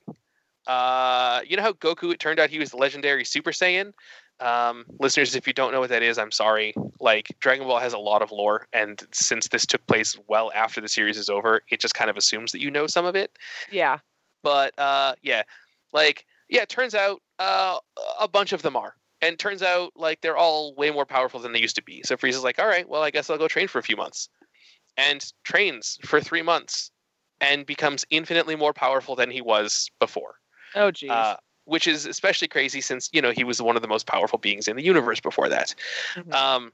Uh, 0.65 1.41
you 1.45 1.57
know 1.57 1.63
how 1.63 1.73
Goku, 1.73 2.11
it 2.11 2.19
turned 2.19 2.39
out 2.39 2.49
he 2.49 2.59
was 2.59 2.71
the 2.71 2.77
legendary 2.77 3.25
Super 3.25 3.51
Saiyan? 3.51 3.93
Um, 4.39 4.85
listeners, 4.99 5.35
if 5.35 5.47
you 5.47 5.53
don't 5.53 5.71
know 5.71 5.79
what 5.79 5.89
that 5.89 6.03
is, 6.03 6.17
I'm 6.17 6.31
sorry. 6.31 6.73
Like, 6.99 7.35
Dragon 7.39 7.65
Ball 7.67 7.79
has 7.79 7.93
a 7.93 7.97
lot 7.97 8.21
of 8.21 8.31
lore. 8.31 8.67
And 8.73 9.01
since 9.11 9.47
this 9.47 9.65
took 9.65 9.85
place 9.87 10.17
well 10.27 10.51
after 10.53 10.81
the 10.81 10.87
series 10.87 11.17
is 11.17 11.29
over, 11.29 11.61
it 11.69 11.79
just 11.79 11.93
kind 11.93 12.09
of 12.09 12.17
assumes 12.17 12.51
that 12.51 12.61
you 12.61 12.69
know 12.69 12.87
some 12.87 13.05
of 13.05 13.15
it. 13.15 13.37
Yeah. 13.71 13.99
But 14.43 14.77
uh 14.77 15.15
yeah. 15.21 15.43
Like 15.93 16.25
yeah 16.49 16.61
it 16.61 16.69
turns 16.69 16.93
out 16.93 17.21
uh 17.39 17.79
a 18.19 18.27
bunch 18.27 18.53
of 18.53 18.61
them 18.61 18.75
are. 18.75 18.95
And 19.21 19.39
turns 19.39 19.63
out 19.63 19.93
like 19.95 20.21
they're 20.21 20.37
all 20.37 20.75
way 20.75 20.91
more 20.91 21.05
powerful 21.05 21.39
than 21.39 21.51
they 21.51 21.59
used 21.59 21.77
to 21.77 21.83
be. 21.83 22.03
So 22.03 22.15
frieza's 22.15 22.43
like 22.43 22.59
all 22.59 22.67
right 22.67 22.87
well 22.87 23.01
i 23.01 23.09
guess 23.09 23.29
i'll 23.29 23.37
go 23.37 23.47
train 23.47 23.67
for 23.67 23.79
a 23.79 23.83
few 23.83 23.97
months. 23.97 24.29
And 24.97 25.25
trains 25.43 25.97
for 26.05 26.21
three 26.21 26.43
months 26.43 26.91
and 27.41 27.65
becomes 27.65 28.05
infinitely 28.11 28.55
more 28.55 28.71
powerful 28.71 29.15
than 29.15 29.31
he 29.31 29.41
was 29.41 29.89
before. 29.99 30.35
Oh 30.75 30.91
geez 30.91 31.09
uh, 31.09 31.37
which 31.65 31.87
is 31.87 32.05
especially 32.05 32.47
crazy 32.47 32.81
since 32.81 33.09
you 33.11 33.21
know 33.21 33.31
he 33.31 33.43
was 33.43 33.61
one 33.61 33.75
of 33.75 33.81
the 33.81 33.87
most 33.87 34.07
powerful 34.07 34.39
beings 34.39 34.67
in 34.67 34.75
the 34.75 34.83
universe 34.83 35.19
before 35.19 35.49
that 35.49 35.75
Mhm. 36.15 36.33
um 36.33 36.71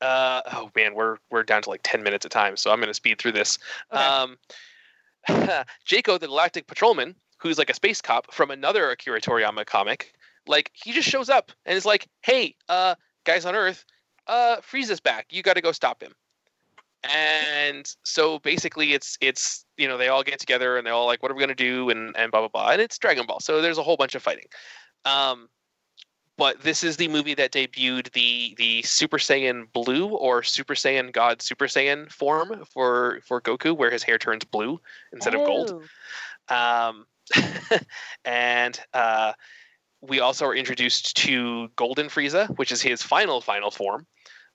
uh 0.00 0.40
oh 0.52 0.70
man 0.74 0.94
we're 0.94 1.18
we're 1.30 1.42
down 1.42 1.62
to 1.62 1.70
like 1.70 1.80
10 1.82 2.02
minutes 2.02 2.24
of 2.24 2.30
time 2.30 2.56
so 2.56 2.70
i'm 2.70 2.78
going 2.78 2.88
to 2.88 2.94
speed 2.94 3.18
through 3.18 3.32
this 3.32 3.58
Okay. 3.92 4.02
um 4.02 4.38
Jaco 5.86 6.18
the 6.18 6.26
galactic 6.26 6.66
patrolman 6.66 7.14
who's 7.38 7.58
like 7.58 7.70
a 7.70 7.74
space 7.74 8.00
cop 8.00 8.32
from 8.32 8.50
another 8.50 8.90
akira 8.90 9.20
toriyama 9.20 9.66
comic 9.66 10.14
like 10.46 10.70
he 10.72 10.92
just 10.92 11.08
shows 11.08 11.28
up 11.28 11.52
and 11.66 11.76
is 11.76 11.84
like 11.84 12.08
hey 12.22 12.54
uh 12.68 12.94
guys 13.24 13.44
on 13.44 13.54
earth 13.54 13.84
uh 14.26 14.56
frieza's 14.58 15.00
back 15.00 15.26
you 15.30 15.42
got 15.42 15.54
to 15.54 15.60
go 15.60 15.72
stop 15.72 16.02
him 16.02 16.12
and 17.04 17.94
so 18.04 18.38
basically 18.40 18.92
it's 18.92 19.16
it's 19.20 19.64
you 19.76 19.88
know 19.88 19.96
they 19.96 20.08
all 20.08 20.22
get 20.22 20.38
together 20.38 20.76
and 20.76 20.86
they're 20.86 20.94
all 20.94 21.06
like 21.06 21.22
what 21.22 21.30
are 21.30 21.34
we 21.34 21.40
going 21.40 21.48
to 21.48 21.54
do? 21.54 21.90
and 21.90 22.14
and 22.16 22.30
blah 22.30 22.40
blah 22.40 22.48
blah. 22.48 22.70
And 22.70 22.80
it's 22.80 22.98
dragon 22.98 23.26
ball 23.26 23.40
so 23.40 23.60
there's 23.62 23.78
a 23.78 23.82
whole 23.82 23.96
bunch 23.96 24.14
of 24.14 24.22
fighting. 24.22 24.46
Um 25.04 25.48
but 26.36 26.62
this 26.62 26.82
is 26.82 26.96
the 26.96 27.08
movie 27.08 27.34
that 27.34 27.52
debuted 27.52 28.12
the 28.12 28.54
the 28.56 28.82
super 28.82 29.18
saiyan 29.18 29.70
blue 29.72 30.08
or 30.08 30.42
super 30.42 30.74
saiyan 30.74 31.12
god 31.12 31.42
super 31.42 31.66
saiyan 31.66 32.10
form 32.10 32.64
for 32.64 33.20
for 33.26 33.42
goku 33.42 33.76
where 33.76 33.90
his 33.90 34.02
hair 34.02 34.16
turns 34.16 34.44
blue 34.44 34.80
instead 35.12 35.34
of 35.34 35.44
gold. 35.44 35.84
Oh. 36.48 36.88
um, 36.88 37.06
and 38.24 38.80
uh, 38.94 39.32
we 40.00 40.20
also 40.20 40.46
are 40.46 40.54
introduced 40.54 41.16
to 41.18 41.68
Golden 41.76 42.06
Frieza, 42.06 42.48
which 42.56 42.72
is 42.72 42.80
his 42.80 43.02
final 43.02 43.40
final 43.40 43.70
form, 43.70 44.06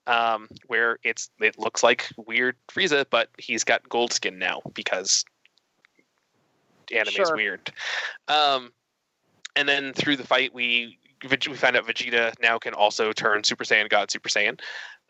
um, 0.07 0.47
where 0.67 0.97
it's 1.03 1.29
it 1.39 1.57
looks 1.57 1.83
like 1.83 2.07
weird 2.17 2.55
Frieza, 2.69 3.05
but 3.09 3.29
he's 3.37 3.63
got 3.63 3.87
gold 3.89 4.13
skin 4.13 4.39
now 4.39 4.61
because 4.73 5.25
anime 6.91 7.07
is 7.07 7.13
Sure. 7.13 7.35
weird. 7.35 7.71
Um, 8.27 8.71
and 9.55 9.67
then 9.67 9.93
through 9.93 10.17
the 10.17 10.27
fight, 10.27 10.53
we 10.53 10.99
we 11.23 11.55
find 11.55 11.75
out 11.75 11.85
Vegeta 11.87 12.33
now 12.41 12.59
can 12.59 12.73
also 12.73 13.11
turn 13.11 13.43
Super 13.43 13.63
Saiyan 13.63 13.89
God 13.89 14.11
Super 14.11 14.29
Saiyan. 14.29 14.59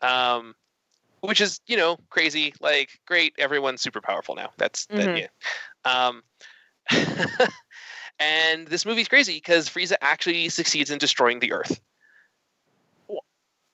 Um, 0.00 0.54
which 1.20 1.40
is, 1.40 1.60
you 1.66 1.76
know, 1.76 1.98
crazy. 2.10 2.54
Like, 2.60 3.00
great, 3.06 3.34
everyone's 3.38 3.82
super 3.82 4.00
powerful 4.00 4.34
now. 4.34 4.50
That's 4.58 4.86
that, 4.86 5.08
Mhm. 5.08 5.28
yeah. 5.84 6.08
Um, 6.08 6.22
And 8.18 8.66
this 8.68 8.86
movie's 8.86 9.08
crazy 9.08 9.34
because 9.34 9.68
Frieza 9.68 9.96
actually 10.00 10.48
succeeds 10.48 10.90
in 10.90 10.98
destroying 10.98 11.40
the 11.40 11.52
Earth. 11.52 11.80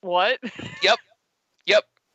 What? 0.01 0.41
Yep, 0.83 0.99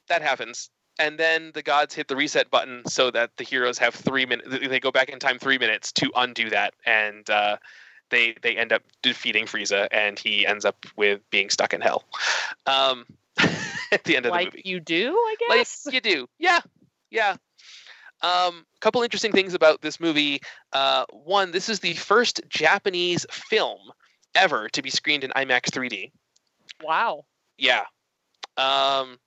that 0.07 0.21
happens. 0.21 0.69
And 0.99 1.17
then 1.17 1.51
the 1.53 1.61
gods 1.61 1.93
hit 1.93 2.07
the 2.07 2.15
reset 2.15 2.49
button 2.49 2.83
so 2.87 3.11
that 3.11 3.31
the 3.37 3.43
heroes 3.43 3.77
have 3.77 3.93
three 3.93 4.25
minutes. 4.25 4.47
They 4.67 4.79
go 4.79 4.91
back 4.91 5.09
in 5.09 5.19
time 5.19 5.37
three 5.37 5.59
minutes 5.59 5.91
to 5.93 6.11
undo 6.15 6.49
that, 6.49 6.73
and 6.85 7.29
uh, 7.29 7.57
they 8.09 8.35
they 8.41 8.57
end 8.57 8.73
up 8.73 8.81
defeating 9.03 9.45
Frieza, 9.45 9.87
and 9.91 10.17
he 10.17 10.45
ends 10.47 10.65
up 10.65 10.85
with 10.95 11.21
being 11.29 11.49
stuck 11.51 11.73
in 11.73 11.81
hell. 11.81 12.05
Um, 12.65 13.05
at 13.91 14.03
the 14.05 14.17
end 14.17 14.25
of 14.25 14.33
the 14.33 14.45
movie, 14.45 14.61
you 14.65 14.79
do, 14.79 15.13
I 15.13 15.35
guess. 15.39 15.85
like 15.85 15.93
you 15.93 16.01
do, 16.01 16.27
yeah, 16.39 16.61
yeah. 17.11 17.35
Um, 18.21 18.65
couple 18.79 19.03
interesting 19.03 19.31
things 19.31 19.53
about 19.53 19.81
this 19.81 19.99
movie. 19.99 20.41
Uh, 20.73 21.05
one, 21.11 21.51
this 21.51 21.69
is 21.69 21.79
the 21.81 21.93
first 21.93 22.41
Japanese 22.49 23.25
film 23.31 23.79
ever 24.33 24.69
to 24.69 24.81
be 24.81 24.89
screened 24.89 25.23
in 25.23 25.31
IMAX 25.31 25.69
3D. 25.69 26.11
wow. 26.81 27.25
Yeah. 27.57 27.83
Um, 28.57 29.19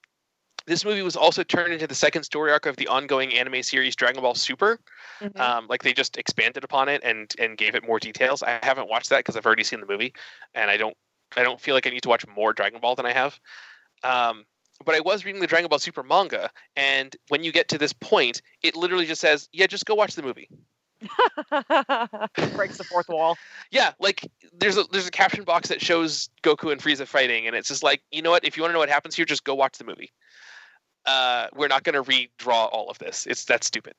this 0.70 0.84
movie 0.84 1.02
was 1.02 1.16
also 1.16 1.42
turned 1.42 1.72
into 1.72 1.88
the 1.88 1.96
second 1.96 2.22
story 2.22 2.52
arc 2.52 2.64
of 2.64 2.76
the 2.76 2.86
ongoing 2.86 3.34
anime 3.34 3.60
series 3.60 3.96
Dragon 3.96 4.22
Ball 4.22 4.36
Super. 4.36 4.78
Mhm. 5.20 5.38
Um, 5.38 5.66
like 5.68 5.82
they 5.82 5.92
just 5.92 6.16
expanded 6.16 6.62
upon 6.62 6.88
it 6.88 7.02
and 7.02 7.34
and 7.40 7.58
gave 7.58 7.74
it 7.74 7.84
more 7.84 7.98
details. 7.98 8.42
I 8.44 8.60
haven't 8.62 8.88
watched 8.88 9.10
that 9.10 9.18
because 9.18 9.36
I've 9.36 9.44
already 9.44 9.64
seen 9.64 9.80
the 9.80 9.86
movie, 9.86 10.14
and 10.54 10.70
I 10.70 10.76
don't 10.76 10.96
I 11.36 11.42
don't 11.42 11.60
feel 11.60 11.74
like 11.74 11.88
I 11.88 11.90
need 11.90 12.04
to 12.04 12.08
watch 12.08 12.24
more 12.28 12.52
Dragon 12.52 12.80
Ball 12.80 12.94
than 12.94 13.04
I 13.04 13.12
have. 13.12 13.38
Um, 14.04 14.46
but 14.84 14.94
I 14.94 15.00
was 15.00 15.24
reading 15.24 15.40
the 15.40 15.48
Dragon 15.48 15.68
Ball 15.68 15.80
Super 15.80 16.04
manga, 16.04 16.50
and 16.76 17.14
when 17.28 17.42
you 17.42 17.50
get 17.50 17.68
to 17.70 17.78
this 17.78 17.92
point, 17.92 18.40
it 18.62 18.76
literally 18.76 19.06
just 19.06 19.20
says, 19.20 19.48
"Yeah, 19.52 19.66
just 19.66 19.86
go 19.86 19.96
watch 19.96 20.14
the 20.14 20.22
movie." 20.22 20.48
Breaks 22.54 22.78
the 22.78 22.86
fourth 22.88 23.08
wall. 23.08 23.36
Yeah, 23.72 23.92
like 24.00 24.28
there's 24.52 24.76
a 24.76 24.84
there's 24.90 25.06
a 25.06 25.12
caption 25.12 25.44
box 25.44 25.68
that 25.68 25.80
shows 25.80 26.28
Goku 26.42 26.72
and 26.72 26.80
Frieza 26.80 27.06
fighting, 27.06 27.46
and 27.46 27.56
it's 27.56 27.68
just 27.68 27.82
like, 27.82 28.02
you 28.10 28.22
know 28.22 28.30
what? 28.30 28.44
If 28.44 28.56
you 28.56 28.62
want 28.62 28.70
to 28.70 28.74
know 28.74 28.80
what 28.80 28.88
happens 28.88 29.14
here, 29.16 29.24
just 29.24 29.44
go 29.44 29.54
watch 29.54 29.78
the 29.78 29.84
movie. 29.84 30.12
Uh, 31.06 31.46
we're 31.54 31.68
not 31.68 31.82
going 31.84 32.02
to 32.02 32.10
redraw 32.10 32.68
all 32.72 32.88
of 32.90 32.98
this. 32.98 33.26
It's 33.26 33.44
that's 33.44 33.66
stupid. 33.66 33.94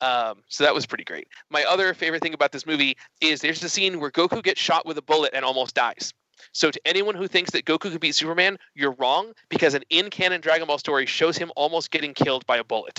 Um, 0.00 0.42
so 0.48 0.64
that 0.64 0.74
was 0.74 0.86
pretty 0.86 1.04
great. 1.04 1.28
My 1.50 1.64
other 1.64 1.92
favorite 1.92 2.22
thing 2.22 2.32
about 2.32 2.52
this 2.52 2.66
movie 2.66 2.96
is 3.20 3.40
there's 3.42 3.62
a 3.62 3.68
scene 3.68 4.00
where 4.00 4.10
Goku 4.10 4.42
gets 4.42 4.60
shot 4.60 4.86
with 4.86 4.96
a 4.96 5.02
bullet 5.02 5.32
and 5.34 5.44
almost 5.44 5.74
dies. 5.74 6.14
So 6.52 6.70
to 6.70 6.80
anyone 6.86 7.14
who 7.14 7.28
thinks 7.28 7.50
that 7.50 7.66
Goku 7.66 7.90
could 7.90 8.00
beat 8.00 8.14
Superman, 8.14 8.58
you're 8.74 8.92
wrong 8.92 9.32
because 9.50 9.74
an 9.74 9.82
in-canon 9.90 10.40
Dragon 10.40 10.66
Ball 10.66 10.78
story 10.78 11.04
shows 11.04 11.36
him 11.36 11.52
almost 11.54 11.90
getting 11.90 12.14
killed 12.14 12.46
by 12.46 12.56
a 12.56 12.64
bullet. 12.64 12.98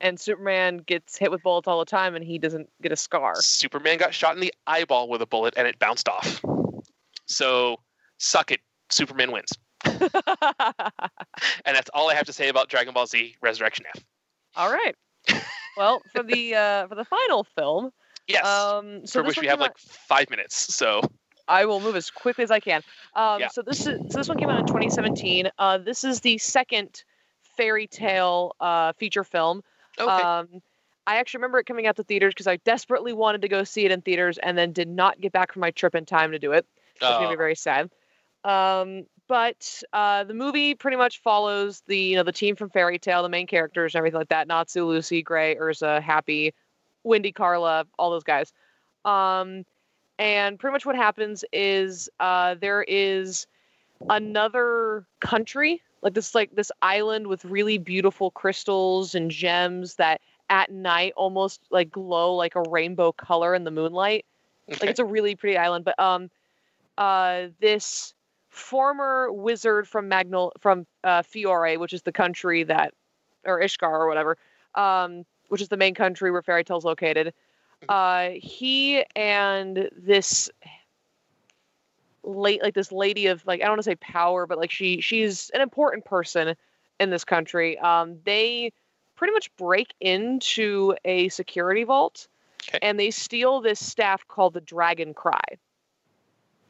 And 0.00 0.18
Superman 0.18 0.78
gets 0.78 1.16
hit 1.16 1.30
with 1.30 1.42
bullets 1.42 1.68
all 1.68 1.78
the 1.78 1.84
time, 1.84 2.16
and 2.16 2.24
he 2.24 2.36
doesn't 2.36 2.68
get 2.82 2.90
a 2.90 2.96
scar. 2.96 3.36
Superman 3.36 3.98
got 3.98 4.12
shot 4.12 4.34
in 4.34 4.40
the 4.40 4.52
eyeball 4.66 5.08
with 5.08 5.22
a 5.22 5.26
bullet 5.26 5.54
and 5.56 5.68
it 5.68 5.78
bounced 5.78 6.08
off. 6.08 6.44
So 7.26 7.76
suck 8.18 8.50
it, 8.50 8.60
Superman 8.90 9.30
wins. 9.30 9.52
And 11.66 11.74
that's 11.76 11.90
all 11.92 12.10
I 12.10 12.14
have 12.14 12.26
to 12.26 12.32
say 12.32 12.48
about 12.48 12.68
Dragon 12.68 12.94
Ball 12.94 13.06
Z 13.06 13.36
Resurrection 13.42 13.84
F. 13.94 14.02
all 14.56 14.70
right. 14.72 14.94
Well, 15.76 16.00
for 16.12 16.22
the 16.22 16.54
uh, 16.54 16.86
for 16.88 16.94
the 16.94 17.04
final 17.04 17.44
film, 17.44 17.90
Yes. 18.28 18.46
um, 18.46 19.06
so 19.06 19.20
for 19.20 19.26
which 19.28 19.38
we 19.40 19.46
have 19.48 19.58
out- 19.60 19.62
like 19.62 19.78
five 19.78 20.30
minutes. 20.30 20.74
So 20.74 21.02
I 21.48 21.64
will 21.66 21.80
move 21.80 21.96
as 21.96 22.10
quickly 22.10 22.44
as 22.44 22.50
I 22.50 22.60
can. 22.60 22.82
Um, 23.14 23.40
Yeah. 23.40 23.48
So 23.48 23.62
this 23.62 23.86
is 23.86 23.98
so 24.12 24.18
this 24.18 24.28
one 24.28 24.38
came 24.38 24.48
out 24.48 24.58
in 24.60 24.66
2017. 24.66 25.50
Uh, 25.58 25.78
this 25.78 26.04
is 26.04 26.20
the 26.20 26.38
second 26.38 27.04
fairy 27.56 27.86
tail 27.86 28.54
uh, 28.60 28.92
feature 28.94 29.24
film. 29.24 29.62
okay. 29.98 30.10
Um, 30.22 30.48
I 31.06 31.16
actually 31.16 31.38
remember 31.38 31.58
it 31.58 31.64
coming 31.66 31.86
out 31.86 31.96
to 31.96 32.02
theaters 32.04 32.32
because 32.32 32.46
I 32.46 32.56
desperately 32.58 33.12
wanted 33.12 33.42
to 33.42 33.48
go 33.48 33.62
see 33.64 33.84
it 33.84 33.90
in 33.92 34.00
theaters 34.00 34.38
and 34.38 34.56
then 34.56 34.72
did 34.72 34.88
not 34.88 35.20
get 35.20 35.32
back 35.32 35.52
from 35.52 35.60
my 35.60 35.70
trip 35.70 35.94
in 35.94 36.06
time 36.06 36.32
to 36.32 36.38
do 36.38 36.52
it. 36.52 36.64
Which 36.94 37.02
made 37.02 37.28
me 37.28 37.34
Uh, 37.34 37.36
very 37.36 37.54
sad. 37.56 37.90
Um, 38.42 39.04
but 39.28 39.82
uh, 39.92 40.24
the 40.24 40.34
movie 40.34 40.74
pretty 40.74 40.96
much 40.96 41.20
follows 41.20 41.82
the 41.86 41.98
you 41.98 42.16
know 42.16 42.22
the 42.22 42.32
team 42.32 42.56
from 42.56 42.70
Fairy 42.70 42.98
Tail, 42.98 43.22
the 43.22 43.28
main 43.28 43.46
characters 43.46 43.94
and 43.94 43.98
everything 43.98 44.18
like 44.18 44.28
that. 44.28 44.48
Natsu, 44.48 44.84
Lucy, 44.84 45.22
Gray, 45.22 45.56
Erza, 45.56 46.02
Happy, 46.02 46.54
Wendy, 47.02 47.32
Carla, 47.32 47.86
all 47.98 48.10
those 48.10 48.24
guys. 48.24 48.52
Um, 49.04 49.64
and 50.18 50.58
pretty 50.58 50.72
much 50.72 50.86
what 50.86 50.96
happens 50.96 51.44
is 51.52 52.08
uh, 52.20 52.54
there 52.60 52.84
is 52.86 53.46
another 54.08 55.06
country 55.20 55.80
like 56.02 56.14
this 56.14 56.34
like 56.34 56.54
this 56.54 56.70
island 56.82 57.26
with 57.26 57.44
really 57.44 57.78
beautiful 57.78 58.30
crystals 58.30 59.14
and 59.14 59.30
gems 59.30 59.94
that 59.96 60.20
at 60.50 60.70
night 60.70 61.12
almost 61.16 61.62
like 61.70 61.90
glow 61.90 62.34
like 62.34 62.54
a 62.54 62.62
rainbow 62.68 63.12
color 63.12 63.54
in 63.54 63.64
the 63.64 63.70
moonlight 63.70 64.26
like 64.68 64.90
it's 64.90 65.00
a 65.00 65.04
really 65.04 65.34
pretty 65.34 65.56
island 65.56 65.84
but 65.84 65.98
um 65.98 66.30
uh 66.98 67.46
this 67.60 68.14
former 68.54 69.32
wizard 69.32 69.88
from 69.88 70.08
magnol 70.08 70.52
from 70.60 70.86
uh 71.02 71.22
fiore 71.22 71.76
which 71.76 71.92
is 71.92 72.02
the 72.02 72.12
country 72.12 72.62
that 72.62 72.94
or 73.44 73.60
ishgar 73.60 73.90
or 73.90 74.06
whatever 74.06 74.36
um 74.76 75.24
which 75.48 75.60
is 75.60 75.68
the 75.68 75.76
main 75.76 75.94
country 75.94 76.30
where 76.30 76.40
fairy 76.42 76.64
tail's 76.64 76.84
located. 76.84 77.34
Uh 77.88 78.30
he 78.36 79.04
and 79.14 79.90
this 79.96 80.48
late 82.22 82.62
like 82.62 82.74
this 82.74 82.90
lady 82.92 83.26
of 83.26 83.44
like 83.46 83.60
i 83.60 83.64
don't 83.64 83.72
want 83.72 83.80
to 83.80 83.82
say 83.82 83.96
power 83.96 84.46
but 84.46 84.56
like 84.56 84.70
she 84.70 85.00
she's 85.00 85.50
an 85.50 85.60
important 85.60 86.04
person 86.04 86.54
in 87.00 87.10
this 87.10 87.24
country. 87.24 87.76
Um 87.80 88.18
they 88.24 88.72
pretty 89.16 89.32
much 89.32 89.54
break 89.56 89.92
into 90.00 90.94
a 91.04 91.28
security 91.28 91.84
vault 91.84 92.28
Okay. 92.68 92.78
and 92.80 92.98
they 92.98 93.10
steal 93.10 93.60
this 93.60 93.84
staff 93.84 94.26
called 94.26 94.54
the 94.54 94.60
dragon 94.60 95.12
cry 95.12 95.42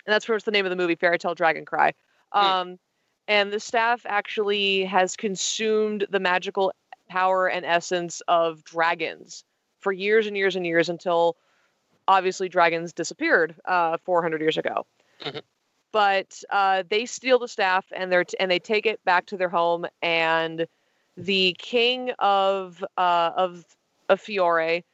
and 0.07 0.13
that's 0.13 0.29
where 0.29 0.37
it's 0.37 0.45
the 0.45 0.51
name 0.51 0.67
of 0.67 0.71
the 0.71 0.77
movie 0.77 0.95
fairy 0.97 1.19
tail 1.19 1.35
dragon 1.35 1.65
cry 1.65 1.93
Hmm. 2.39 2.53
um 2.59 2.79
and 3.29 3.53
the 3.53 3.61
staff 3.61 4.03
actually 4.07 4.85
has 4.85 5.17
consumed 5.17 6.07
the 6.11 6.21
magical 6.21 6.73
power 7.09 7.49
and 7.49 7.65
essence 7.65 8.23
of 8.29 8.63
dragons 8.65 9.45
for 9.81 9.93
years 9.93 10.27
and 10.27 10.37
years 10.37 10.57
and 10.57 10.67
years 10.67 10.89
until 10.89 11.37
obviously 12.07 12.49
dragons 12.49 12.93
disappeared 12.93 13.55
uh, 13.67 13.97
400 14.05 14.41
years 14.41 14.57
ago 14.59 14.87
Mhm. 15.21 15.43
but 15.93 16.43
uh, 16.51 16.83
they 16.89 17.07
steal 17.07 17.39
the 17.39 17.49
staff 17.49 17.85
and 17.95 18.11
they're 18.11 18.25
t- 18.25 18.37
and 18.39 18.51
they 18.51 18.59
take 18.59 18.87
it 18.87 19.03
back 19.05 19.27
to 19.27 19.37
their 19.37 19.49
home 19.49 19.87
and 20.03 20.67
the 21.17 21.55
king 21.59 22.11
of 22.19 22.85
uh, 22.97 23.31
of 23.37 23.65
of 24.09 24.21
Fiore 24.21 24.85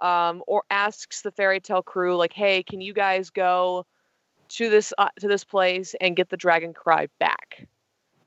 um, 0.00 0.42
or 0.46 0.62
asks 0.70 1.22
the 1.22 1.30
fairy 1.32 1.60
tail 1.60 1.82
crew 1.82 2.16
like 2.16 2.32
hey 2.32 2.62
can 2.62 2.80
you 2.80 2.92
guys 2.92 3.30
go 3.30 3.86
to 4.50 4.68
this 4.68 4.92
uh, 4.98 5.08
to 5.18 5.28
this 5.28 5.44
place 5.44 5.94
and 6.00 6.16
get 6.16 6.28
the 6.28 6.36
dragon 6.36 6.74
cry 6.74 7.08
back 7.18 7.66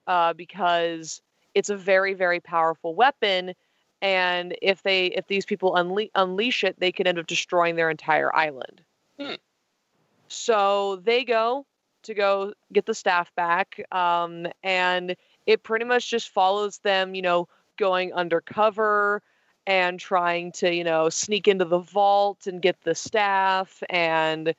uh, 0.07 0.33
because 0.33 1.21
it's 1.53 1.69
a 1.69 1.77
very 1.77 2.13
very 2.13 2.39
powerful 2.39 2.95
weapon 2.95 3.53
and 4.01 4.55
if 4.61 4.81
they 4.83 5.07
if 5.07 5.27
these 5.27 5.45
people 5.45 5.73
unle- 5.73 6.11
unleash 6.15 6.63
it 6.63 6.79
they 6.79 6.91
could 6.91 7.07
end 7.07 7.19
up 7.19 7.27
destroying 7.27 7.75
their 7.75 7.89
entire 7.89 8.33
island 8.35 8.81
Hmm. 9.19 9.35
so 10.27 10.95
they 11.03 11.23
go 11.23 11.65
to 12.03 12.13
go 12.13 12.53
get 12.71 12.85
the 12.85 12.95
staff 12.95 13.33
back 13.35 13.79
um, 13.91 14.47
and 14.63 15.15
it 15.45 15.63
pretty 15.63 15.85
much 15.85 16.09
just 16.09 16.29
follows 16.29 16.79
them 16.79 17.15
you 17.15 17.21
know 17.21 17.47
going 17.77 18.13
undercover 18.13 19.21
and 19.67 19.99
trying 19.99 20.51
to 20.53 20.73
you 20.73 20.83
know 20.83 21.09
sneak 21.09 21.47
into 21.47 21.65
the 21.65 21.79
vault 21.79 22.47
and 22.47 22.61
get 22.61 22.81
the 22.83 22.95
staff 22.95 23.83
and 23.89 24.55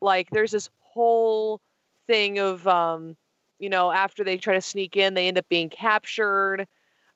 like 0.00 0.30
there's 0.30 0.52
this 0.52 0.70
whole 0.80 1.60
thing 2.06 2.38
of 2.38 2.66
um 2.66 3.16
you 3.58 3.68
know 3.68 3.90
after 3.90 4.24
they 4.24 4.36
try 4.36 4.54
to 4.54 4.60
sneak 4.60 4.96
in 4.96 5.14
they 5.14 5.28
end 5.28 5.38
up 5.38 5.48
being 5.48 5.68
captured 5.68 6.66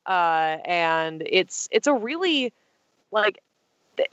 uh 0.07 0.57
and 0.65 1.23
it's 1.27 1.69
it's 1.71 1.87
a 1.87 1.95
really 1.95 2.53
like 3.13 3.41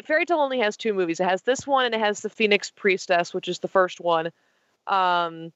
fairy 0.03 0.25
tail 0.25 0.39
only 0.39 0.59
has 0.59 0.75
two 0.75 0.93
movies. 0.93 1.19
It 1.19 1.25
has 1.25 1.43
this 1.43 1.65
one 1.65 1.85
and 1.85 1.95
it 1.95 1.99
has 1.99 2.21
the 2.21 2.29
phoenix 2.29 2.71
priestess 2.71 3.33
which 3.33 3.47
is 3.47 3.59
the 3.59 3.67
first 3.67 3.99
one 3.99 4.31
um 4.87 5.51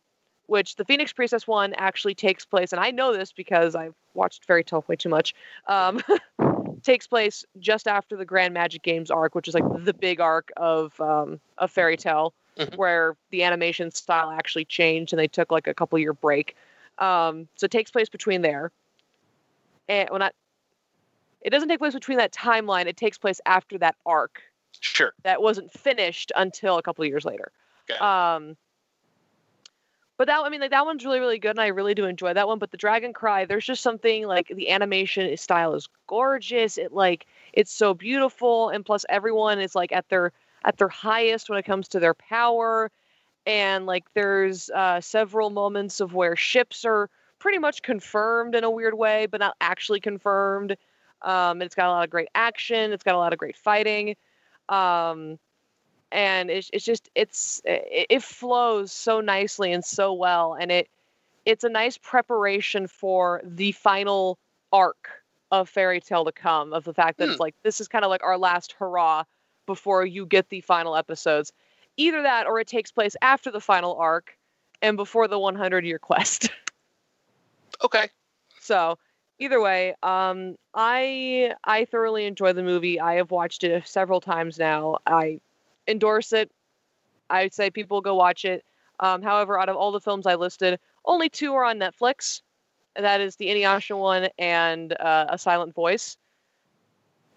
which 0.48 0.76
the 0.76 0.84
phoenix 0.84 1.14
priestess 1.14 1.48
one 1.48 1.74
actually 1.76 2.14
takes 2.14 2.46
place 2.46 2.74
and 2.74 2.82
i 2.82 2.92
know 2.92 3.16
this 3.16 3.32
because 3.32 3.76
i've 3.76 3.96
watched 4.14 4.44
fairy 4.44 4.64
tail 4.64 4.84
way 4.88 4.96
too 4.96 5.10
much 5.10 5.34
um 5.68 6.02
takes 6.84 7.08
place 7.08 7.46
just 7.60 7.88
after 7.88 8.18
the 8.18 8.26
grand 8.26 8.54
magic 8.54 8.82
games 8.82 9.10
arc 9.10 9.34
which 9.34 9.48
is 9.48 9.54
like 9.54 9.64
the 9.86 9.94
big 9.94 10.20
arc 10.20 10.52
of 10.58 11.00
um 11.00 11.40
of 11.58 11.72
fairy 11.72 11.96
tail 11.96 12.34
Mhm. 12.58 12.76
where 12.78 13.16
the 13.30 13.44
animation 13.44 13.92
style 13.92 14.30
actually 14.32 14.66
changed 14.66 15.14
and 15.14 15.20
they 15.20 15.28
took 15.28 15.52
like 15.52 15.68
a 15.68 15.74
couple 15.74 15.98
year 15.98 16.14
break 16.14 16.56
um 17.00 17.48
so 17.56 17.66
it 17.66 17.72
takes 17.72 17.90
place 17.92 18.10
between 18.10 18.42
there 18.42 18.72
and 19.88 20.10
well 20.10 20.20
not 20.20 20.34
it 21.42 21.50
doesn't 21.50 21.70
take 21.70 21.80
place 21.80 21.94
between 21.94 22.18
that 22.18 22.32
timeline 22.32 22.86
it 22.86 22.98
takes 22.98 23.18
place 23.18 23.40
after 23.46 23.78
that 23.78 23.96
arc 24.06 24.42
sure. 24.80 25.14
that 25.24 25.42
wasn't 25.42 25.72
finished 25.72 26.32
until 26.36 26.78
a 26.78 26.84
couple 26.84 27.06
years 27.06 27.26
later. 27.26 27.52
It. 27.88 28.02
Um, 28.02 28.58
but 30.18 30.28
that 30.28 30.42
I 30.46 30.50
mean, 30.50 30.62
like 30.62 30.72
that 30.72 30.86
one's 30.86 31.04
really 31.04 31.20
really 31.20 31.40
good, 31.40 31.52
and 31.52 31.62
I 31.62 31.68
really 31.68 31.96
do 31.96 32.06
enjoy 32.06 32.34
that 32.34 32.48
one. 32.48 32.60
But 32.60 32.72
the 32.72 32.78
Dragon 32.78 33.14
Cry, 33.14 33.46
there's 33.46 33.66
just 33.66 33.82
something 33.82 34.28
like 34.28 34.48
the 34.50 34.70
animation 34.70 35.36
style 35.38 35.74
is 35.74 35.90
gorgeous. 36.08 36.78
It 36.78 36.94
like 36.94 37.26
it's 37.54 37.72
so 37.72 37.94
beautiful, 37.94 38.70
and 38.70 38.86
plus 38.86 39.06
everyone 39.10 39.60
is 39.60 39.74
like 39.74 39.92
at 39.92 40.08
their 40.10 40.32
at 40.64 40.78
their 40.78 40.90
highest 40.90 41.50
when 41.50 41.60
it 41.60 41.66
comes 41.66 41.88
to 41.90 42.00
their 42.00 42.14
power. 42.14 42.92
And 43.46 43.86
like 43.86 44.06
there's 44.14 44.70
uh, 44.70 45.02
several 45.02 45.50
moments 45.50 46.00
of 46.00 46.14
where 46.14 46.36
ships 46.36 46.86
are 46.86 47.10
pretty 47.40 47.58
much 47.58 47.82
confirmed 47.82 48.56
in 48.56 48.64
a 48.64 48.70
weird 48.70 48.94
way, 48.96 49.26
but 49.26 49.40
not 49.40 49.56
actually 49.60 50.00
confirmed. 50.00 50.78
Um, 51.24 51.62
it's 51.62 51.76
got 51.76 51.88
a 51.88 51.90
lot 51.92 52.04
of 52.04 52.10
great 52.10 52.30
action. 52.36 52.92
It's 52.92 53.04
got 53.04 53.16
a 53.16 53.18
lot 53.18 53.34
of 53.34 53.40
great 53.40 53.58
fighting. 53.58 54.16
Um, 54.70 55.40
and 56.12 56.50
it's, 56.50 56.70
it's 56.74 56.86
just 56.86 57.10
it's 57.16 57.62
it, 57.66 58.08
it 58.10 58.24
flows 58.24 58.92
so 58.92 59.22
nicely 59.22 59.72
and 59.72 59.84
so 59.84 60.14
well 60.14 60.56
and 60.60 60.72
it 60.72 60.90
it's 61.46 61.64
a 61.64 61.70
nice 61.70 61.98
preparation 61.98 62.88
for 62.88 63.42
the 63.44 63.72
final 63.72 64.38
arc 64.72 65.10
of 65.52 65.70
fairy 65.70 66.00
tail 66.00 66.26
to 66.26 66.32
come 66.32 66.74
of 66.74 66.84
the 66.84 66.94
fact 66.94 67.18
that 67.18 67.26
Hmm. 67.26 67.32
it's 67.32 67.40
like 67.40 67.56
this 67.64 67.82
is 67.82 67.88
kind 67.88 68.06
of 68.06 68.10
like 68.10 68.24
our 68.24 68.38
last 68.38 68.74
hurrah 68.74 69.24
before 69.72 70.06
you 70.06 70.26
get 70.26 70.50
the 70.50 70.60
final 70.60 70.98
episodes. 70.98 71.54
Either 71.96 72.24
that 72.24 72.46
or 72.46 72.60
it 72.60 72.68
takes 72.68 72.92
place 72.92 73.16
after 73.22 73.52
the 73.52 73.62
final 73.62 73.96
arc 73.96 74.38
and 74.82 74.98
before 74.98 75.30
the 75.30 75.40
100 75.40 75.86
year 75.86 75.98
quest. 76.00 76.50
Okay. 77.84 78.10
so 78.60 79.00
either 79.40 79.60
way 79.60 79.96
um 80.04 80.56
i 80.76 81.52
i 81.64 81.86
thoroughly 81.86 82.26
enjoy 82.26 82.54
the 82.54 82.62
movie. 82.62 83.00
I 83.00 83.16
have 83.16 83.32
watched 83.32 83.64
it 83.64 83.88
several 83.88 84.22
times 84.22 84.60
now. 84.60 85.00
I 85.08 85.40
endorse 85.88 86.32
it. 86.32 86.52
I 87.30 87.44
would 87.44 87.54
say 87.54 87.72
people 87.72 88.02
go 88.02 88.14
watch 88.16 88.46
it. 88.46 88.64
Um 89.00 89.24
however 89.24 89.58
out 89.60 89.70
of 89.70 89.78
all 89.78 89.92
the 89.92 90.02
films 90.08 90.28
i 90.28 90.36
listed 90.36 90.80
only 91.06 91.30
two 91.30 91.56
are 91.56 91.66
on 91.66 91.80
netflix. 91.80 92.42
That 92.96 93.20
is 93.22 93.36
the 93.38 93.48
Inuyasha 93.48 93.98
one 93.98 94.28
and 94.38 94.94
uh, 94.94 95.26
a 95.30 95.38
silent 95.40 95.74
voice 95.74 96.18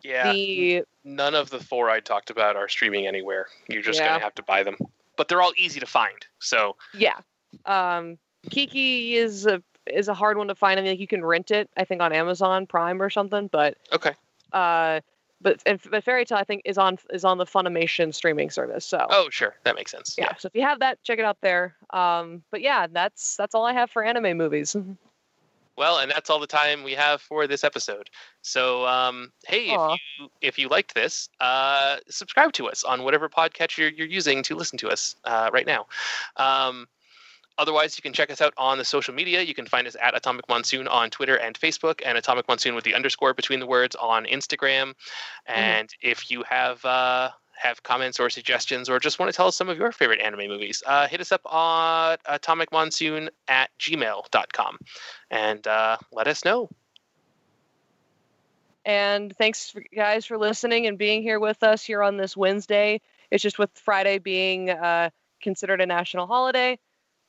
Yeah. 0.05 0.33
the 0.33 0.85
None 1.05 1.35
of 1.35 1.51
the 1.51 1.59
four 1.61 1.91
I 1.91 2.01
talked 2.01 2.31
about 2.31 2.57
are 2.57 2.69
streaming 2.69 3.07
anywhere. 3.07 3.47
You're 3.69 3.83
just 3.83 3.99
Yeah. 3.99 4.09
gonna 4.09 4.21
have 4.25 4.35
to 4.37 4.43
buy 4.43 4.63
them. 4.63 4.77
But 5.17 5.29
they're 5.29 5.43
all 5.43 5.53
easy 5.57 5.81
to 5.81 5.87
find. 5.87 6.25
So 6.39 6.77
yeah 6.93 7.19
um 7.67 8.19
kiki 8.51 9.17
is 9.17 9.47
a 9.47 9.63
is 9.87 10.09
a 10.09 10.15
hard 10.15 10.37
one 10.37 10.49
to 10.49 10.55
find 10.57 10.79
i 10.81 10.83
mean 10.83 10.91
like 10.93 10.99
you 10.99 11.07
can 11.07 11.25
rent 11.25 11.53
it 11.53 11.71
i 11.77 11.85
think 11.85 12.03
on 12.03 12.13
amazon 12.13 12.67
prime 12.67 13.01
or 13.01 13.09
something 13.09 13.47
but 13.53 13.77
okay. 13.93 14.13
uh 14.53 14.99
but 15.41 15.63
and, 15.67 15.81
but 15.89 16.03
fairy 16.03 16.25
tail 16.25 16.37
i 16.39 16.43
think 16.43 16.63
is 16.65 16.79
on 16.79 16.99
is 17.13 17.25
on 17.25 17.39
the 17.39 17.45
funimation 17.45 18.13
streaming 18.13 18.51
service 18.51 18.85
so 18.85 19.07
Oh, 19.09 19.29
sure. 19.31 19.55
That 19.63 19.77
makes 19.77 19.93
sense. 19.93 20.17
yeah. 20.19 20.35
So 20.37 20.49
if 20.49 20.55
you 20.57 20.63
have 20.63 20.81
that, 20.81 21.03
check 21.05 21.19
it 21.21 21.25
out 21.25 21.39
there. 21.43 21.77
Um, 21.91 22.43
but 22.51 22.61
yeah, 22.61 22.87
that's 22.91 23.37
that's 23.37 23.55
all 23.55 23.65
I 23.65 23.73
have 23.73 23.91
for 23.91 24.03
anime 24.03 24.37
movies. 24.37 24.75
Well, 25.77 25.99
and 25.99 26.11
that's 26.11 26.31
all 26.31 26.39
the 26.39 26.47
time 26.47 26.85
we 26.85 26.93
have 26.93 27.20
for 27.20 27.47
this 27.47 27.64
episode. 27.64 28.09
So, 28.43 28.87
um, 28.87 29.33
hey, 29.47 29.70
if 29.70 30.01
you 30.18 30.31
if 30.41 30.59
you 30.59 30.68
liked 30.68 30.95
this, 30.95 31.29
uh, 31.41 31.97
subscribe 32.09 32.53
to 32.55 32.68
us 32.68 32.85
on 32.85 33.03
whatever 33.03 33.29
podcatcher 33.29 33.79
you're, 33.79 33.91
you're 33.91 34.07
using 34.07 34.43
to 34.45 34.55
listen 34.55 34.79
to 34.79 34.89
us 34.89 35.16
uh, 35.25 35.51
right 35.53 35.66
now. 35.66 35.87
Um, 36.37 36.87
otherwise, 37.59 37.99
you 37.99 38.03
can 38.03 38.12
check 38.12 38.31
us 38.31 38.41
out 38.41 38.55
on 38.57 38.79
the 38.79 38.85
social 38.85 39.14
media. 39.14 39.43
You 39.43 39.55
can 39.55 39.66
find 39.66 39.87
us 39.89 39.97
at 40.01 40.16
Atomic 40.16 40.49
Monsoon 40.49 40.87
on 40.87 41.11
Twitter 41.11 41.37
and 41.37 41.59
Facebook, 41.59 42.01
and 42.07 42.16
Atomic 42.16 42.47
Monsoon 42.47 42.77
with 42.77 42.85
the 42.85 42.95
underscore 42.95 43.35
between 43.35 43.59
the 43.59 43.66
words 43.66 43.97
on 43.97 44.27
Instagram. 44.27 44.95
And 45.47 45.93
if 46.01 46.31
you 46.31 46.45
have 46.49 46.85
uh, 46.85 47.31
have 47.57 47.83
comments 47.83 48.21
or 48.21 48.31
suggestions, 48.31 48.89
or 48.89 48.99
just 48.99 49.19
want 49.19 49.31
to 49.31 49.37
tell 49.37 49.47
us 49.47 49.57
some 49.57 49.69
of 49.69 49.79
your 49.79 49.93
favorite 49.93 50.21
anime 50.21 50.49
movies, 50.49 50.83
uh, 50.87 51.07
hit 51.09 51.21
us 51.21 51.33
up 51.33 51.43
on 51.45 52.17
atomicmonsoon 52.29 53.29
at 53.49 53.71
gmail.com 53.79 54.79
and 55.31 55.67
uh, 55.67 55.97
let 56.13 56.27
us 56.29 56.45
know. 56.45 56.69
and 58.85 59.35
thanks 59.37 59.71
for, 59.71 59.83
guys 59.95 60.27
for 60.27 60.37
listening 60.37 60.87
and 60.87 60.99
being 60.99 61.23
here 61.23 61.41
with 61.41 61.63
us 61.63 61.85
here 61.85 62.03
on 62.03 62.17
this 62.17 62.37
Wednesday. 62.37 63.01
It's 63.31 63.43
just 63.43 63.59
with 63.59 63.71
Friday 63.75 64.19
being 64.19 64.71
uh, 64.71 65.11
considered 65.41 65.81
a 65.81 65.87
national 65.87 66.27
holiday. 66.27 66.79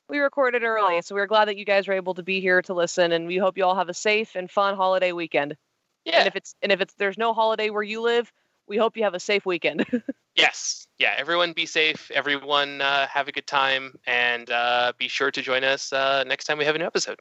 We 0.08 0.18
recorded 0.18 0.62
early, 0.62 1.02
so 1.02 1.14
we're 1.14 1.26
glad 1.26 1.46
that 1.46 1.56
you 1.56 1.64
guys 1.64 1.88
were 1.88 1.94
able 1.94 2.14
to 2.14 2.22
be 2.22 2.40
here 2.40 2.62
to 2.62 2.74
listen, 2.74 3.10
and 3.12 3.26
we 3.26 3.38
hope 3.38 3.58
you 3.58 3.64
all 3.64 3.74
have 3.74 3.88
a 3.88 3.94
safe 3.94 4.36
and 4.36 4.50
fun 4.50 4.76
holiday 4.76 5.12
weekend. 5.12 5.56
Yeah. 6.04 6.18
And 6.18 6.28
if 6.28 6.36
it's 6.36 6.54
and 6.62 6.70
if 6.70 6.80
it's 6.80 6.94
there's 6.94 7.18
no 7.18 7.34
holiday 7.34 7.70
where 7.70 7.82
you 7.82 8.00
live, 8.02 8.32
we 8.68 8.76
hope 8.76 8.96
you 8.96 9.04
have 9.04 9.14
a 9.14 9.20
safe 9.20 9.46
weekend. 9.46 9.86
Yes. 10.36 10.86
Yeah. 10.98 11.14
Everyone 11.16 11.54
be 11.54 11.64
safe. 11.64 12.10
Everyone 12.10 12.82
uh, 12.82 13.06
have 13.06 13.26
a 13.26 13.32
good 13.32 13.46
time. 13.46 13.94
And 14.06 14.50
uh, 14.50 14.92
be 14.98 15.08
sure 15.08 15.30
to 15.30 15.40
join 15.40 15.64
us 15.64 15.94
uh, 15.94 16.24
next 16.24 16.44
time 16.44 16.58
we 16.58 16.66
have 16.66 16.74
a 16.74 16.78
new 16.78 16.84
episode. 16.84 17.20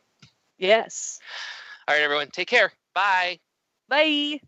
yes. 0.57 1.19
All 1.87 1.95
right, 1.95 2.03
everyone. 2.03 2.27
Take 2.31 2.49
care. 2.49 2.73
Bye. 2.93 3.39
Bye. 3.87 4.41